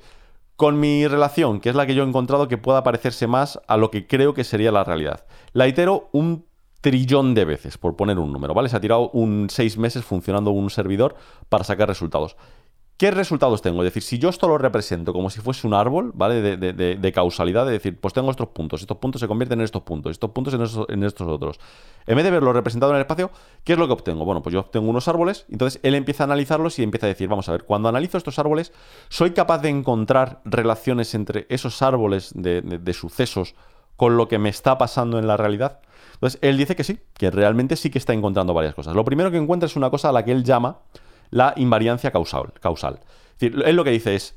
con 0.55 0.79
mi 0.79 1.07
relación, 1.07 1.59
que 1.59 1.69
es 1.69 1.75
la 1.75 1.85
que 1.85 1.93
yo 1.93 2.03
he 2.03 2.07
encontrado 2.07 2.47
que 2.47 2.57
pueda 2.57 2.83
parecerse 2.83 3.27
más 3.27 3.59
a 3.67 3.77
lo 3.77 3.91
que 3.91 4.07
creo 4.07 4.33
que 4.33 4.43
sería 4.43 4.71
la 4.71 4.83
realidad. 4.83 5.25
La 5.53 5.67
itero 5.67 6.09
un 6.11 6.45
trillón 6.81 7.35
de 7.35 7.45
veces, 7.45 7.77
por 7.77 7.95
poner 7.95 8.17
un 8.17 8.31
número, 8.31 8.53
¿vale? 8.53 8.69
Se 8.69 8.77
ha 8.77 8.81
tirado 8.81 9.09
un 9.09 9.49
seis 9.49 9.77
meses 9.77 10.03
funcionando 10.03 10.51
un 10.51 10.69
servidor 10.69 11.15
para 11.49 11.63
sacar 11.63 11.87
resultados. 11.87 12.37
¿Qué 12.97 13.11
resultados 13.11 13.61
tengo? 13.61 13.83
Es 13.83 13.93
decir, 13.93 14.01
si 14.01 14.17
yo 14.17 14.27
esto 14.27 14.47
lo 14.47 14.57
represento 14.57 15.13
como 15.13 15.29
si 15.29 15.39
fuese 15.39 15.67
un 15.67 15.75
árbol, 15.75 16.11
¿vale? 16.15 16.57
De, 16.57 17.11
causalidad, 17.11 17.63
de 17.67 17.73
decir, 17.73 17.99
pues 17.99 18.11
tengo 18.11 18.31
estos 18.31 18.47
puntos, 18.47 18.81
estos 18.81 18.97
puntos 18.97 19.21
se 19.21 19.27
convierten 19.27 19.59
en 19.59 19.65
estos 19.65 19.83
puntos, 19.83 20.11
estos 20.11 20.31
puntos 20.31 20.55
en 20.55 21.03
estos, 21.03 21.27
otros. 21.27 21.59
En 22.07 22.15
vez 22.15 22.25
de 22.25 22.31
verlo 22.31 22.53
representado 22.53 22.91
en 22.91 22.95
el 22.95 23.01
espacio, 23.01 23.29
¿qué 23.63 23.73
es 23.73 23.79
lo 23.79 23.85
que 23.85 23.93
obtengo? 23.93 24.25
Bueno, 24.25 24.41
pues 24.41 24.51
yo 24.51 24.61
obtengo 24.61 24.89
unos 24.89 25.07
árboles, 25.07 25.45
entonces 25.51 25.79
él 25.83 25.93
empieza 25.93 26.23
a 26.23 26.25
analizarlos 26.25 26.79
y 26.79 26.83
empieza 26.83 27.05
a 27.05 27.09
decir, 27.09 27.29
vamos 27.29 27.47
a 27.49 27.51
ver, 27.51 27.65
cuando 27.65 27.87
analizo 27.87 28.17
estos 28.17 28.39
árboles, 28.39 28.73
¿soy 29.09 29.29
capaz 29.29 29.59
de 29.59 29.69
encontrar 29.69 30.41
relaciones 30.43 31.13
entre 31.13 31.45
esos 31.49 31.83
árboles 31.83 32.31
de 32.33 32.93
sucesos 32.93 33.53
con 33.95 34.17
lo 34.17 34.27
que 34.27 34.39
me 34.39 34.49
está 34.49 34.79
pasando 34.79 35.19
en 35.19 35.27
la 35.27 35.37
realidad? 35.37 35.81
Entonces, 36.15 36.39
él 36.41 36.57
dice 36.57 36.75
que 36.75 36.83
sí, 36.83 36.99
que 37.13 37.29
realmente 37.29 37.75
sí 37.75 37.91
que 37.91 37.99
está 37.99 38.13
encontrando 38.13 38.55
varias 38.55 38.73
cosas. 38.73 38.95
Lo 38.95 39.05
primero 39.05 39.29
que 39.29 39.37
encuentra 39.37 39.67
es 39.67 39.75
una 39.75 39.91
cosa 39.91 40.09
a 40.09 40.11
la 40.11 40.25
que 40.25 40.31
él 40.31 40.43
llama 40.43 40.79
la 41.29 41.53
invariancia 41.55 42.11
causal. 42.11 42.53
causal. 42.59 42.99
Es 43.33 43.39
decir, 43.39 43.63
él 43.65 43.75
lo 43.75 43.83
que 43.83 43.91
dice 43.91 44.15
es, 44.15 44.35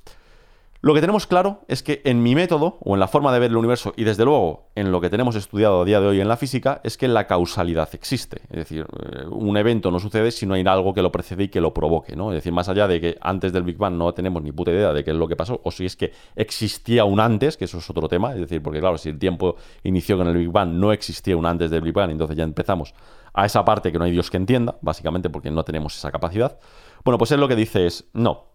lo 0.83 0.95
que 0.95 1.03
tenemos 1.03 1.27
claro 1.27 1.61
es 1.69 1.83
que 1.83 2.01
en 2.05 2.23
mi 2.23 2.35
método, 2.35 2.79
o 2.81 2.95
en 2.95 3.01
la 3.01 3.07
forma 3.07 3.35
de 3.35 3.39
ver 3.39 3.51
el 3.51 3.59
universo, 3.59 3.93
y 3.97 4.05
desde 4.05 4.25
luego 4.25 4.71
en 4.75 4.91
lo 4.91 5.03
que 5.03 5.11
tenemos 5.11 5.37
estudiado 5.37 5.83
a 5.83 5.85
día 5.85 6.01
de 6.01 6.07
hoy 6.07 6.21
en 6.23 6.29
la 6.29 6.39
física, 6.39 6.81
es 6.83 6.97
que 6.97 7.07
la 7.07 7.27
causalidad 7.27 7.91
existe. 7.93 8.41
Es 8.49 8.57
decir, 8.57 8.87
eh, 9.13 9.27
un 9.31 9.59
evento 9.59 9.91
no 9.91 10.01
sucede 10.01 10.31
si 10.31 10.47
no 10.47 10.55
hay 10.55 10.65
algo 10.67 10.95
que 10.95 11.03
lo 11.03 11.13
precede 11.13 11.45
y 11.45 11.49
que 11.49 11.61
lo 11.61 11.75
provoque. 11.75 12.17
¿no? 12.17 12.33
Es 12.33 12.37
decir, 12.37 12.53
más 12.53 12.71
allá 12.71 12.89
de 12.89 12.99
que 12.99 13.19
antes 13.21 13.53
del 13.53 13.63
Big 13.63 13.77
Bang 13.77 13.93
no 13.93 14.15
tenemos 14.15 14.43
ni 14.43 14.53
puta 14.53 14.71
idea 14.71 14.95
de 14.95 15.05
qué 15.05 15.11
es 15.11 15.17
lo 15.19 15.29
que 15.29 15.37
pasó, 15.37 15.61
o 15.63 15.71
si 15.71 15.85
es 15.85 15.97
que 15.97 16.13
existía 16.35 17.05
un 17.05 17.21
antes, 17.21 17.59
que 17.59 17.67
eso 17.67 17.77
es 17.77 17.91
otro 17.91 18.09
tema. 18.09 18.33
Es 18.33 18.41
decir, 18.41 18.63
porque 18.63 18.81
claro, 18.81 18.97
si 18.97 19.11
el 19.11 19.19
tiempo 19.19 19.57
inició 19.83 20.17
con 20.17 20.29
el 20.29 20.37
Big 20.39 20.51
Bang, 20.51 20.71
no 20.71 20.95
existía 20.95 21.37
un 21.37 21.45
antes 21.45 21.71
del 21.71 21.83
Big 21.83 21.93
Bang, 21.93 22.11
entonces 22.11 22.39
ya 22.39 22.45
empezamos 22.45 22.95
a 23.33 23.47
esa 23.47 23.65
parte 23.65 23.93
que 23.93 23.99
no 23.99 24.05
hay 24.05 24.11
Dios 24.11 24.31
que 24.31 24.37
entienda, 24.37 24.79
básicamente 24.83 25.31
porque 25.31 25.51
no 25.51 25.65
tenemos 25.65 25.97
esa 25.97 26.11
capacidad. 26.11 26.59
Bueno, 27.05 27.19
pues 27.19 27.31
él 27.33 27.41
lo 27.41 27.49
que 27.49 27.57
dice 27.57 27.87
es, 27.87 28.07
no. 28.13 28.47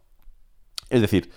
Es 0.90 1.02
decir, 1.02 1.32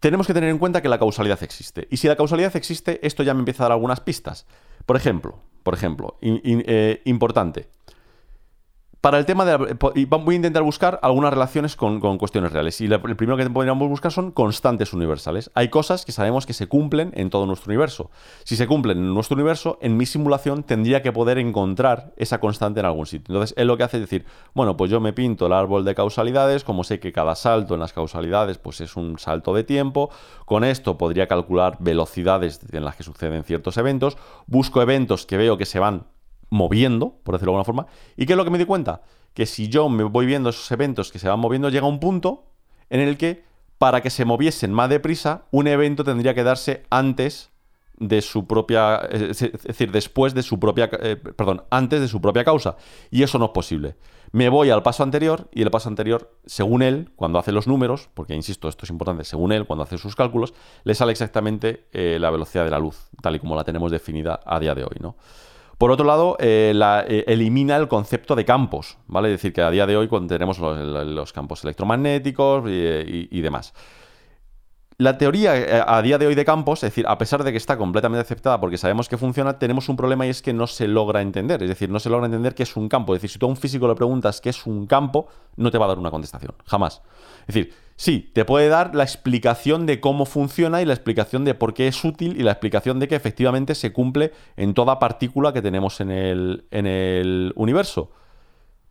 tenemos 0.00 0.26
que 0.26 0.34
tener 0.34 0.50
en 0.50 0.58
cuenta 0.58 0.82
que 0.82 0.88
la 0.88 0.98
causalidad 0.98 1.42
existe. 1.42 1.86
Y 1.90 1.98
si 1.98 2.08
la 2.08 2.16
causalidad 2.16 2.56
existe, 2.56 3.06
esto 3.06 3.22
ya 3.22 3.34
me 3.34 3.40
empieza 3.40 3.62
a 3.62 3.66
dar 3.66 3.72
algunas 3.72 4.00
pistas. 4.00 4.46
Por 4.86 4.96
ejemplo, 4.96 5.38
por 5.62 5.74
ejemplo, 5.74 6.18
eh, 6.22 7.02
importante 7.04 7.68
para 9.00 9.18
el 9.18 9.24
tema 9.24 9.44
de... 9.44 9.56
voy 9.76 10.34
a 10.34 10.36
intentar 10.36 10.62
buscar 10.62 11.00
algunas 11.02 11.32
relaciones 11.32 11.74
con, 11.74 12.00
cuestiones 12.18 12.52
reales. 12.52 12.80
Y 12.80 12.86
el 12.86 13.00
primero 13.16 13.36
que 13.36 13.48
podríamos 13.48 13.88
buscar 13.88 14.12
son 14.12 14.30
constantes 14.30 14.92
universales. 14.92 15.50
Hay 15.54 15.68
cosas 15.68 16.04
que 16.04 16.12
sabemos 16.12 16.44
que 16.44 16.52
se 16.52 16.66
cumplen 16.66 17.10
en 17.14 17.30
todo 17.30 17.46
nuestro 17.46 17.70
universo. 17.70 18.10
Si 18.44 18.56
se 18.56 18.66
cumplen 18.66 18.98
en 18.98 19.14
nuestro 19.14 19.36
universo, 19.36 19.78
en 19.80 19.96
mi 19.96 20.04
simulación 20.04 20.64
tendría 20.64 21.00
que 21.02 21.12
poder 21.12 21.38
encontrar 21.38 22.12
esa 22.16 22.40
constante 22.40 22.80
en 22.80 22.86
algún 22.86 23.06
sitio. 23.06 23.34
Entonces, 23.34 23.56
él 23.56 23.68
lo 23.68 23.78
que 23.78 23.84
hace 23.84 23.96
es 23.96 24.02
decir, 24.02 24.26
bueno, 24.54 24.76
pues 24.76 24.90
yo 24.90 25.00
me 25.00 25.14
pinto 25.14 25.46
el 25.46 25.54
árbol 25.54 25.84
de 25.84 25.94
causalidades, 25.94 26.62
como 26.62 26.84
sé 26.84 27.00
que 27.00 27.12
cada 27.12 27.34
salto 27.36 27.74
en 27.74 27.80
las 27.80 27.94
causalidades 27.94 28.58
pues 28.58 28.80
es 28.82 28.96
un 28.96 29.18
salto 29.18 29.54
de 29.54 29.64
tiempo, 29.64 30.10
con 30.44 30.62
esto 30.62 30.98
podría 30.98 31.26
calcular 31.26 31.76
velocidades 31.80 32.60
en 32.72 32.84
las 32.84 32.96
que 32.96 33.02
suceden 33.02 33.44
ciertos 33.44 33.78
eventos, 33.78 34.18
busco 34.46 34.82
eventos 34.82 35.24
que 35.24 35.38
veo 35.38 35.56
que 35.56 35.66
se 35.66 35.78
van 35.78 36.04
moviendo, 36.50 37.20
por 37.22 37.34
decirlo 37.34 37.52
de 37.52 37.58
alguna 37.58 37.64
forma. 37.64 37.86
¿Y 38.16 38.26
qué 38.26 38.34
es 38.34 38.36
lo 38.36 38.44
que 38.44 38.50
me 38.50 38.58
di 38.58 38.66
cuenta? 38.66 39.02
Que 39.34 39.46
si 39.46 39.68
yo 39.68 39.88
me 39.88 40.04
voy 40.04 40.26
viendo 40.26 40.50
esos 40.50 40.70
eventos 40.70 41.10
que 41.10 41.18
se 41.18 41.28
van 41.28 41.40
moviendo, 41.40 41.68
llega 41.70 41.86
un 41.86 42.00
punto 42.00 42.44
en 42.90 43.00
el 43.00 43.16
que 43.16 43.44
para 43.78 44.02
que 44.02 44.10
se 44.10 44.26
moviesen 44.26 44.72
más 44.72 44.90
deprisa, 44.90 45.44
un 45.50 45.66
evento 45.66 46.04
tendría 46.04 46.34
que 46.34 46.42
darse 46.42 46.82
antes 46.90 47.50
de 48.00 48.22
su 48.22 48.46
propia, 48.46 48.96
es 49.10 49.38
decir, 49.38 49.92
después 49.92 50.34
de 50.34 50.42
su 50.42 50.58
propia, 50.58 50.90
eh, 51.00 51.16
perdón, 51.16 51.62
antes 51.70 52.00
de 52.00 52.08
su 52.08 52.20
propia 52.20 52.44
causa. 52.44 52.76
Y 53.10 53.22
eso 53.22 53.38
no 53.38 53.46
es 53.46 53.50
posible. 53.52 53.94
Me 54.32 54.48
voy 54.48 54.70
al 54.70 54.82
paso 54.82 55.02
anterior 55.02 55.48
y 55.52 55.62
el 55.62 55.70
paso 55.70 55.88
anterior, 55.88 56.34
según 56.46 56.82
él, 56.82 57.10
cuando 57.16 57.38
hace 57.38 57.52
los 57.52 57.66
números, 57.66 58.08
porque 58.14 58.34
insisto, 58.34 58.68
esto 58.68 58.84
es 58.84 58.90
importante, 58.90 59.24
según 59.24 59.52
él, 59.52 59.66
cuando 59.66 59.82
hace 59.82 59.98
sus 59.98 60.16
cálculos, 60.16 60.54
le 60.84 60.94
sale 60.94 61.12
exactamente 61.12 61.86
eh, 61.92 62.18
la 62.18 62.30
velocidad 62.30 62.64
de 62.64 62.70
la 62.70 62.78
luz, 62.78 63.08
tal 63.22 63.36
y 63.36 63.38
como 63.38 63.54
la 63.54 63.64
tenemos 63.64 63.90
definida 63.90 64.40
a 64.44 64.58
día 64.60 64.74
de 64.74 64.84
hoy, 64.84 64.96
¿no? 65.00 65.16
Por 65.80 65.90
otro 65.90 66.04
lado, 66.04 66.36
eh, 66.40 66.74
eh, 67.08 67.24
elimina 67.26 67.74
el 67.78 67.88
concepto 67.88 68.36
de 68.36 68.44
campos, 68.44 68.98
¿vale? 69.06 69.28
Es 69.28 69.40
decir, 69.40 69.54
que 69.54 69.62
a 69.62 69.70
día 69.70 69.86
de 69.86 69.96
hoy 69.96 70.10
tenemos 70.28 70.58
los, 70.58 71.32
campos 71.32 71.64
electromagnéticos 71.64 72.64
y 72.68 73.40
demás. 73.40 73.72
La 75.00 75.16
teoría 75.16 75.56
eh, 75.56 75.82
a 75.86 76.02
día 76.02 76.18
de 76.18 76.26
hoy 76.26 76.34
de 76.34 76.44
campos, 76.44 76.82
es 76.82 76.90
decir, 76.90 77.06
a 77.08 77.16
pesar 77.16 77.42
de 77.42 77.52
que 77.52 77.56
está 77.56 77.78
completamente 77.78 78.20
aceptada 78.20 78.60
porque 78.60 78.76
sabemos 78.76 79.08
que 79.08 79.16
funciona, 79.16 79.58
tenemos 79.58 79.88
un 79.88 79.96
problema 79.96 80.26
y 80.26 80.28
es 80.28 80.42
que 80.42 80.52
no 80.52 80.66
se 80.66 80.88
logra 80.88 81.22
entender. 81.22 81.62
Es 81.62 81.70
decir, 81.70 81.88
no 81.88 81.98
se 81.98 82.10
logra 82.10 82.26
entender 82.26 82.54
qué 82.54 82.64
es 82.64 82.76
un 82.76 82.86
campo. 82.86 83.14
Es 83.14 83.22
decir, 83.22 83.30
si 83.30 83.38
tú 83.38 83.46
a 83.46 83.48
un 83.48 83.56
físico 83.56 83.88
le 83.88 83.94
preguntas 83.94 84.42
qué 84.42 84.50
es 84.50 84.66
un 84.66 84.86
campo, 84.86 85.26
no 85.56 85.70
te 85.70 85.78
va 85.78 85.86
a 85.86 85.88
dar 85.88 85.98
una 85.98 86.10
contestación. 86.10 86.52
Jamás. 86.66 87.00
Es 87.48 87.54
decir, 87.54 87.72
sí, 88.00 88.30
te 88.32 88.46
puede 88.46 88.68
dar 88.68 88.94
la 88.94 89.02
explicación 89.02 89.84
de 89.84 90.00
cómo 90.00 90.24
funciona 90.24 90.80
y 90.80 90.86
la 90.86 90.94
explicación 90.94 91.44
de 91.44 91.54
por 91.54 91.74
qué 91.74 91.86
es 91.86 92.02
útil 92.02 92.40
y 92.40 92.42
la 92.42 92.52
explicación 92.52 92.98
de 92.98 93.08
que 93.08 93.14
efectivamente 93.14 93.74
se 93.74 93.92
cumple 93.92 94.32
en 94.56 94.72
toda 94.72 94.98
partícula 94.98 95.52
que 95.52 95.60
tenemos 95.60 96.00
en 96.00 96.10
el, 96.10 96.64
en 96.70 96.86
el 96.86 97.52
universo. 97.56 98.10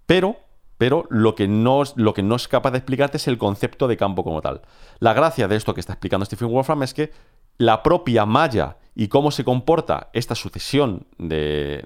Pero 0.06 0.38
pero 0.78 1.06
lo 1.10 1.36
que, 1.36 1.50
no, 1.50 1.84
lo 1.96 2.14
que 2.14 2.24
no 2.24 2.38
es 2.38 2.48
capaz 2.48 2.72
de 2.72 2.78
explicarte 2.78 3.18
es 3.18 3.28
el 3.28 3.38
concepto 3.38 3.90
de 3.90 3.98
campo 3.98 4.24
como 4.24 4.42
tal. 4.42 4.62
La 5.00 5.12
gracia 5.12 5.50
de 5.50 5.58
esto 5.58 5.74
que 5.74 5.82
está 5.82 5.92
explicando 5.92 6.26
Stephen 6.26 6.48
Wolfram 6.48 6.84
es 6.84 6.94
que 6.94 7.12
la 7.58 7.84
propia 7.84 8.26
malla 8.26 8.78
y 9.00 9.08
cómo 9.08 9.32
se 9.32 9.46
comporta 9.46 10.10
esta 10.12 10.36
sucesión 10.36 11.06
de, 11.18 11.82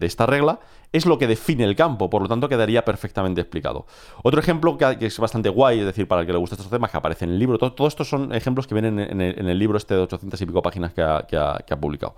esta 0.00 0.26
regla 0.26 0.60
es 0.92 1.06
lo 1.06 1.18
que 1.18 1.26
define 1.26 1.64
el 1.64 1.74
campo, 1.74 2.08
por 2.08 2.22
lo 2.22 2.28
tanto 2.28 2.48
quedaría 2.48 2.84
perfectamente 2.84 3.40
explicado. 3.40 3.86
Otro 4.22 4.38
ejemplo 4.38 4.78
que, 4.78 5.06
es 5.06 5.18
bastante 5.18 5.48
guay, 5.48 5.80
es 5.80 5.86
decir, 5.86 6.06
para 6.06 6.20
el 6.20 6.26
que 6.28 6.32
le 6.32 6.38
gusta 6.38 6.54
estos 6.54 6.70
temas, 6.70 6.92
que 6.92 6.98
aparece 6.98 7.24
en 7.24 7.32
el 7.32 7.40
libro, 7.40 7.58
todos 7.58 7.92
estos 7.92 8.08
son 8.08 8.32
ejemplos 8.32 8.68
que 8.68 8.74
vienen 8.74 9.00
en 9.00 9.20
el, 9.20 9.58
libro 9.58 9.76
este 9.76 9.94
de 9.94 10.02
800 10.02 10.40
y 10.40 10.46
pico 10.46 10.62
páginas 10.62 10.92
que 10.92 11.02
ha 11.02 11.80
publicado 11.80 12.14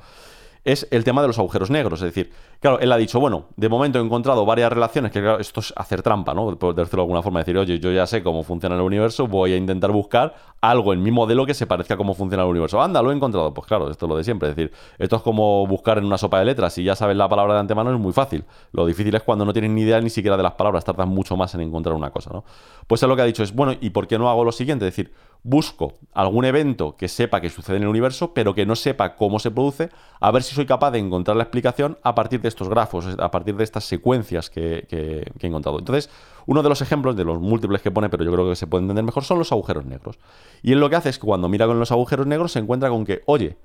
es 0.67 0.89
el 0.91 1.05
tema 1.05 1.23
de 1.23 1.29
los 1.29 1.39
agujeros 1.39 1.71
negros. 1.71 2.01
Es 2.03 2.07
decir, 2.07 2.33
claro, 2.59 2.81
él 2.81 2.91
ha 2.91 2.97
dicho, 2.97 3.21
bueno, 3.21 3.45
de 3.57 3.69
momento 3.69 4.01
he 4.01 4.03
encontrado 4.03 4.45
varias 4.45 4.71
relaciones, 4.71 5.13
que 5.13 5.21
claro, 5.21 5.39
esto 5.39 5.61
es 5.61 5.73
hacer 5.77 6.03
trampa, 6.03 6.35
¿no? 6.35 6.57
Por 6.59 6.75
decirlo 6.75 7.03
de 7.03 7.05
alguna 7.05 7.23
forma, 7.23 7.39
decir, 7.39 7.57
oye, 7.57 7.79
yo 7.79 7.93
ya 7.93 8.05
sé 8.05 8.23
cómo 8.23 8.43
funciona 8.43 8.75
el 8.75 8.81
universo, 8.81 9.29
voy 9.29 9.53
a 9.53 9.57
intentar 9.57 9.93
buscar 9.93 10.35
algo 10.61 10.93
en 10.93 11.05
mi 11.05 11.13
modelo 11.13 11.47
que 11.47 11.55
se 11.55 11.69
parezca 11.69 11.95
a 11.95 11.97
cómo 11.97 12.15
funciona 12.15 12.43
el 12.43 12.49
universo. 12.49 12.83
Anda, 12.83 13.01
lo 13.01 13.13
he 13.13 13.15
encontrado. 13.15 13.55
Pues 13.55 13.67
claro, 13.69 13.89
esto 13.91 14.07
es 14.07 14.11
lo 14.11 14.17
de 14.17 14.25
siempre. 14.25 14.49
Es 14.49 14.57
decir, 14.57 14.73
esto 14.99 15.17
es 15.17 15.23
como 15.23 15.65
buscar 15.69 15.99
en 15.99 16.05
una 16.05 16.19
sopa 16.19 16.41
de 16.41 16.47
letras. 16.47 16.73
Si 16.73 16.83
ya 16.83 16.97
sabes 16.97 17.17
la 17.17 17.29
palabra 17.29 17.55
de 17.55 17.61
antemano 17.61 17.95
es 17.95 18.01
muy 18.01 18.13
fácil. 18.13 18.45
Lo 18.73 18.87
difícil 18.87 19.15
es 19.15 19.23
cuando 19.23 19.45
no 19.45 19.53
tienes 19.53 19.71
ni 19.71 19.83
idea 19.83 20.01
ni 20.01 20.11
siquiera 20.11 20.37
de 20.37 20.43
las 20.43 20.55
palabras, 20.55 20.85
tardas 20.85 21.07
mucho 21.07 21.37
más 21.37 21.55
en 21.55 21.61
encontrar 21.61 21.95
una 21.95 22.11
cosa, 22.11 22.31
¿no? 22.33 22.45
Pues 22.89 23.01
él 23.05 23.09
lo 23.09 23.15
que 23.15 23.23
ha 23.23 23.27
dicho 23.27 23.45
es, 23.45 23.55
bueno, 23.55 23.75
¿y 23.81 23.91
por 23.91 24.09
qué 24.09 24.19
no 24.19 24.29
hago 24.29 24.45
lo 24.45 24.51
siguiente? 24.51 24.89
Es 24.89 24.97
decir, 24.97 25.13
busco 25.47 25.95
algún 26.13 26.45
evento 26.45 26.97
que 26.97 27.07
sepa 27.07 27.41
que 27.41 27.51
sucede 27.51 27.77
en 27.77 27.85
el 27.85 27.89
universo, 27.89 28.35
pero 28.35 28.53
que 28.53 28.67
no 28.67 28.75
sepa 28.75 29.15
cómo 29.15 29.39
se 29.39 29.53
produce, 29.53 29.91
a 30.19 30.33
ver 30.33 30.43
si 30.43 30.57
soy 30.57 30.67
capaz 30.67 30.91
de 30.91 30.99
encontrar 30.99 31.37
la 31.37 31.45
explicación 31.45 31.99
a 32.03 32.17
partir 32.17 32.41
de 32.41 32.49
estos 32.49 32.69
grafos, 32.69 33.07
a 33.17 33.31
partir 33.31 33.55
de 33.55 33.63
estas 33.63 33.85
secuencias 33.85 34.51
que, 34.51 34.89
he 34.91 35.47
encontrado. 35.47 35.79
Entonces, 35.79 36.11
uno 36.47 36.65
de 36.65 36.69
los 36.69 36.83
ejemplos, 36.83 37.15
de 37.15 37.25
los 37.25 37.39
múltiples 37.39 37.81
que 37.81 37.93
pone, 37.93 38.09
pero 38.09 38.25
yo 38.25 38.33
creo 38.33 38.49
que 38.49 38.57
se 38.57 38.67
puede 38.67 38.83
entender 38.83 39.05
mejor, 39.05 39.23
son 39.23 39.39
los 39.39 39.53
agujeros 39.53 39.87
negros. 39.87 40.19
Y 40.63 40.73
él 40.73 40.81
lo 40.81 40.91
que 40.91 40.97
hace 40.97 41.11
es 41.11 41.19
que 41.21 41.27
cuando 41.27 41.49
mira 41.49 41.67
con 41.67 41.79
los 41.79 41.93
agujeros 41.93 42.27
negros 42.27 42.51
se 42.51 42.59
encuentra 42.59 42.89
con 42.89 43.05
que, 43.05 43.23
oye, 43.27 43.57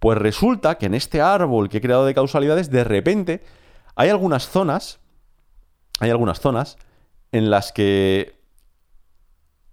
pues 0.00 0.18
resulta 0.18 0.76
que 0.76 0.86
en 0.86 0.94
este 0.94 1.20
árbol 1.20 1.68
que 1.68 1.78
he 1.78 1.80
creado 1.80 2.04
de 2.04 2.14
causalidades, 2.14 2.68
de 2.68 2.82
repente 2.82 3.44
hay 3.94 4.08
algunas 4.08 4.48
zonas, 4.48 4.98
hay 6.00 6.10
algunas 6.10 6.40
zonas 6.40 6.78
en 7.30 7.48
las 7.48 7.70
que 7.70 8.37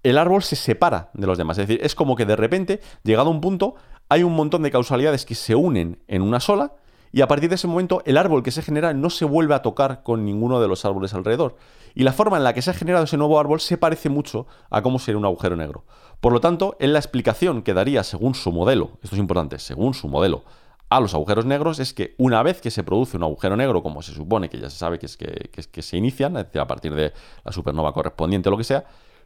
el 0.05 0.19
árbol 0.19 0.43
se 0.43 0.55
separa 0.55 1.09
de 1.15 1.25
los 1.25 1.35
demás. 1.35 1.57
Es 1.57 1.67
decir, 1.67 1.83
es 1.83 1.95
como 1.95 2.15
que 2.15 2.25
de 2.25 2.35
repente, 2.35 2.79
llegado 3.03 3.29
a 3.29 3.31
un 3.31 3.41
punto, 3.41 3.73
hay 4.07 4.21
un 4.21 4.35
montón 4.35 4.61
de 4.61 4.69
causalidades 4.69 5.25
que 5.25 5.33
se 5.33 5.55
unen 5.55 5.99
en 6.07 6.21
una 6.21 6.39
sola 6.39 6.73
y 7.11 7.21
a 7.21 7.27
partir 7.27 7.49
de 7.49 7.55
ese 7.55 7.67
momento 7.67 8.03
el 8.05 8.17
árbol 8.17 8.43
que 8.43 8.51
se 8.51 8.61
genera 8.61 8.93
no 8.93 9.09
se 9.09 9.25
vuelve 9.25 9.55
a 9.55 9.63
tocar 9.63 10.03
con 10.03 10.23
ninguno 10.23 10.61
de 10.61 10.67
los 10.67 10.85
árboles 10.85 11.15
alrededor. 11.15 11.55
Y 11.95 12.03
la 12.03 12.13
forma 12.13 12.37
en 12.37 12.43
la 12.43 12.53
que 12.53 12.61
se 12.61 12.69
ha 12.69 12.75
generado 12.75 13.05
ese 13.05 13.17
nuevo 13.17 13.39
árbol 13.39 13.59
se 13.61 13.79
parece 13.79 14.09
mucho 14.09 14.45
a 14.69 14.83
cómo 14.83 14.99
sería 14.99 15.17
un 15.17 15.25
agujero 15.25 15.55
negro. 15.55 15.85
Por 16.19 16.33
lo 16.33 16.39
tanto, 16.39 16.77
en 16.79 16.93
la 16.93 16.99
explicación 16.99 17.63
que 17.63 17.73
daría 17.73 18.03
según 18.03 18.35
su 18.35 18.51
modelo, 18.51 18.99
esto 19.01 19.15
es 19.15 19.19
importante, 19.19 19.57
según 19.57 19.95
su 19.95 20.07
modelo, 20.07 20.43
a 20.89 20.99
los 20.99 21.15
agujeros 21.15 21.45
negros 21.45 21.79
es 21.79 21.95
que 21.95 22.13
una 22.19 22.43
vez 22.43 22.61
que 22.61 22.69
se 22.69 22.83
produce 22.83 23.17
un 23.17 23.23
agujero 23.23 23.55
negro, 23.55 23.81
como 23.81 24.03
se 24.03 24.13
supone 24.13 24.49
que 24.49 24.59
ya 24.59 24.69
se 24.69 24.77
sabe 24.77 24.99
que 24.99 25.07
es 25.07 25.17
que, 25.17 25.49
que 25.49 25.81
se 25.81 25.97
inician, 25.97 26.37
es 26.37 26.45
decir, 26.45 26.61
a 26.61 26.67
partir 26.67 26.93
de 26.93 27.11
la 27.43 27.51
supernova 27.51 27.91
correspondiente 27.91 28.49
o 28.49 28.51
lo 28.51 28.57
que 28.57 28.63
sea, 28.63 28.85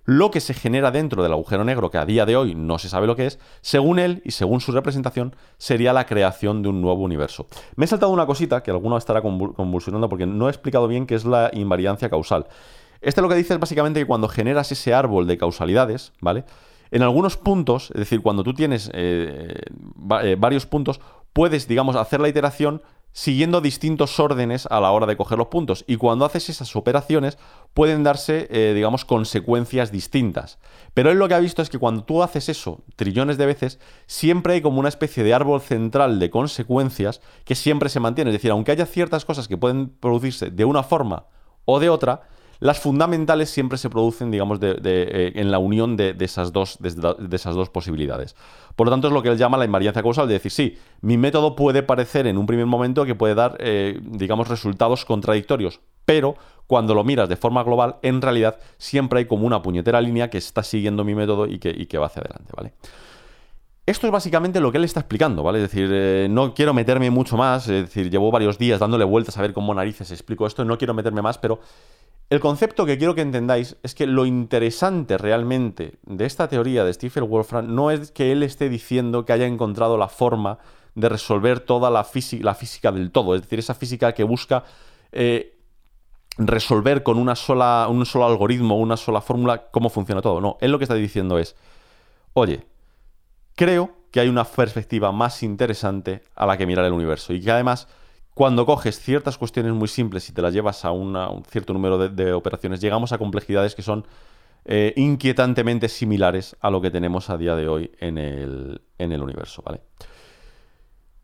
lo 0.09 0.31
que 0.31 0.39
se 0.39 0.55
genera 0.55 0.89
dentro 0.89 1.21
del 1.21 1.33
agujero 1.33 1.63
negro, 1.63 1.91
que 1.91 1.99
a 1.99 2.05
día 2.05 2.25
de 2.25 2.35
hoy 2.35 2.55
no 2.55 2.79
se 2.79 2.89
sabe 2.89 3.05
lo 3.05 3.15
que 3.15 3.27
es, 3.27 3.37
según 3.61 3.99
él 3.99 4.23
y 4.25 4.31
según 4.31 4.59
su 4.59 4.71
representación, 4.71 5.35
sería 5.59 5.93
la 5.93 6.07
creación 6.07 6.63
de 6.63 6.69
un 6.69 6.81
nuevo 6.81 7.03
universo. 7.03 7.45
Me 7.75 7.85
he 7.85 7.87
saltado 7.87 8.11
una 8.11 8.25
cosita 8.25 8.63
que 8.63 8.71
alguno 8.71 8.97
estará 8.97 9.21
convulsionando 9.21 10.09
porque 10.09 10.25
no 10.25 10.47
he 10.47 10.49
explicado 10.49 10.87
bien 10.87 11.05
qué 11.05 11.13
es 11.13 11.25
la 11.25 11.51
invariancia 11.53 12.09
causal. 12.09 12.47
Este 13.01 13.21
lo 13.21 13.29
que 13.29 13.35
dice 13.35 13.53
es 13.53 13.59
básicamente 13.59 13.99
que 13.99 14.07
cuando 14.07 14.27
generas 14.27 14.71
ese 14.71 14.95
árbol 14.95 15.27
de 15.27 15.37
causalidades, 15.37 16.11
¿vale? 16.21 16.43
En 16.89 17.03
algunos 17.03 17.37
puntos, 17.37 17.91
es 17.91 17.99
decir, 17.99 18.23
cuando 18.23 18.43
tú 18.43 18.55
tienes 18.55 18.89
eh, 18.95 19.61
eh, 20.23 20.35
varios 20.39 20.65
puntos, 20.65 21.01
puedes, 21.33 21.67
digamos, 21.67 21.95
hacer 21.95 22.19
la 22.19 22.29
iteración 22.29 22.81
siguiendo 23.19 23.59
distintos 23.59 24.17
órdenes 24.17 24.65
a 24.67 24.79
la 24.79 24.91
hora 24.91 25.05
de 25.05 25.17
coger 25.17 25.37
los 25.37 25.47
puntos. 25.47 25.83
Y 25.87 25.97
cuando 25.97 26.23
haces 26.23 26.47
esas 26.47 26.73
operaciones 26.77 27.37
pueden 27.73 28.01
darse, 28.01 28.47
eh, 28.49 28.73
digamos, 28.73 29.03
consecuencias 29.03 29.91
distintas. 29.91 30.57
Pero 30.93 31.11
él 31.11 31.17
lo 31.17 31.27
que 31.27 31.33
ha 31.33 31.39
visto 31.39 31.61
es 31.61 31.69
que 31.69 31.79
cuando 31.79 32.05
tú 32.05 32.23
haces 32.23 32.47
eso 32.47 32.79
trillones 32.95 33.37
de 33.37 33.45
veces, 33.45 33.77
siempre 34.07 34.53
hay 34.53 34.61
como 34.61 34.79
una 34.79 34.87
especie 34.87 35.25
de 35.25 35.33
árbol 35.33 35.59
central 35.59 36.17
de 36.17 36.29
consecuencias 36.29 37.19
que 37.43 37.55
siempre 37.55 37.89
se 37.89 37.99
mantiene. 37.99 38.29
Es 38.31 38.35
decir, 38.35 38.51
aunque 38.51 38.71
haya 38.71 38.85
ciertas 38.85 39.25
cosas 39.25 39.49
que 39.49 39.57
pueden 39.57 39.89
producirse 39.89 40.49
de 40.49 40.63
una 40.63 40.83
forma 40.83 41.25
o 41.65 41.81
de 41.81 41.89
otra, 41.89 42.21
las 42.59 42.79
fundamentales 42.79 43.49
siempre 43.49 43.77
se 43.77 43.89
producen, 43.89 44.31
digamos, 44.31 44.59
eh, 44.61 45.31
en 45.35 45.51
la 45.51 45.59
unión 45.59 45.95
de, 45.95 46.15
esas 46.19 46.51
dos, 46.51 46.77
posibilidades. 47.71 48.35
Por 48.75 48.87
lo 48.87 48.91
tanto, 48.91 49.07
es 49.07 49.13
lo 49.13 49.23
que 49.23 49.29
él 49.29 49.37
llama 49.37 49.57
la 49.57 49.65
invariancia 49.65 50.01
causal, 50.01 50.27
de 50.27 50.33
decir, 50.33 50.51
sí, 50.51 50.77
mi 51.01 51.17
método 51.17 51.55
puede 51.55 51.83
parecer 51.83 52.27
en 52.27 52.37
un 52.37 52.45
primer 52.45 52.65
momento 52.65 53.05
que 53.05 53.15
puede 53.15 53.35
dar, 53.35 53.57
eh, 53.59 53.99
digamos, 54.03 54.47
resultados 54.47 55.05
contradictorios, 55.05 55.79
pero 56.05 56.35
cuando 56.67 56.93
lo 56.93 57.03
miras 57.03 57.29
de 57.29 57.35
forma 57.35 57.63
global, 57.63 57.95
en 58.01 58.21
realidad 58.21 58.59
siempre 58.77 59.19
hay 59.19 59.25
como 59.25 59.47
una 59.47 59.61
puñetera 59.61 60.01
línea 60.01 60.29
que 60.29 60.37
está 60.37 60.61
siguiendo 60.63 61.03
mi 61.03 61.15
método 61.15 61.47
y 61.47 61.59
que, 61.59 61.69
y 61.69 61.85
que 61.85 61.97
va 61.97 62.07
hacia 62.07 62.21
adelante, 62.21 62.51
¿vale? 62.55 62.73
Esto 63.85 64.05
es 64.05 64.13
básicamente 64.13 64.59
lo 64.59 64.71
que 64.71 64.77
él 64.77 64.83
está 64.83 64.99
explicando, 64.99 65.41
¿vale? 65.41 65.63
Es 65.63 65.71
decir, 65.71 65.89
eh, 65.91 66.27
no 66.29 66.53
quiero 66.53 66.75
meterme 66.75 67.09
mucho 67.09 67.37
más, 67.37 67.67
es 67.69 67.85
decir, 67.85 68.11
llevo 68.11 68.29
varios 68.29 68.59
días 68.59 68.79
dándole 68.79 69.03
vueltas 69.03 69.35
a 69.37 69.41
ver 69.41 69.51
cómo 69.51 69.73
narices 69.73 70.11
explico 70.11 70.45
esto, 70.45 70.63
no 70.63 70.77
quiero 70.77 70.93
meterme 70.93 71.23
más, 71.23 71.39
pero 71.39 71.59
el 72.29 72.39
concepto 72.39 72.85
que 72.85 72.97
quiero 72.97 73.15
que 73.15 73.21
entendáis 73.21 73.77
es 73.81 73.95
que 73.95 74.05
lo 74.05 74.25
interesante 74.25 75.17
realmente 75.17 75.97
de 76.03 76.25
esta 76.25 76.47
teoría 76.47 76.83
de 76.83 76.93
Stephen 76.93 77.27
Wolfram 77.27 77.73
no 77.73 77.89
es 77.89 78.11
que 78.11 78.31
él 78.31 78.43
esté 78.43 78.69
diciendo 78.69 79.25
que 79.25 79.33
haya 79.33 79.47
encontrado 79.47 79.97
la 79.97 80.09
forma 80.09 80.59
de 80.93 81.09
resolver 81.09 81.59
toda 81.59 81.89
la, 81.89 82.03
física 82.03 82.91
del 82.91 83.11
todo, 83.11 83.35
es 83.35 83.41
decir, 83.41 83.59
esa 83.59 83.73
física 83.73 84.13
que 84.13 84.23
busca 84.23 84.63
eh, 85.11 85.57
resolver 86.37 87.03
con 87.03 87.17
un 87.17 87.35
solo 87.35 88.25
algoritmo, 88.25 88.77
una 88.77 88.97
sola 88.97 89.21
fórmula, 89.21 89.69
cómo 89.71 89.89
funciona 89.89 90.21
todo. 90.21 90.39
No, 90.39 90.57
él 90.61 90.71
lo 90.71 90.77
que 90.77 90.85
está 90.85 90.95
diciendo 90.95 91.37
es, 91.37 91.55
oye, 92.33 92.65
creo 93.55 93.91
que 94.11 94.19
hay 94.19 94.29
una 94.29 94.43
perspectiva 94.43 95.11
más 95.11 95.43
interesante 95.43 96.23
a 96.35 96.45
la 96.45 96.57
que 96.57 96.65
mirar 96.65 96.85
el 96.85 96.93
universo 96.93 97.33
y 97.33 97.41
que 97.41 97.51
además 97.51 97.87
cuando 98.39 98.65
coges 98.65 99.01
ciertas 99.01 99.37
cuestiones 99.37 99.73
muy 99.73 99.89
simples 99.89 100.29
y 100.29 100.31
te 100.31 100.41
las 100.41 100.53
llevas 100.53 100.85
a, 100.85 100.91
un 100.91 101.43
cierto 101.49 101.73
número 101.73 102.07
de, 102.07 102.31
operaciones, 102.31 102.79
llegamos 102.79 103.11
a 103.11 103.17
complejidades 103.17 103.75
que 103.75 103.81
son 103.81 104.07
eh, 104.63 104.93
inquietantemente 104.95 105.89
similares 105.89 106.55
a 106.61 106.69
lo 106.69 106.79
que 106.79 106.89
tenemos 106.89 107.29
a 107.29 107.35
día 107.35 107.57
de 107.57 107.67
hoy 107.67 107.91
en 107.99 108.17
el, 108.17 108.81
en 108.97 109.11
el 109.11 109.21
universo, 109.23 109.61
¿vale? 109.65 109.81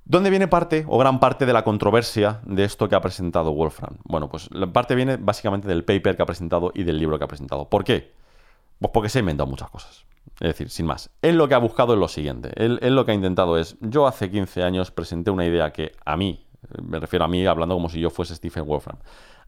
¿Dónde 0.03 0.29
viene 0.29 0.49
parte 0.49 0.83
o 0.89 0.97
gran 0.97 1.21
parte 1.21 1.45
de 1.45 1.53
la 1.53 1.63
controversia 1.63 2.41
de 2.43 2.65
esto 2.65 2.89
que 2.89 2.95
ha 2.95 3.01
presentado 3.01 3.53
Wolfram? 3.53 3.95
Bueno, 4.03 4.27
pues 4.27 4.51
la 4.51 4.67
parte 4.67 4.93
viene 4.93 5.15
básicamente 5.15 5.69
del 5.69 5.85
paper 5.85 6.17
que 6.17 6.21
ha 6.21 6.25
presentado 6.25 6.73
y 6.75 6.83
del 6.83 6.99
libro 6.99 7.17
que 7.17 7.23
ha 7.23 7.29
presentado. 7.29 7.69
¿Por 7.69 7.85
qué? 7.85 8.11
Pues 8.77 8.91
porque 8.93 9.07
se 9.07 9.19
ha 9.19 9.21
inventado 9.21 9.49
muchas 9.49 9.69
cosas. 9.69 10.03
Es 10.41 10.49
decir, 10.49 10.69
sin 10.69 10.85
más. 10.85 11.09
Él 11.21 11.37
lo 11.37 11.47
que 11.47 11.55
ha 11.55 11.59
buscado 11.59 11.93
es 11.93 11.99
lo 11.99 12.09
siguiente. 12.09 12.51
Él, 12.57 12.77
él, 12.81 12.93
lo 12.93 13.05
que 13.05 13.13
ha 13.13 13.15
intentado 13.15 13.57
es, 13.57 13.77
yo 13.79 14.05
hace 14.05 14.29
15 14.29 14.63
años 14.63 14.91
presenté 14.91 15.31
una 15.31 15.45
idea 15.45 15.71
que 15.71 15.93
a 16.03 16.17
mí, 16.17 16.44
me 16.81 16.99
refiero 16.99 17.25
a 17.25 17.27
mí 17.27 17.45
hablando 17.45 17.75
como 17.75 17.89
si 17.89 17.99
yo 17.99 18.09
fuese 18.09 18.35
Stephen 18.35 18.65
Wolfram. 18.65 18.97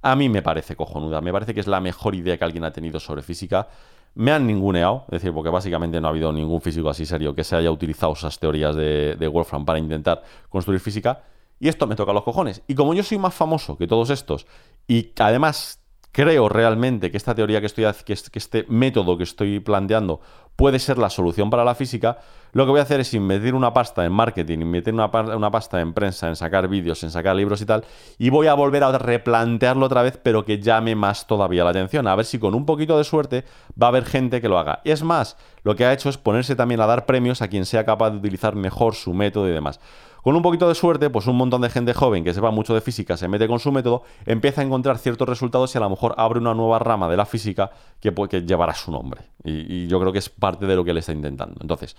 A 0.01 0.15
mí 0.15 0.29
me 0.29 0.41
parece 0.41 0.75
cojonuda, 0.75 1.21
me 1.21 1.31
parece 1.31 1.53
que 1.53 1.59
es 1.59 1.67
la 1.67 1.79
mejor 1.79 2.15
idea 2.15 2.37
que 2.37 2.43
alguien 2.43 2.63
ha 2.63 2.71
tenido 2.71 2.99
sobre 2.99 3.21
física. 3.21 3.67
Me 4.15 4.31
han 4.31 4.47
ninguneado, 4.47 5.05
es 5.07 5.21
decir, 5.21 5.33
porque 5.33 5.49
básicamente 5.49 6.01
no 6.01 6.07
ha 6.07 6.11
habido 6.11 6.31
ningún 6.31 6.61
físico 6.61 6.89
así 6.89 7.05
serio 7.05 7.35
que 7.35 7.43
se 7.43 7.55
haya 7.55 7.71
utilizado 7.71 8.13
esas 8.13 8.39
teorías 8.39 8.75
de, 8.75 9.15
de 9.15 9.27
Wolfram 9.27 9.65
para 9.65 9.79
intentar 9.79 10.23
construir 10.49 10.79
física. 10.79 11.23
Y 11.59 11.67
esto 11.67 11.87
me 11.87 11.95
toca 11.95 12.13
los 12.13 12.23
cojones. 12.23 12.61
Y 12.67 12.75
como 12.75 12.93
yo 12.93 13.03
soy 13.03 13.17
más 13.17 13.33
famoso 13.33 13.77
que 13.77 13.87
todos 13.87 14.09
estos, 14.09 14.45
y 14.87 15.11
además 15.19 15.81
creo 16.11 16.49
realmente 16.49 17.11
que 17.11 17.17
esta 17.17 17.35
teoría 17.35 17.59
que 17.59 17.67
estoy 17.67 17.85
que 18.03 18.13
este 18.13 18.65
método 18.69 19.17
que 19.17 19.23
estoy 19.23 19.59
planteando 19.59 20.19
puede 20.57 20.79
ser 20.79 20.97
la 20.97 21.09
solución 21.09 21.49
para 21.49 21.63
la 21.63 21.75
física, 21.75 22.17
lo 22.51 22.65
que 22.65 22.71
voy 22.71 22.79
a 22.79 22.83
hacer 22.83 22.99
es 22.99 23.13
invertir 23.13 23.53
una 23.53 23.73
pasta 23.73 24.03
en 24.03 24.11
marketing, 24.11 24.59
invertir 24.59 24.93
una, 24.93 25.11
pasta 25.51 25.79
en 25.79 25.93
prensa, 25.93 26.27
en 26.27 26.35
sacar 26.35 26.67
vídeos, 26.67 27.03
en 27.03 27.11
sacar 27.11 27.35
libros 27.35 27.61
y 27.61 27.65
tal, 27.65 27.85
y 28.17 28.31
voy 28.31 28.47
a 28.47 28.55
volver 28.55 28.83
a 28.83 28.97
replantearlo 28.97 29.85
otra 29.85 30.01
vez, 30.01 30.19
pero 30.21 30.43
que 30.43 30.59
llame 30.59 30.95
más 30.95 31.27
todavía 31.27 31.63
la 31.63 31.69
atención. 31.69 32.07
A 32.07 32.15
ver 32.15 32.25
si 32.25 32.39
con 32.39 32.55
un 32.55 32.65
poquito 32.65 32.97
de 32.97 33.03
suerte 33.03 33.45
va 33.81 33.87
a 33.87 33.89
haber 33.89 34.05
gente 34.05 34.41
que 34.41 34.49
lo 34.49 34.57
haga. 34.57 34.81
Y 34.83 34.91
es 34.91 35.03
más, 35.03 35.37
lo 35.63 35.75
que 35.75 35.85
ha 35.85 35.93
hecho 35.93 36.09
es 36.09 36.17
ponerse 36.17 36.55
también 36.55 36.81
a 36.81 36.87
dar 36.87 37.05
premios 37.05 37.43
a 37.43 37.47
quien 37.47 37.65
sea 37.65 37.85
capaz 37.85 38.09
de 38.09 38.17
utilizar 38.17 38.55
mejor 38.55 38.95
su 38.95 39.13
método 39.13 39.47
y 39.47 39.51
demás. 39.51 39.79
Con 40.27 40.35
un 40.35 40.41
poquito 40.41 40.67
de 40.67 40.75
suerte, 40.75 41.09
pues 41.09 41.25
un 41.27 41.37
montón 41.37 41.61
de 41.61 41.69
gente 41.69 41.93
joven 41.93 42.25
que 42.25 42.33
sepa 42.33 42.51
mucho 42.51 42.73
de 42.73 42.81
física 42.81 43.15
se 43.15 43.29
mete 43.29 43.47
con 43.47 43.61
su 43.61 43.71
método, 43.71 44.03
empieza 44.25 44.59
a 44.59 44.65
encontrar 44.65 44.97
ciertos 44.97 45.29
resultados 45.29 45.73
y 45.73 45.77
a 45.77 45.79
lo 45.79 45.89
mejor 45.89 46.15
abre 46.17 46.39
una 46.39 46.53
nueva 46.53 46.79
rama 46.79 47.07
de 47.07 47.15
la 47.15 47.25
física 47.25 47.71
que, 48.01 48.13
que 48.29 48.41
llevará 48.41 48.73
su 48.73 48.91
nombre. 48.91 49.21
Y, 49.45 49.87
yo 49.87 50.01
creo 50.01 50.11
que 50.11 50.19
es 50.19 50.27
parte 50.27 50.65
de 50.65 50.75
lo 50.75 50.83
que 50.83 50.91
él 50.91 50.97
está 50.97 51.13
intentando. 51.13 51.55
Entonces, 51.61 51.95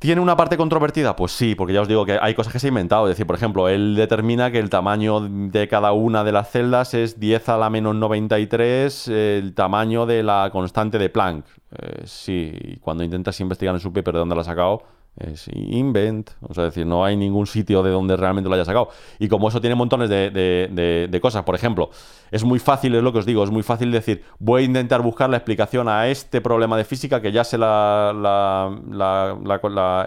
¿Tiene 0.00 0.20
una 0.20 0.36
parte 0.36 0.56
controvertida? 0.56 1.14
Pues 1.14 1.30
sí, 1.30 1.54
porque 1.54 1.74
ya 1.74 1.80
os 1.80 1.86
digo 1.86 2.04
que 2.04 2.18
hay 2.20 2.34
cosas 2.34 2.52
que 2.52 2.58
se 2.58 2.66
ha 2.66 2.68
inventado. 2.68 3.06
Es 3.06 3.10
decir, 3.10 3.26
por 3.26 3.36
ejemplo, 3.36 3.68
él 3.68 3.94
determina 3.94 4.50
que 4.50 4.58
el 4.58 4.68
tamaño 4.68 5.20
de 5.20 5.68
cada 5.68 5.92
una 5.92 6.24
de 6.24 6.32
las 6.32 6.50
celdas 6.50 6.92
es 6.92 7.20
10 7.20 7.50
a 7.50 7.56
la 7.56 7.70
menos 7.70 7.94
93 7.94 9.08
el 9.08 9.54
tamaño 9.54 10.06
de 10.06 10.24
la 10.24 10.50
constante 10.52 10.98
de 10.98 11.08
Planck. 11.08 11.46
Eh, 11.70 12.02
sí, 12.04 12.78
cuando 12.80 13.04
intentas 13.04 13.38
investigar 13.38 13.76
en 13.76 13.80
su 13.80 13.92
paper 13.92 14.14
de 14.14 14.18
dónde 14.18 14.34
la 14.34 14.40
ha 14.40 14.44
sacado, 14.44 14.82
es 15.16 15.48
invent, 15.52 16.30
o 16.40 16.52
sea, 16.54 16.64
decir, 16.64 16.86
no 16.86 17.04
hay 17.04 17.16
ningún 17.16 17.46
sitio 17.46 17.82
de 17.82 17.90
donde 17.90 18.16
realmente 18.16 18.48
lo 18.48 18.56
haya 18.56 18.64
sacado. 18.64 18.88
Y 19.18 19.28
como 19.28 19.48
eso 19.48 19.60
tiene 19.60 19.76
montones 19.76 20.10
de, 20.10 21.18
cosas, 21.22 21.44
por 21.44 21.54
ejemplo, 21.54 21.90
es 22.30 22.42
muy 22.44 22.58
fácil, 22.58 22.94
es 22.94 23.02
lo 23.02 23.12
que 23.12 23.20
os 23.20 23.26
digo, 23.26 23.44
es 23.44 23.50
muy 23.50 23.62
fácil 23.62 23.92
decir, 23.92 24.24
voy 24.38 24.62
a 24.62 24.64
intentar 24.64 25.02
buscar 25.02 25.30
la 25.30 25.36
explicación 25.36 25.88
a 25.88 26.08
este 26.08 26.40
problema 26.40 26.76
de 26.76 26.84
física 26.84 27.20
que 27.20 27.30
ya 27.30 27.44
sé 27.44 27.58
la, 27.58 28.70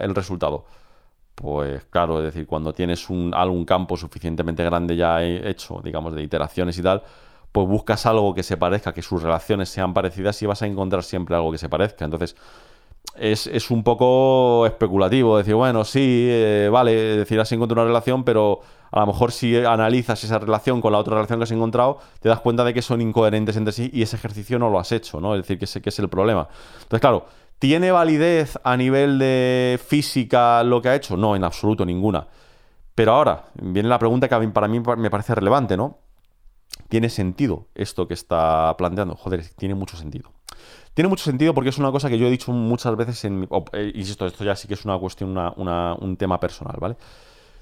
el 0.02 0.14
resultado. 0.14 0.66
Pues 1.34 1.84
claro, 1.84 2.18
es 2.18 2.24
decir, 2.24 2.46
cuando 2.46 2.72
tienes 2.72 3.08
un, 3.08 3.32
algún 3.32 3.64
campo 3.64 3.96
suficientemente 3.96 4.64
grande 4.64 4.96
ya 4.96 5.22
hecho, 5.22 5.80
digamos, 5.82 6.12
de 6.14 6.22
iteraciones 6.22 6.76
y 6.78 6.82
tal, 6.82 7.02
pues 7.52 7.66
buscas 7.66 8.06
algo 8.06 8.34
que 8.34 8.42
se 8.42 8.56
parezca, 8.56 8.92
que 8.92 9.02
sus 9.02 9.22
relaciones 9.22 9.68
sean 9.68 9.94
parecidas 9.94 10.42
y 10.42 10.46
vas 10.46 10.62
a 10.62 10.66
encontrar 10.66 11.02
siempre 11.04 11.36
algo 11.36 11.52
que 11.52 11.58
se 11.58 11.68
parezca. 11.68 12.04
Entonces, 12.04 12.36
es, 13.20 13.70
un 13.70 13.82
poco 13.82 14.66
especulativo. 14.66 15.38
Decir, 15.38 15.54
bueno, 15.54 15.84
sí, 15.84 16.26
eh, 16.28 16.68
vale, 16.70 16.92
decir, 16.92 17.38
has 17.40 17.50
encontrado 17.52 17.82
una 17.82 17.88
relación, 17.88 18.24
pero 18.24 18.60
a 18.90 19.00
lo 19.00 19.06
mejor 19.06 19.32
si 19.32 19.56
analizas 19.56 20.22
esa 20.24 20.38
relación 20.38 20.80
con 20.80 20.92
la 20.92 20.98
otra 20.98 21.14
relación 21.14 21.38
que 21.38 21.44
has 21.44 21.50
encontrado, 21.50 21.98
te 22.20 22.28
das 22.28 22.40
cuenta 22.40 22.64
de 22.64 22.74
que 22.74 22.82
son 22.82 23.00
incoherentes 23.00 23.56
entre 23.56 23.72
sí 23.72 23.90
y 23.92 24.02
ese 24.02 24.16
ejercicio 24.16 24.58
no 24.58 24.70
lo 24.70 24.78
has 24.78 24.92
hecho, 24.92 25.20
¿no? 25.20 25.34
Es 25.34 25.42
decir, 25.42 25.58
que 25.58 25.66
ese 25.66 25.80
que 25.82 25.90
es 25.90 25.98
el 25.98 26.08
problema. 26.08 26.48
Entonces, 26.74 27.00
claro, 27.00 27.26
¿tiene 27.58 27.90
validez 27.90 28.58
a 28.64 28.76
nivel 28.76 29.18
de 29.18 29.78
física 29.84 30.62
lo 30.62 30.80
que 30.80 30.88
ha 30.88 30.94
hecho? 30.94 31.16
No, 31.16 31.36
en 31.36 31.44
absoluto 31.44 31.84
ninguna. 31.84 32.26
Pero 32.94 33.12
ahora, 33.12 33.44
viene 33.54 33.88
la 33.88 33.98
pregunta 33.98 34.28
que 34.28 34.48
para 34.48 34.68
mí 34.68 34.80
me 34.80 35.10
parece 35.10 35.34
relevante, 35.34 35.76
¿no? 35.76 35.98
¿Tiene 36.88 37.10
sentido 37.10 37.66
esto 37.74 38.08
que 38.08 38.14
está 38.14 38.74
planteando? 38.78 39.14
Joder, 39.14 39.44
tiene 39.56 39.74
mucho 39.74 39.96
sentido. 39.96 40.32
Tiene 40.94 41.08
mucho 41.08 41.24
sentido 41.24 41.54
porque 41.54 41.70
es 41.70 41.78
una 41.78 41.92
cosa 41.92 42.08
que 42.08 42.18
yo 42.18 42.26
he 42.26 42.30
dicho 42.30 42.52
muchas 42.52 42.96
veces 42.96 43.24
en... 43.24 43.48
Eh, 43.72 43.92
insisto, 43.94 44.26
esto 44.26 44.44
ya 44.44 44.56
sí 44.56 44.68
que 44.68 44.74
es 44.74 44.84
una 44.84 44.98
cuestión, 44.98 45.36
un 45.36 46.16
tema 46.16 46.40
personal, 46.40 46.76
¿vale? 46.80 46.96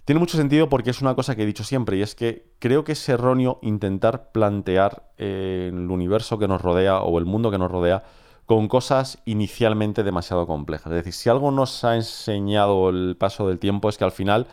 Tiene 0.06 0.20
mucho 0.20 0.36
sentido 0.36 0.68
porque 0.68 0.90
es 0.90 1.02
una 1.02 1.16
cosa 1.16 1.34
que 1.34 1.42
he 1.42 1.46
dicho 1.46 1.64
siempre 1.64 1.96
y 1.96 2.02
es 2.02 2.14
que 2.14 2.46
creo 2.60 2.84
que 2.84 2.92
es 2.92 3.08
erróneo 3.08 3.58
intentar 3.60 4.30
plantear 4.30 5.10
eh, 5.18 5.70
el 5.72 5.90
universo 5.90 6.38
que 6.38 6.46
nos 6.46 6.62
rodea 6.62 7.00
o 7.00 7.18
el 7.18 7.24
mundo 7.24 7.50
que 7.50 7.58
nos 7.58 7.70
rodea 7.70 8.04
con 8.46 8.68
cosas 8.68 9.18
inicialmente 9.24 10.04
demasiado 10.04 10.46
complejas. 10.46 10.92
Es 10.92 10.98
decir, 10.98 11.12
si 11.12 11.28
algo 11.28 11.50
nos 11.50 11.82
ha 11.84 11.96
enseñado 11.96 12.88
el 12.88 13.16
paso 13.18 13.48
del 13.48 13.58
tiempo 13.58 13.88
es 13.88 13.98
que 13.98 14.04
al 14.04 14.12
final 14.12 14.46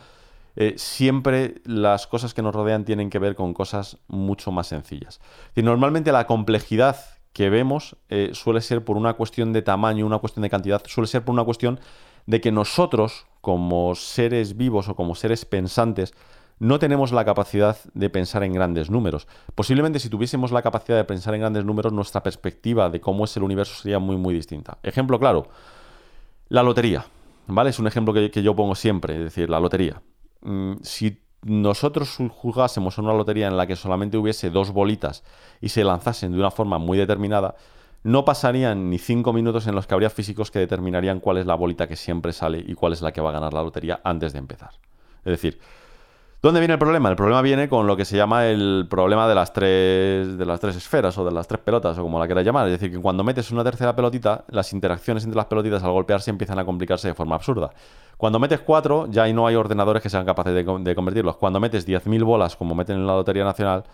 eh, 0.56 0.74
siempre 0.76 1.62
las 1.64 2.08
cosas 2.08 2.34
que 2.34 2.42
nos 2.42 2.52
rodean 2.52 2.84
tienen 2.84 3.08
que 3.08 3.20
ver 3.20 3.36
con 3.36 3.54
cosas 3.54 3.98
mucho 4.08 4.50
más 4.50 4.66
sencillas. 4.66 5.20
Y 5.54 5.62
normalmente 5.62 6.10
la 6.10 6.26
complejidad 6.26 6.96
que 7.34 7.50
vemos 7.50 7.96
eh, 8.08 8.30
suele 8.32 8.62
ser 8.62 8.84
por 8.84 8.96
una 8.96 9.14
cuestión 9.14 9.52
de 9.52 9.60
tamaño, 9.60 10.06
una 10.06 10.20
cuestión 10.20 10.42
de 10.42 10.50
cantidad, 10.50 10.82
suele 10.86 11.08
ser 11.08 11.24
por 11.24 11.34
una 11.34 11.44
cuestión 11.44 11.78
de 12.26 12.40
que 12.40 12.52
nosotros, 12.52 13.26
como 13.42 13.94
seres 13.96 14.56
vivos 14.56 14.88
o 14.88 14.94
como 14.94 15.14
seres 15.14 15.44
pensantes, 15.44 16.14
no 16.60 16.78
tenemos 16.78 17.10
la 17.10 17.24
capacidad 17.24 17.76
de 17.92 18.08
pensar 18.08 18.44
en 18.44 18.52
grandes 18.52 18.88
números. 18.88 19.26
Posiblemente 19.56 19.98
si 19.98 20.08
tuviésemos 20.08 20.52
la 20.52 20.62
capacidad 20.62 20.96
de 20.96 21.04
pensar 21.04 21.34
en 21.34 21.40
grandes 21.40 21.64
números, 21.64 21.92
nuestra 21.92 22.22
perspectiva 22.22 22.88
de 22.88 23.00
cómo 23.00 23.24
es 23.24 23.36
el 23.36 23.42
universo 23.42 23.82
sería 23.82 23.98
muy, 23.98 24.16
muy 24.16 24.32
distinta. 24.32 24.78
Ejemplo 24.84 25.18
claro, 25.18 25.48
la 26.48 26.62
lotería. 26.62 27.04
¿Vale? 27.46 27.70
Es 27.70 27.78
un 27.78 27.86
ejemplo 27.86 28.14
que, 28.14 28.30
yo 28.42 28.56
pongo 28.56 28.74
siempre, 28.74 29.16
es 29.16 29.24
decir, 29.24 29.50
la 29.50 29.60
lotería. 29.60 30.00
Mm, 30.40 30.76
si 30.82 31.23
nosotros 31.44 32.18
jugásemos 32.30 32.98
una 32.98 33.12
lotería 33.12 33.46
en 33.46 33.56
la 33.56 33.66
que 33.66 33.76
solamente 33.76 34.16
hubiese 34.16 34.50
dos 34.50 34.72
bolitas 34.72 35.22
y 35.60 35.68
se 35.68 35.84
lanzasen 35.84 36.32
de 36.32 36.38
una 36.38 36.50
forma 36.50 36.78
muy 36.78 36.98
determinada, 36.98 37.54
no 38.02 38.24
pasarían 38.24 38.90
ni 38.90 38.98
cinco 38.98 39.32
minutos 39.32 39.66
en 39.66 39.74
los 39.74 39.86
que 39.86 39.94
habría 39.94 40.10
físicos 40.10 40.50
que 40.50 40.58
determinarían 40.58 41.20
cuál 41.20 41.38
es 41.38 41.46
la 41.46 41.54
bolita 41.54 41.86
que 41.86 41.96
siempre 41.96 42.32
sale 42.32 42.62
y 42.66 42.74
cuál 42.74 42.92
es 42.92 43.02
la 43.02 43.12
que 43.12 43.20
va 43.20 43.30
a 43.30 43.32
ganar 43.32 43.52
la 43.52 43.62
lotería 43.62 44.00
antes 44.04 44.32
de 44.32 44.38
empezar. 44.38 44.70
Es 45.24 45.30
decir, 45.30 45.58
¿Dónde 46.44 46.60
viene 46.60 46.74
el 46.74 46.78
problema? 46.78 47.08
El 47.08 47.16
problema 47.16 47.40
viene 47.40 47.70
con 47.70 47.86
lo 47.86 47.96
que 47.96 48.04
se 48.04 48.18
llama 48.18 48.46
el 48.46 48.86
problema 48.90 49.26
de 49.26 49.34
las 49.34 49.54
tres, 49.54 50.36
de 50.36 50.44
las 50.44 50.60
tres 50.60 50.76
esferas 50.76 51.16
o 51.16 51.24
de 51.24 51.32
las 51.32 51.48
tres 51.48 51.58
pelotas 51.62 51.96
o 51.96 52.02
como 52.02 52.18
la 52.18 52.26
quieras 52.26 52.44
llamar. 52.44 52.66
Es 52.66 52.72
decir, 52.72 52.92
que 52.94 53.00
cuando 53.00 53.24
metes 53.24 53.50
una 53.50 53.64
tercera 53.64 53.96
pelotita, 53.96 54.44
las 54.48 54.70
interacciones 54.74 55.24
entre 55.24 55.38
las 55.38 55.46
pelotitas 55.46 55.82
al 55.82 55.92
golpearse 55.92 56.30
empiezan 56.30 56.58
a 56.58 56.66
complicarse 56.66 57.08
de 57.08 57.14
forma 57.14 57.36
absurda. 57.36 57.70
Cuando 58.16 58.38
metes 58.38 58.60
cuatro, 58.60 59.06
ya 59.10 59.30
no 59.32 59.46
hay 59.46 59.54
ordenadores 59.54 60.02
que 60.02 60.08
sean 60.08 60.24
capaces 60.24 60.54
de, 60.54 60.94
convertirlos. 60.94 61.36
Cuando 61.36 61.60
metes 61.60 61.86
10.000 61.86 62.24
bolas, 62.24 62.56
como 62.56 62.74
meten 62.74 62.96
en 62.96 63.06
la 63.06 63.14
Lotería 63.14 63.44
Nacional, 63.44 63.84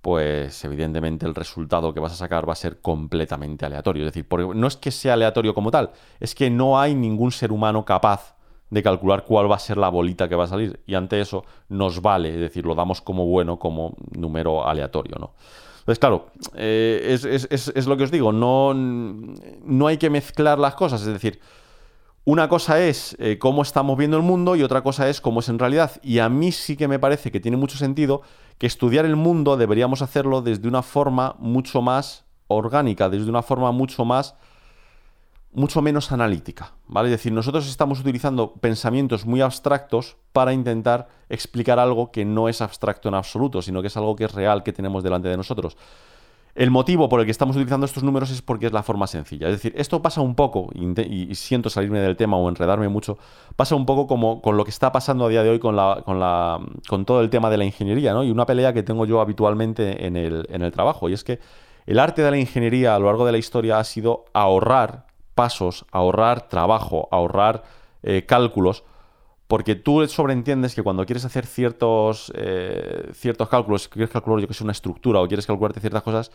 pues 0.00 0.64
evidentemente 0.64 1.26
el 1.26 1.34
resultado 1.34 1.92
que 1.94 2.00
vas 2.00 2.12
a 2.12 2.16
sacar 2.16 2.48
va 2.48 2.52
a 2.52 2.56
ser 2.56 2.80
completamente 2.80 3.66
aleatorio. 3.66 4.02
Es 4.04 4.12
decir, 4.12 4.28
porque 4.28 4.54
no 4.54 4.66
es 4.66 4.76
que 4.76 4.90
sea 4.90 5.14
aleatorio 5.14 5.54
como 5.54 5.70
tal, 5.70 5.90
es 6.20 6.34
que 6.34 6.50
no 6.50 6.78
hay 6.78 6.94
ningún 6.94 7.32
ser 7.32 7.52
humano 7.52 7.84
capaz 7.84 8.34
de 8.70 8.82
calcular 8.82 9.24
cuál 9.24 9.50
va 9.50 9.56
a 9.56 9.60
ser 9.60 9.76
la 9.76 9.88
bolita 9.88 10.28
que 10.28 10.34
va 10.34 10.44
a 10.44 10.48
salir. 10.48 10.80
Y 10.86 10.94
ante 10.94 11.20
eso 11.20 11.44
nos 11.68 12.02
vale, 12.02 12.30
es 12.30 12.40
decir, 12.40 12.66
lo 12.66 12.74
damos 12.74 13.00
como 13.00 13.26
bueno, 13.26 13.58
como 13.58 13.94
número 14.10 14.66
aleatorio, 14.66 15.16
¿no? 15.18 15.32
Entonces, 15.84 15.98
claro, 15.98 16.28
eh, 16.54 17.18
es, 17.50 17.86
lo 17.86 17.96
que 17.98 18.04
os 18.04 18.10
digo, 18.10 18.32
no, 18.32 18.72
no 18.72 19.86
hay 19.86 19.98
que 19.98 20.08
mezclar 20.08 20.58
las 20.58 20.74
cosas, 20.76 21.02
es 21.02 21.08
decir, 21.08 21.40
una 22.24 22.48
cosa 22.48 22.80
es 22.80 23.16
eh, 23.18 23.38
cómo 23.38 23.62
estamos 23.62 23.98
viendo 23.98 24.16
el 24.16 24.22
mundo 24.22 24.56
y 24.56 24.62
otra 24.62 24.82
cosa 24.82 25.08
es 25.08 25.20
cómo 25.20 25.40
es 25.40 25.48
en 25.48 25.58
realidad. 25.58 25.92
Y 26.02 26.20
a 26.20 26.28
mí 26.28 26.52
sí 26.52 26.76
que 26.76 26.88
me 26.88 26.98
parece 26.98 27.30
que 27.30 27.40
tiene 27.40 27.58
mucho 27.58 27.76
sentido 27.76 28.22
que 28.58 28.66
estudiar 28.66 29.04
el 29.04 29.16
mundo 29.16 29.56
deberíamos 29.56 30.00
hacerlo 30.00 30.40
desde 30.40 30.68
una 30.68 30.82
forma 30.82 31.36
mucho 31.38 31.82
más 31.82 32.24
orgánica, 32.48 33.10
desde 33.10 33.28
una 33.28 33.42
forma 33.42 33.72
mucho 33.72 34.04
más 34.04 34.36
mucho 35.52 35.80
menos 35.82 36.10
analítica, 36.10 36.72
¿vale? 36.88 37.08
Es 37.08 37.12
decir, 37.12 37.32
nosotros 37.32 37.68
estamos 37.68 38.00
utilizando 38.00 38.54
pensamientos 38.54 39.24
muy 39.24 39.40
abstractos 39.40 40.16
para 40.32 40.52
intentar 40.52 41.06
explicar 41.28 41.78
algo 41.78 42.10
que 42.10 42.24
no 42.24 42.48
es 42.48 42.60
abstracto 42.60 43.08
en 43.08 43.14
absoluto, 43.14 43.62
sino 43.62 43.80
que 43.80 43.86
es 43.86 43.96
algo 43.96 44.16
que 44.16 44.24
es 44.24 44.32
real, 44.32 44.64
que 44.64 44.72
tenemos 44.72 45.04
delante 45.04 45.28
de 45.28 45.36
nosotros. 45.36 45.76
El 46.54 46.70
motivo 46.70 47.08
por 47.08 47.18
el 47.18 47.26
que 47.26 47.32
estamos 47.32 47.56
utilizando 47.56 47.84
estos 47.84 48.04
números 48.04 48.30
es 48.30 48.40
porque 48.40 48.66
es 48.66 48.72
la 48.72 48.84
forma 48.84 49.08
sencilla. 49.08 49.48
Es 49.48 49.54
decir, 49.54 49.72
esto 49.76 50.02
pasa 50.02 50.20
un 50.20 50.36
poco, 50.36 50.70
y, 50.72 51.34
siento 51.34 51.68
salirme 51.68 51.98
del 51.98 52.16
tema 52.16 52.36
o 52.36 52.48
enredarme 52.48 52.88
mucho, 52.88 53.18
pasa 53.56 53.74
un 53.74 53.86
poco 53.86 54.06
como 54.06 54.40
con 54.40 54.56
lo 54.56 54.64
que 54.64 54.70
está 54.70 54.92
pasando 54.92 55.26
a 55.26 55.28
día 55.28 55.42
de 55.42 55.50
hoy 55.50 55.58
con, 55.58 55.74
todo 57.04 57.20
el 57.20 57.30
tema 57.30 57.50
de 57.50 57.56
la 57.56 57.64
ingeniería, 57.64 58.12
¿no? 58.12 58.22
Y 58.22 58.30
una 58.30 58.46
pelea 58.46 58.72
que 58.72 58.84
tengo 58.84 59.04
yo 59.04 59.20
habitualmente 59.20 60.06
en 60.06 60.16
el, 60.16 60.46
en 60.48 60.62
el 60.62 60.70
trabajo, 60.70 61.08
y 61.08 61.12
es 61.12 61.24
que 61.24 61.40
el 61.86 61.98
arte 61.98 62.22
de 62.22 62.30
la 62.30 62.38
ingeniería 62.38 62.94
a 62.94 62.98
lo 63.00 63.06
largo 63.06 63.26
de 63.26 63.32
la 63.32 63.38
historia 63.38 63.78
ha 63.78 63.84
sido 63.84 64.24
ahorrar 64.32 65.06
pasos, 65.34 65.84
ahorrar 65.90 66.48
trabajo, 66.48 67.08
ahorrar 67.10 67.64
eh, 68.02 68.24
cálculos, 68.26 68.84
porque 69.54 69.76
tú 69.76 70.04
sobreentiendes 70.08 70.74
que 70.74 70.82
cuando 70.82 71.06
quieres 71.06 71.24
hacer 71.24 71.46
ciertos, 71.46 72.32
eh, 72.34 73.12
ciertos 73.12 73.48
cálculos, 73.48 73.86
quieres 73.86 74.10
calcular 74.10 74.40
yo 74.40 74.48
que 74.48 74.54
sé 74.54 74.64
una 74.64 74.72
estructura 74.72 75.20
o 75.20 75.28
quieres 75.28 75.46
calcularte 75.46 75.78
ciertas 75.78 76.02
cosas, 76.02 76.32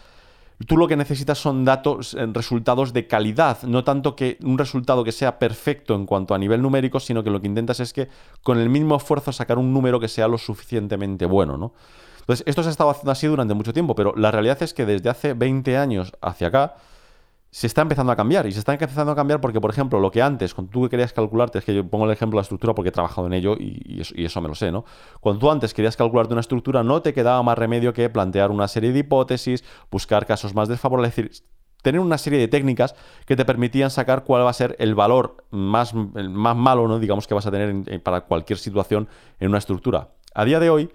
tú 0.66 0.78
lo 0.78 0.88
que 0.88 0.96
necesitas 0.96 1.38
son 1.38 1.66
datos, 1.66 2.14
eh, 2.14 2.26
resultados 2.32 2.94
de 2.94 3.08
calidad, 3.08 3.62
no 3.64 3.84
tanto 3.84 4.16
que 4.16 4.38
un 4.42 4.58
resultado 4.58 5.04
que 5.04 5.12
sea 5.12 5.38
perfecto 5.38 5.96
en 5.96 6.06
cuanto 6.06 6.34
a 6.34 6.38
nivel 6.38 6.62
numérico, 6.62 7.02
sino 7.02 7.22
que 7.22 7.30
lo 7.30 7.42
que 7.42 7.48
intentas 7.48 7.82
es 7.82 7.92
que 7.92 8.08
con 8.42 8.58
el 8.58 8.70
mismo 8.70 8.96
esfuerzo 8.96 9.34
sacar 9.34 9.58
un 9.58 9.74
número 9.74 10.00
que 10.00 10.08
sea 10.08 10.30
lo 10.30 10.38
suficientemente 10.38 11.26
bueno, 11.26 11.58
¿no? 11.58 11.74
Entonces, 12.22 12.48
esto 12.48 12.64
se 12.64 12.70
ha 12.70 12.72
estado 12.72 12.90
haciendo 12.90 13.12
así 13.12 13.28
durante 13.28 13.54
mucho 13.54 13.74
tiempo, 13.74 13.96
pero 13.96 14.14
la 14.16 14.32
realidad 14.32 14.64
es 14.64 14.74
que 14.74 14.86
desde 14.86 15.10
hace 15.10 15.34
20 15.34 15.76
años 15.76 16.14
hacia 16.22 16.48
acá, 16.48 16.76
se 17.52 17.68
está 17.68 17.82
empezando 17.82 18.12
a 18.12 18.16
cambiar. 18.16 18.46
Y 18.46 18.52
se 18.52 18.60
está 18.60 18.74
empezando 18.74 19.12
a 19.12 19.16
cambiar 19.16 19.42
porque, 19.42 19.60
por 19.60 19.72
ejemplo, 19.72 20.00
lo 20.00 20.12
que 20.12 20.22
antes, 20.22 20.54
cuando 20.54 20.72
tú 20.72 20.88
querías 20.90 21.14
calcularte, 21.14 21.60
es 21.60 21.66
que 21.66 21.74
yo 21.74 21.88
pongo 21.88 22.06
el 22.06 22.12
ejemplo 22.12 22.38
de 22.38 22.42
la 22.42 22.44
estructura 22.44 22.76
porque 22.76 22.90
he 22.90 22.92
trabajado 22.92 23.28
en 23.28 23.34
ello 23.34 23.56
y, 23.58 24.02
eso, 24.24 24.42
me 24.42 24.48
lo 24.48 24.56
sé, 24.56 24.72
¿no? 24.72 24.86
Cuando 25.20 25.40
tú 25.40 25.52
antes 25.52 25.74
querías 25.74 25.98
calcularte 25.98 26.34
una 26.34 26.42
estructura, 26.42 26.84
no 26.84 27.02
te 27.02 27.14
quedaba 27.14 27.42
más 27.44 27.58
remedio 27.58 27.94
que 27.94 28.10
plantear 28.10 28.52
una 28.52 28.68
serie 28.68 28.92
de 28.92 29.00
hipótesis, 29.00 29.64
buscar 29.90 30.26
casos 30.26 30.54
más 30.54 30.68
desfavorables. 30.68 31.10
Es 31.10 31.16
decir, 31.16 31.44
tener 31.82 32.02
una 32.02 32.18
serie 32.18 32.40
de 32.40 32.48
técnicas 32.48 32.96
que 33.26 33.36
te 33.36 33.46
permitían 33.46 33.90
sacar 33.90 34.24
cuál 34.24 34.44
va 34.44 34.50
a 34.50 34.54
ser 34.54 34.76
el 34.80 34.96
valor 34.96 35.46
más, 35.50 35.94
malo, 35.94 36.88
¿no? 36.88 37.00
digamos, 37.00 37.28
que 37.28 37.34
vas 37.34 37.48
a 37.48 37.52
tener 37.52 38.02
para 38.04 38.22
cualquier 38.22 38.60
situación 38.60 39.08
en 39.40 39.50
una 39.50 39.58
estructura. 39.58 40.10
A 40.36 40.46
día 40.46 40.60
de 40.60 40.70
hoy, 40.70 40.90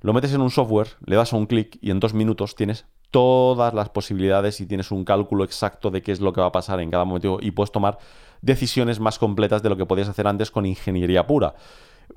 lo 0.00 0.12
metes 0.12 0.32
en 0.32 0.40
un 0.40 0.50
software, 0.50 0.88
le 1.04 1.16
das 1.16 1.32
a 1.32 1.36
un 1.36 1.46
clic 1.46 1.78
y 1.80 1.90
en 1.90 2.00
dos 2.00 2.14
minutos 2.14 2.54
tienes 2.54 2.86
todas 3.10 3.74
las 3.74 3.88
posibilidades 3.88 4.60
y 4.60 4.66
tienes 4.66 4.90
un 4.90 5.04
cálculo 5.04 5.44
exacto 5.44 5.90
de 5.90 6.02
qué 6.02 6.12
es 6.12 6.20
lo 6.20 6.32
que 6.32 6.40
va 6.40 6.48
a 6.48 6.52
pasar 6.52 6.80
en 6.80 6.90
cada 6.90 7.04
momento 7.04 7.38
y 7.40 7.50
puedes 7.50 7.72
tomar 7.72 7.98
decisiones 8.42 9.00
más 9.00 9.18
completas 9.18 9.62
de 9.62 9.68
lo 9.68 9.76
que 9.76 9.86
podías 9.86 10.08
hacer 10.08 10.26
antes 10.26 10.50
con 10.50 10.66
ingeniería 10.66 11.26
pura. 11.26 11.54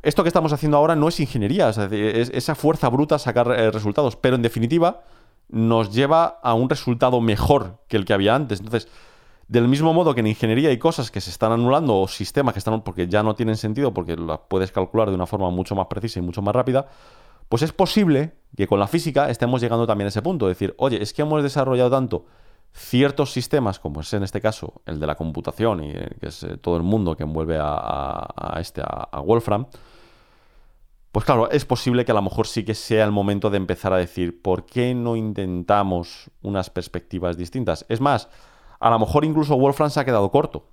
Esto 0.02 0.24
que 0.24 0.30
estamos 0.30 0.54
haciendo 0.54 0.78
ahora 0.78 0.96
no 0.96 1.08
es 1.08 1.20
ingeniería, 1.20 1.70
es, 1.70 1.78
esa 1.78 2.56
fuerza 2.56 2.90
bruta 2.90 3.20
sacar 3.20 3.52
eh, 3.52 3.72
resultados, 3.72 4.16
pero 4.16 4.36
en 4.36 4.42
definitiva 4.42 5.04
nos 5.50 5.94
lleva 5.94 6.40
a 6.42 6.54
un 6.54 6.70
resultado 6.70 7.22
mejor 7.22 7.80
que 7.88 7.98
el 7.98 8.06
que 8.06 8.14
había 8.14 8.34
antes. 8.34 8.60
Entonces, 8.60 8.90
del 9.48 9.68
mismo 9.68 9.94
modo 9.94 10.14
que 10.14 10.22
en 10.22 10.28
ingeniería 10.28 10.70
hay 10.70 10.80
cosas 10.80 11.12
que 11.12 11.22
se 11.22 11.30
están 11.30 11.52
anulando 11.52 12.00
o 12.00 12.08
sistemas 12.08 12.54
que 12.54 12.60
están 12.60 12.82
porque 12.82 13.08
ya 13.08 13.24
no 13.24 13.36
tienen 13.36 13.58
sentido 13.58 13.94
porque 13.94 14.16
las 14.16 14.40
puedes 14.48 14.72
calcular 14.72 15.10
de 15.10 15.16
una 15.16 15.28
forma 15.28 15.50
mucho 15.52 15.76
más 15.76 15.88
precisa 15.88 16.20
y 16.20 16.22
mucho 16.22 16.42
más 16.42 16.56
rápida, 16.56 16.88
pues 17.50 17.62
es 17.62 17.72
posible 17.72 18.34
que 18.56 18.68
con 18.68 18.80
la 18.80 18.88
física 18.88 19.30
estemos 19.30 19.62
llegando 19.62 19.88
también 19.88 20.06
a 20.06 20.10
ese 20.10 20.22
punto. 20.22 20.48
Decir, 20.48 20.74
oye, 20.78 21.02
es 21.02 21.14
que 21.14 21.24
hemos 21.24 21.42
desarrollado 21.44 21.90
tanto 21.90 22.26
ciertos 22.74 23.32
sistemas, 23.32 23.80
como 23.80 24.02
es 24.02 24.14
en 24.14 24.24
este 24.24 24.42
caso 24.42 24.82
el 24.86 25.00
de 25.00 25.08
la 25.08 25.16
computación 25.16 25.84
y 25.84 25.92
eh, 25.92 26.10
que 26.20 26.28
es 26.28 26.44
eh, 26.44 26.58
todo 26.58 26.76
el 26.78 26.84
mundo 26.84 27.16
que 27.16 27.24
envuelve 27.24 27.58
a, 27.60 28.58
este, 28.60 28.82
a, 28.84 29.20
Wolfram, 29.22 29.68
pues 31.12 31.26
claro, 31.26 31.52
es 31.52 31.66
posible 31.66 32.06
que 32.06 32.12
a 32.12 32.16
lo 32.16 32.24
mejor 32.24 32.48
sí 32.48 32.64
que 32.64 32.74
sea 32.74 33.06
el 33.06 33.12
momento 33.12 33.52
de 33.52 33.58
empezar 33.58 33.94
a 33.94 33.98
decir, 33.98 34.42
¿por 34.42 34.66
qué 34.66 34.96
no 34.96 35.16
intentamos 35.16 36.32
unas 36.42 36.72
perspectivas 36.72 37.38
distintas? 37.38 37.86
Es 37.88 38.02
más, 38.02 38.30
a 38.80 38.90
lo 38.90 38.98
mejor 38.98 39.24
incluso 39.24 39.56
Wolfram 39.56 39.92
se 39.92 40.00
ha 40.00 40.06
quedado 40.06 40.32
corto. 40.32 40.66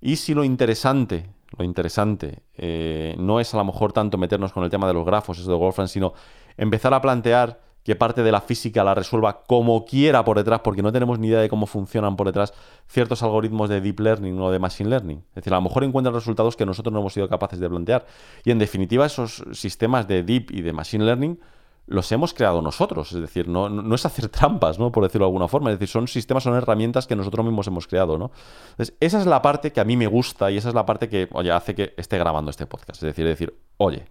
Y 0.00 0.16
si 0.16 0.32
lo 0.32 0.42
interesante 0.44 1.28
lo 1.56 1.64
interesante 1.64 2.42
eh, 2.56 3.14
no 3.18 3.40
es 3.40 3.54
a 3.54 3.58
lo 3.58 3.64
mejor 3.64 3.92
tanto 3.92 4.18
meternos 4.18 4.52
con 4.52 4.64
el 4.64 4.70
tema 4.70 4.86
de 4.86 4.94
los 4.94 5.04
grafos, 5.04 5.38
eso 5.38 5.50
de 5.50 5.56
Wolfram, 5.56 5.88
sino 5.88 6.14
empezar 6.56 6.94
a 6.94 7.00
plantear 7.00 7.60
que 7.84 7.94
parte 7.94 8.22
de 8.22 8.32
la 8.32 8.40
física 8.40 8.82
la 8.82 8.94
resuelva 8.94 9.42
como 9.46 9.84
quiera 9.84 10.24
por 10.24 10.38
detrás, 10.38 10.60
porque 10.60 10.82
no 10.82 10.90
tenemos 10.90 11.18
ni 11.18 11.28
idea 11.28 11.40
de 11.40 11.50
cómo 11.50 11.66
funcionan 11.66 12.16
por 12.16 12.26
detrás 12.26 12.54
ciertos 12.88 13.22
algoritmos 13.22 13.68
de 13.68 13.82
deep 13.82 14.00
learning 14.00 14.40
o 14.40 14.50
de 14.50 14.58
machine 14.58 14.88
learning. 14.88 15.18
Es 15.28 15.34
decir, 15.36 15.52
a 15.52 15.56
lo 15.56 15.62
mejor 15.62 15.84
encuentran 15.84 16.14
resultados 16.14 16.56
que 16.56 16.64
nosotros 16.64 16.92
no 16.94 17.00
hemos 17.00 17.12
sido 17.12 17.28
capaces 17.28 17.60
de 17.60 17.68
plantear. 17.68 18.06
Y 18.42 18.52
en 18.52 18.58
definitiva, 18.58 19.04
esos 19.04 19.44
sistemas 19.52 20.08
de 20.08 20.22
deep 20.22 20.50
y 20.50 20.62
de 20.62 20.72
machine 20.72 21.04
learning 21.04 21.38
los 21.86 22.10
hemos 22.12 22.32
creado 22.32 22.62
nosotros. 22.62 23.12
Es 23.12 23.20
decir, 23.20 23.48
no, 23.48 23.94
es 23.94 24.06
hacer 24.06 24.28
trampas, 24.28 24.78
¿no? 24.78 24.90
Por 24.90 25.04
decirlo 25.04 25.26
de 25.26 25.28
alguna 25.28 25.48
forma. 25.48 25.70
Es 25.70 25.78
decir, 25.78 25.88
son 25.88 26.08
sistemas, 26.08 26.42
son 26.42 26.54
herramientas 26.54 27.06
que 27.06 27.16
nosotros 27.16 27.44
mismos 27.44 27.66
hemos 27.66 27.86
creado, 27.86 28.18
¿no? 28.18 28.30
Entonces, 28.70 28.96
esa 29.00 29.18
es 29.18 29.26
la 29.26 29.42
parte 29.42 29.72
que 29.72 29.80
a 29.80 29.84
mí 29.84 29.96
me 29.96 30.06
gusta 30.06 30.50
y 30.50 30.56
esa 30.56 30.68
es 30.68 30.74
la 30.74 30.86
parte 30.86 31.08
que, 31.08 31.28
oye, 31.32 31.50
hace 31.52 31.74
que 31.74 31.94
esté 31.96 32.18
grabando 32.18 32.50
este 32.50 32.66
podcast. 32.66 33.02
Es 33.02 33.08
decir, 33.08 33.26
decir, 33.26 33.58
oye, 33.76 34.06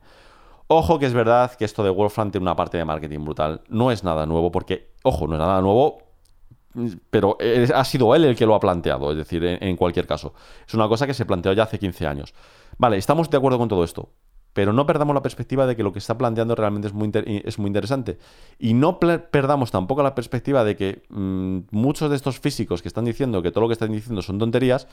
ojo 0.67 0.99
que 0.99 1.05
es 1.05 1.13
verdad 1.13 1.51
que 1.55 1.65
esto 1.65 1.83
de 1.83 1.89
Wolfram 1.89 2.31
tiene 2.31 2.43
una 2.43 2.55
parte 2.55 2.77
de 2.77 2.85
marketing 2.85 3.23
brutal. 3.23 3.61
No 3.69 3.91
es 3.91 4.03
nada 4.03 4.25
nuevo 4.25 4.51
porque, 4.51 4.91
ojo, 5.03 5.27
no 5.27 5.33
es 5.33 5.39
nada 5.39 5.61
nuevo, 5.61 6.03
pero 7.09 7.37
ha 7.73 7.85
sido 7.85 8.13
él 8.15 8.25
el 8.25 8.35
que 8.35 8.45
lo 8.45 8.55
ha 8.55 8.59
planteado, 8.59 9.11
es 9.11 9.17
decir, 9.17 9.43
en 9.43 9.75
cualquier 9.77 10.07
caso. 10.07 10.33
Es 10.67 10.73
una 10.73 10.87
cosa 10.87 11.05
que 11.07 11.13
se 11.13 11.25
planteó 11.25 11.53
ya 11.53 11.63
hace 11.63 11.79
15 11.79 12.07
años. 12.07 12.33
Vale, 12.77 12.97
estamos 12.97 13.29
de 13.29 13.37
acuerdo 13.37 13.59
con 13.59 13.67
todo 13.67 13.83
esto 13.83 14.09
pero 14.53 14.71
no 14.71 14.85
perdamos 14.85 15.15
la 15.15 15.21
perspectiva 15.21 15.65
de 15.65 15.75
que 15.75 15.83
lo 15.83 15.91
que 15.91 15.99
está 15.99 16.17
planteando 16.17 16.55
realmente 16.55 16.87
es 16.87 16.93
muy, 16.93 17.11
es 17.13 17.59
muy 17.59 17.67
interesante. 17.67 18.19
Y 18.59 18.75
no 18.75 18.99
perdamos 18.99 19.71
tampoco 19.71 20.03
la 20.03 20.15
perspectiva 20.15 20.63
de 20.63 20.75
que 20.75 21.03
mm, 21.09 21.59
muchos 21.71 22.09
de 22.09 22.15
estos 22.15 22.39
físicos 22.39 22.81
que 22.81 22.87
están 22.87 23.05
diciendo 23.05 23.41
que 23.41 23.51
todo 23.51 23.61
lo 23.61 23.67
que 23.67 23.73
están 23.73 23.91
diciendo 23.91 24.21
son 24.21 24.37
tonterías, 24.37 24.87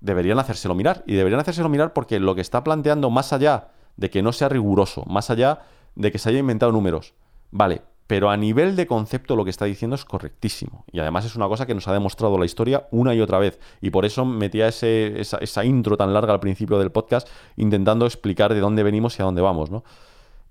deberían 0.00 0.38
hacérselo 0.38 0.74
mirar. 0.74 1.02
Y 1.06 1.14
deberían 1.14 1.40
hacérselo 1.40 1.68
mirar 1.68 1.92
porque 1.92 2.20
lo 2.20 2.34
que 2.34 2.40
está 2.40 2.62
planteando, 2.62 3.10
más 3.10 3.32
allá 3.32 3.68
de 3.96 4.10
que 4.10 4.22
no 4.22 4.32
sea 4.32 4.48
riguroso, 4.48 5.04
más 5.06 5.30
allá 5.30 5.62
de 5.96 6.12
que 6.12 6.18
se 6.18 6.28
haya 6.28 6.38
inventado 6.38 6.70
números, 6.72 7.14
vale, 7.50 7.82
pero 8.06 8.30
a 8.30 8.36
nivel 8.36 8.76
de 8.76 8.86
concepto 8.86 9.34
lo 9.34 9.44
que 9.44 9.50
está 9.50 9.64
diciendo 9.64 9.94
es 9.94 10.04
correctísimo. 10.04 10.84
Y 10.92 11.00
además 11.00 11.24
es 11.24 11.36
una 11.36 11.48
cosa 11.48 11.66
que 11.66 11.74
nos 11.74 11.88
ha 11.88 11.92
demostrado 11.92 12.38
la 12.38 12.44
historia 12.44 12.86
una 12.90 13.14
y 13.14 13.20
otra 13.20 13.38
vez. 13.38 13.58
Y 13.80 13.90
por 13.90 14.04
eso 14.04 14.24
metía 14.24 14.68
ese, 14.68 15.20
esa, 15.20 15.64
intro 15.64 15.96
tan 15.96 16.12
larga 16.12 16.32
al 16.32 16.40
principio 16.40 16.78
del 16.78 16.92
podcast 16.92 17.28
intentando 17.56 18.04
explicar 18.04 18.52
de 18.52 18.60
dónde 18.60 18.82
venimos 18.82 19.18
y 19.18 19.22
a 19.22 19.24
dónde 19.24 19.40
vamos, 19.40 19.70
¿no? 19.70 19.84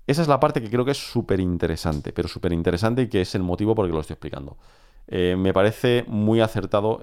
Esa 0.06 0.20
es 0.20 0.28
la 0.28 0.38
parte 0.38 0.60
que 0.60 0.68
creo 0.68 0.84
que 0.84 0.90
es 0.90 0.98
súper 0.98 1.40
interesante, 1.40 2.12
pero 2.12 2.28
súper 2.28 2.52
interesante 2.52 3.02
y 3.02 3.08
que 3.08 3.22
es 3.22 3.34
el 3.34 3.42
motivo 3.42 3.74
por 3.74 3.86
el 3.86 3.90
que 3.90 3.94
lo 3.94 4.00
estoy 4.00 4.14
explicando. 4.14 4.58
Eh, 5.06 5.36
me 5.38 5.52
parece 5.52 6.04
muy 6.08 6.40
acertado 6.40 7.00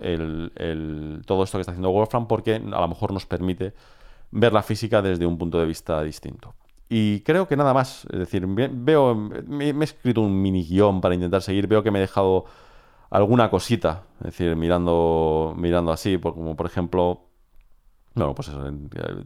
todo 1.25 1.43
esto 1.43 1.57
que 1.57 1.61
está 1.61 1.71
haciendo 1.71 1.91
Wolfram 1.91 2.27
porque 2.27 2.55
a 2.55 2.59
lo 2.59 2.87
mejor 2.87 3.13
nos 3.13 3.25
permite 3.25 3.73
ver 4.31 4.53
la 4.53 4.63
física 4.63 5.01
desde 5.01 5.25
un 5.25 5.37
punto 5.37 5.59
de 5.59 5.65
vista 5.65 6.01
distinto. 6.03 6.53
Y 6.93 7.21
creo 7.21 7.47
que 7.47 7.55
nada 7.55 7.73
más. 7.73 8.05
Es 8.11 8.19
decir, 8.19 8.45
veo. 8.45 9.15
Me, 9.15 9.69
he 9.69 9.83
escrito 9.83 10.19
un 10.19 10.41
mini 10.41 10.61
guion 10.61 10.99
para 10.99 11.15
intentar 11.15 11.41
seguir. 11.41 11.65
Veo 11.65 11.81
que 11.81 11.89
me 11.89 11.99
he 11.99 12.01
dejado 12.01 12.43
alguna 13.09 13.49
cosita. 13.49 14.03
Es 14.19 14.25
decir, 14.25 14.57
mirando, 14.57 15.53
mirando 15.57 15.93
así. 15.93 16.17
como 16.17 16.57
por 16.57 16.65
ejemplo. 16.65 17.27
Bueno, 18.13 18.35
pues 18.35 18.49
eso, 18.49 18.61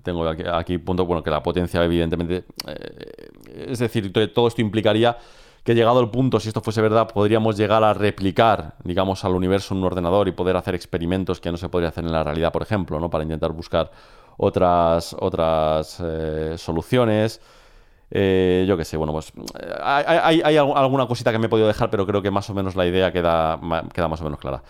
tengo 0.03 0.27
aquí, 0.27 0.43
aquí 0.45 0.77
punto, 0.77 1.07
bueno, 1.07 1.23
que 1.23 1.31
la 1.31 1.41
potencia 1.41 1.83
evidentemente, 1.83 2.45
eh, 2.67 3.31
es 3.69 3.79
decir, 3.79 4.13
todo 4.13 4.47
esto 4.47 4.61
implicaría 4.61 5.17
que 5.63 5.73
llegado 5.73 5.99
el 6.01 6.11
punto, 6.11 6.39
si 6.39 6.49
esto 6.49 6.61
fuese 6.61 6.83
verdad, 6.83 7.07
podríamos 7.11 7.57
llegar 7.57 7.83
a 7.83 7.95
replicar, 7.95 8.75
digamos, 8.83 9.25
al 9.25 9.33
universo 9.33 9.73
en 9.73 9.79
un 9.79 9.85
ordenador 9.85 10.27
y 10.27 10.33
poder 10.33 10.55
hacer 10.55 10.75
experimentos 10.75 11.41
que 11.41 11.49
no 11.49 11.57
se 11.57 11.67
podría 11.67 11.89
hacer 11.89 12.05
en 12.05 12.11
la 12.11 12.23
realidad, 12.23 12.51
por 12.51 12.61
ejemplo, 12.61 12.99
¿no? 12.99 13.09
Para 13.09 13.23
intentar 13.23 13.53
buscar 13.53 13.89
otras, 14.37 15.15
otras 15.19 15.97
eh, 16.03 16.55
soluciones. 16.57 17.41
Eh, 18.17 18.63
yo 18.65 18.77
qué 18.77 18.85
sé, 18.85 18.95
bueno, 18.95 19.11
pues 19.11 19.33
eh, 19.59 19.73
hay, 19.83 20.41
hay, 20.41 20.55
alguna 20.55 21.05
cosita 21.05 21.33
que 21.33 21.37
me 21.37 21.47
he 21.47 21.49
podido 21.49 21.67
dejar, 21.67 21.89
pero 21.89 22.07
creo 22.07 22.21
que 22.21 22.31
más 22.31 22.49
o 22.49 22.53
menos 22.53 22.73
la 22.77 22.85
idea 22.85 23.11
queda, 23.11 23.59
queda 23.93 24.07
más 24.07 24.21
o 24.21 24.23
menos 24.23 24.39
clara. 24.39 24.63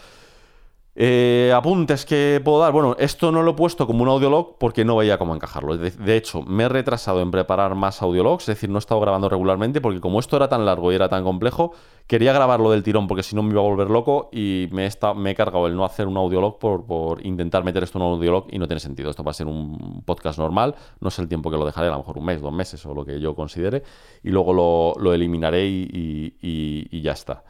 Eh, 0.97 1.51
apuntes 1.53 2.05
que 2.05 2.41
puedo 2.43 2.59
dar. 2.59 2.71
Bueno, 2.71 2.95
esto 2.97 3.29
no 3.29 3.43
lo 3.43 3.51
he 3.51 3.53
puesto 3.53 3.85
como 3.85 4.03
un 4.03 4.09
audiolog 4.09 4.57
porque 4.57 4.85
no 4.85 4.95
veía 4.95 5.17
cómo 5.17 5.35
encajarlo. 5.35 5.77
De, 5.77 6.15
hecho, 6.15 6.41
me 6.43 6.63
he 6.63 6.69
retrasado 6.69 7.19
en 7.19 7.31
preparar 7.31 7.75
más 7.75 8.01
audiologs, 8.01 8.43
es 8.43 8.55
decir, 8.55 8.69
no 8.69 8.77
he 8.77 8.79
estado 8.79 9.01
grabando 9.01 9.27
regularmente 9.27 9.81
porque 9.81 9.99
como 9.99 10.21
esto 10.21 10.37
era 10.37 10.47
tan 10.47 10.65
largo 10.65 10.93
y 10.93 10.95
era 10.95 11.09
tan 11.09 11.25
complejo, 11.25 11.73
quería 12.07 12.31
grabarlo 12.31 12.71
del 12.71 12.81
tirón 12.81 13.07
porque 13.07 13.23
si 13.23 13.35
no 13.35 13.43
me 13.43 13.51
iba 13.51 13.59
a 13.59 13.65
volver 13.65 13.89
loco 13.89 14.29
y 14.31 14.69
me 14.71 14.87
he, 14.87 14.91
me 15.15 15.31
he 15.31 15.35
cargado 15.35 15.67
el 15.67 15.75
no 15.75 15.83
hacer 15.83 16.07
un 16.07 16.15
audiolog 16.15 16.59
por, 16.59 16.85
por, 16.85 17.25
intentar 17.25 17.65
meter 17.65 17.83
esto 17.83 17.99
en 17.99 18.05
un 18.05 18.13
audiolog 18.13 18.47
y 18.49 18.57
no 18.57 18.67
tiene 18.67 18.79
sentido. 18.79 19.09
Esto 19.09 19.23
va 19.23 19.31
a 19.31 19.33
ser 19.33 19.47
un 19.47 20.01
podcast 20.05 20.39
normal, 20.39 20.75
no 21.01 21.11
sé 21.11 21.21
el 21.21 21.27
tiempo 21.27 21.51
que 21.51 21.57
lo 21.57 21.65
dejaré, 21.65 21.87
a 21.89 21.91
lo 21.91 21.97
mejor 21.97 22.17
un 22.17 22.25
mes, 22.25 22.41
dos 22.41 22.53
meses 22.53 22.85
o 22.85 22.93
lo 22.93 23.03
que 23.03 23.19
yo 23.19 23.35
considere, 23.35 23.83
y 24.23 24.29
luego 24.29 24.95
lo, 24.97 25.13
eliminaré 25.13 25.67
y 25.67 27.01
ya 27.01 27.11
está. 27.11 27.43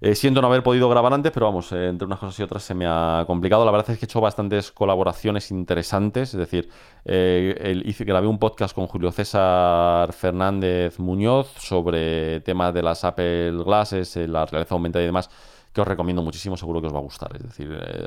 Eh, 0.00 0.14
siento 0.14 0.42
no 0.42 0.48
haber 0.48 0.62
podido 0.62 0.88
grabar 0.88 1.12
antes, 1.12 1.32
pero 1.32 1.46
vamos, 1.46 1.72
eh, 1.72 1.88
entre 1.88 2.06
unas 2.06 2.18
cosas 2.18 2.38
y 2.38 2.42
otras 2.42 2.62
se 2.62 2.74
me 2.74 2.86
ha 2.86 3.24
complicado. 3.26 3.64
La 3.64 3.70
verdad 3.70 3.90
es 3.90 3.98
que 3.98 4.04
he 4.04 4.06
hecho 4.06 4.20
bastantes 4.20 4.70
colaboraciones 4.72 5.50
interesantes, 5.50 6.34
es 6.34 6.38
decir, 6.38 6.68
eh, 7.04 7.94
grabé 8.00 8.26
un 8.26 8.38
podcast 8.38 8.74
con 8.74 8.86
Julio 8.86 9.10
César 9.12 10.12
Fernández 10.12 10.98
Muñoz 10.98 11.48
sobre 11.58 12.40
temas 12.40 12.74
de 12.74 12.82
las 12.82 13.04
Apple 13.04 13.52
Glasses, 13.64 14.16
la 14.16 14.44
realidad 14.46 14.72
aumentada 14.72 15.02
y 15.02 15.06
demás 15.06 15.30
que 15.76 15.82
os 15.82 15.86
recomiendo 15.86 16.22
muchísimo, 16.22 16.56
seguro 16.56 16.80
que 16.80 16.86
os 16.86 16.94
va 16.94 17.00
a 17.00 17.02
gustar. 17.02 17.36
Es 17.36 17.42
decir, 17.42 17.68
eh, 17.70 18.06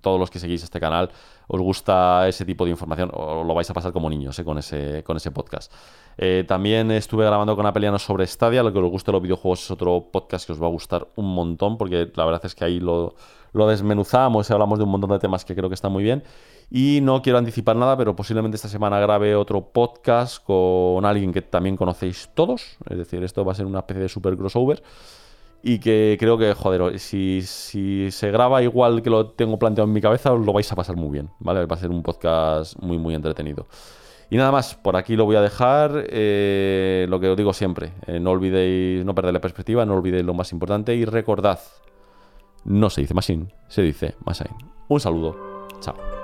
todos 0.00 0.20
los 0.20 0.30
que 0.30 0.38
seguís 0.38 0.62
este 0.62 0.78
canal, 0.78 1.10
os 1.48 1.60
gusta 1.60 2.28
ese 2.28 2.44
tipo 2.44 2.64
de 2.64 2.70
información, 2.70 3.10
o 3.12 3.42
lo 3.42 3.54
vais 3.54 3.68
a 3.68 3.74
pasar 3.74 3.92
como 3.92 4.08
niños 4.08 4.38
eh, 4.38 4.44
con, 4.44 4.56
ese, 4.56 5.02
con 5.02 5.16
ese 5.16 5.32
podcast. 5.32 5.72
Eh, 6.16 6.44
también 6.46 6.92
estuve 6.92 7.26
grabando 7.26 7.56
con 7.56 7.66
Apeliano 7.66 7.98
sobre 7.98 8.24
Stadia, 8.24 8.62
lo 8.62 8.72
que 8.72 8.78
os 8.78 8.88
guste 8.88 9.10
los 9.10 9.20
videojuegos 9.20 9.64
es 9.64 9.70
otro 9.72 10.10
podcast 10.12 10.46
que 10.46 10.52
os 10.52 10.62
va 10.62 10.66
a 10.66 10.70
gustar 10.70 11.08
un 11.16 11.34
montón, 11.34 11.76
porque 11.76 12.08
la 12.14 12.24
verdad 12.24 12.42
es 12.44 12.54
que 12.54 12.64
ahí 12.64 12.78
lo, 12.78 13.16
lo 13.52 13.66
desmenuzamos 13.66 14.48
y 14.48 14.52
hablamos 14.52 14.78
de 14.78 14.84
un 14.84 14.90
montón 14.90 15.10
de 15.10 15.18
temas 15.18 15.44
que 15.44 15.56
creo 15.56 15.68
que 15.68 15.74
están 15.74 15.90
muy 15.90 16.04
bien. 16.04 16.22
Y 16.70 17.00
no 17.02 17.20
quiero 17.20 17.38
anticipar 17.38 17.74
nada, 17.74 17.96
pero 17.96 18.14
posiblemente 18.14 18.54
esta 18.54 18.68
semana 18.68 19.00
grabe 19.00 19.34
otro 19.34 19.72
podcast 19.72 20.40
con 20.44 21.04
alguien 21.04 21.32
que 21.32 21.42
también 21.42 21.76
conocéis 21.76 22.30
todos. 22.34 22.76
Es 22.88 22.96
decir, 22.96 23.24
esto 23.24 23.44
va 23.44 23.52
a 23.52 23.54
ser 23.56 23.66
una 23.66 23.80
especie 23.80 24.02
de 24.02 24.08
super 24.08 24.36
crossover 24.36 24.84
y 25.62 25.78
que 25.80 26.16
creo 26.18 26.38
que, 26.38 26.54
joder, 26.54 26.98
si, 26.98 27.42
si, 27.42 28.10
se 28.10 28.30
graba 28.30 28.62
igual 28.62 29.02
que 29.02 29.10
lo 29.10 29.30
tengo 29.30 29.58
planteado 29.58 29.88
en 29.88 29.92
mi 29.92 30.00
cabeza, 30.00 30.32
os 30.32 30.44
lo 30.44 30.52
vais 30.52 30.70
a 30.70 30.76
pasar 30.76 30.96
muy 30.96 31.10
bien, 31.10 31.30
¿vale? 31.40 31.66
Va 31.66 31.74
a 31.76 31.78
ser 31.78 31.90
un 31.90 32.02
podcast 32.02 32.78
muy, 32.80 32.98
muy 32.98 33.14
entretenido. 33.14 33.66
Y 34.30 34.36
nada 34.36 34.52
más, 34.52 34.74
por 34.74 34.96
aquí 34.96 35.16
lo 35.16 35.24
voy 35.24 35.36
a 35.36 35.40
dejar. 35.40 36.04
Eh, 36.08 37.06
lo 37.08 37.18
que 37.18 37.28
os 37.28 37.36
digo 37.36 37.52
siempre, 37.52 37.92
eh, 38.06 38.20
no 38.20 38.30
olvidéis 38.30 39.04
no 39.04 39.14
perder 39.14 39.32
la 39.32 39.40
perspectiva, 39.40 39.84
no 39.84 39.94
olvidéis 39.94 40.24
lo 40.24 40.34
más 40.34 40.52
importante 40.52 40.94
y 40.94 41.04
recordad, 41.04 41.58
no 42.64 42.90
se 42.90 43.00
dice 43.00 43.14
machine, 43.14 43.46
se 43.68 43.82
dice 43.82 44.14
machine. 44.24 44.54
Un 44.88 45.00
saludo, 45.00 45.66
chao. 45.80 46.17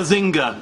Bazinga! 0.00 0.56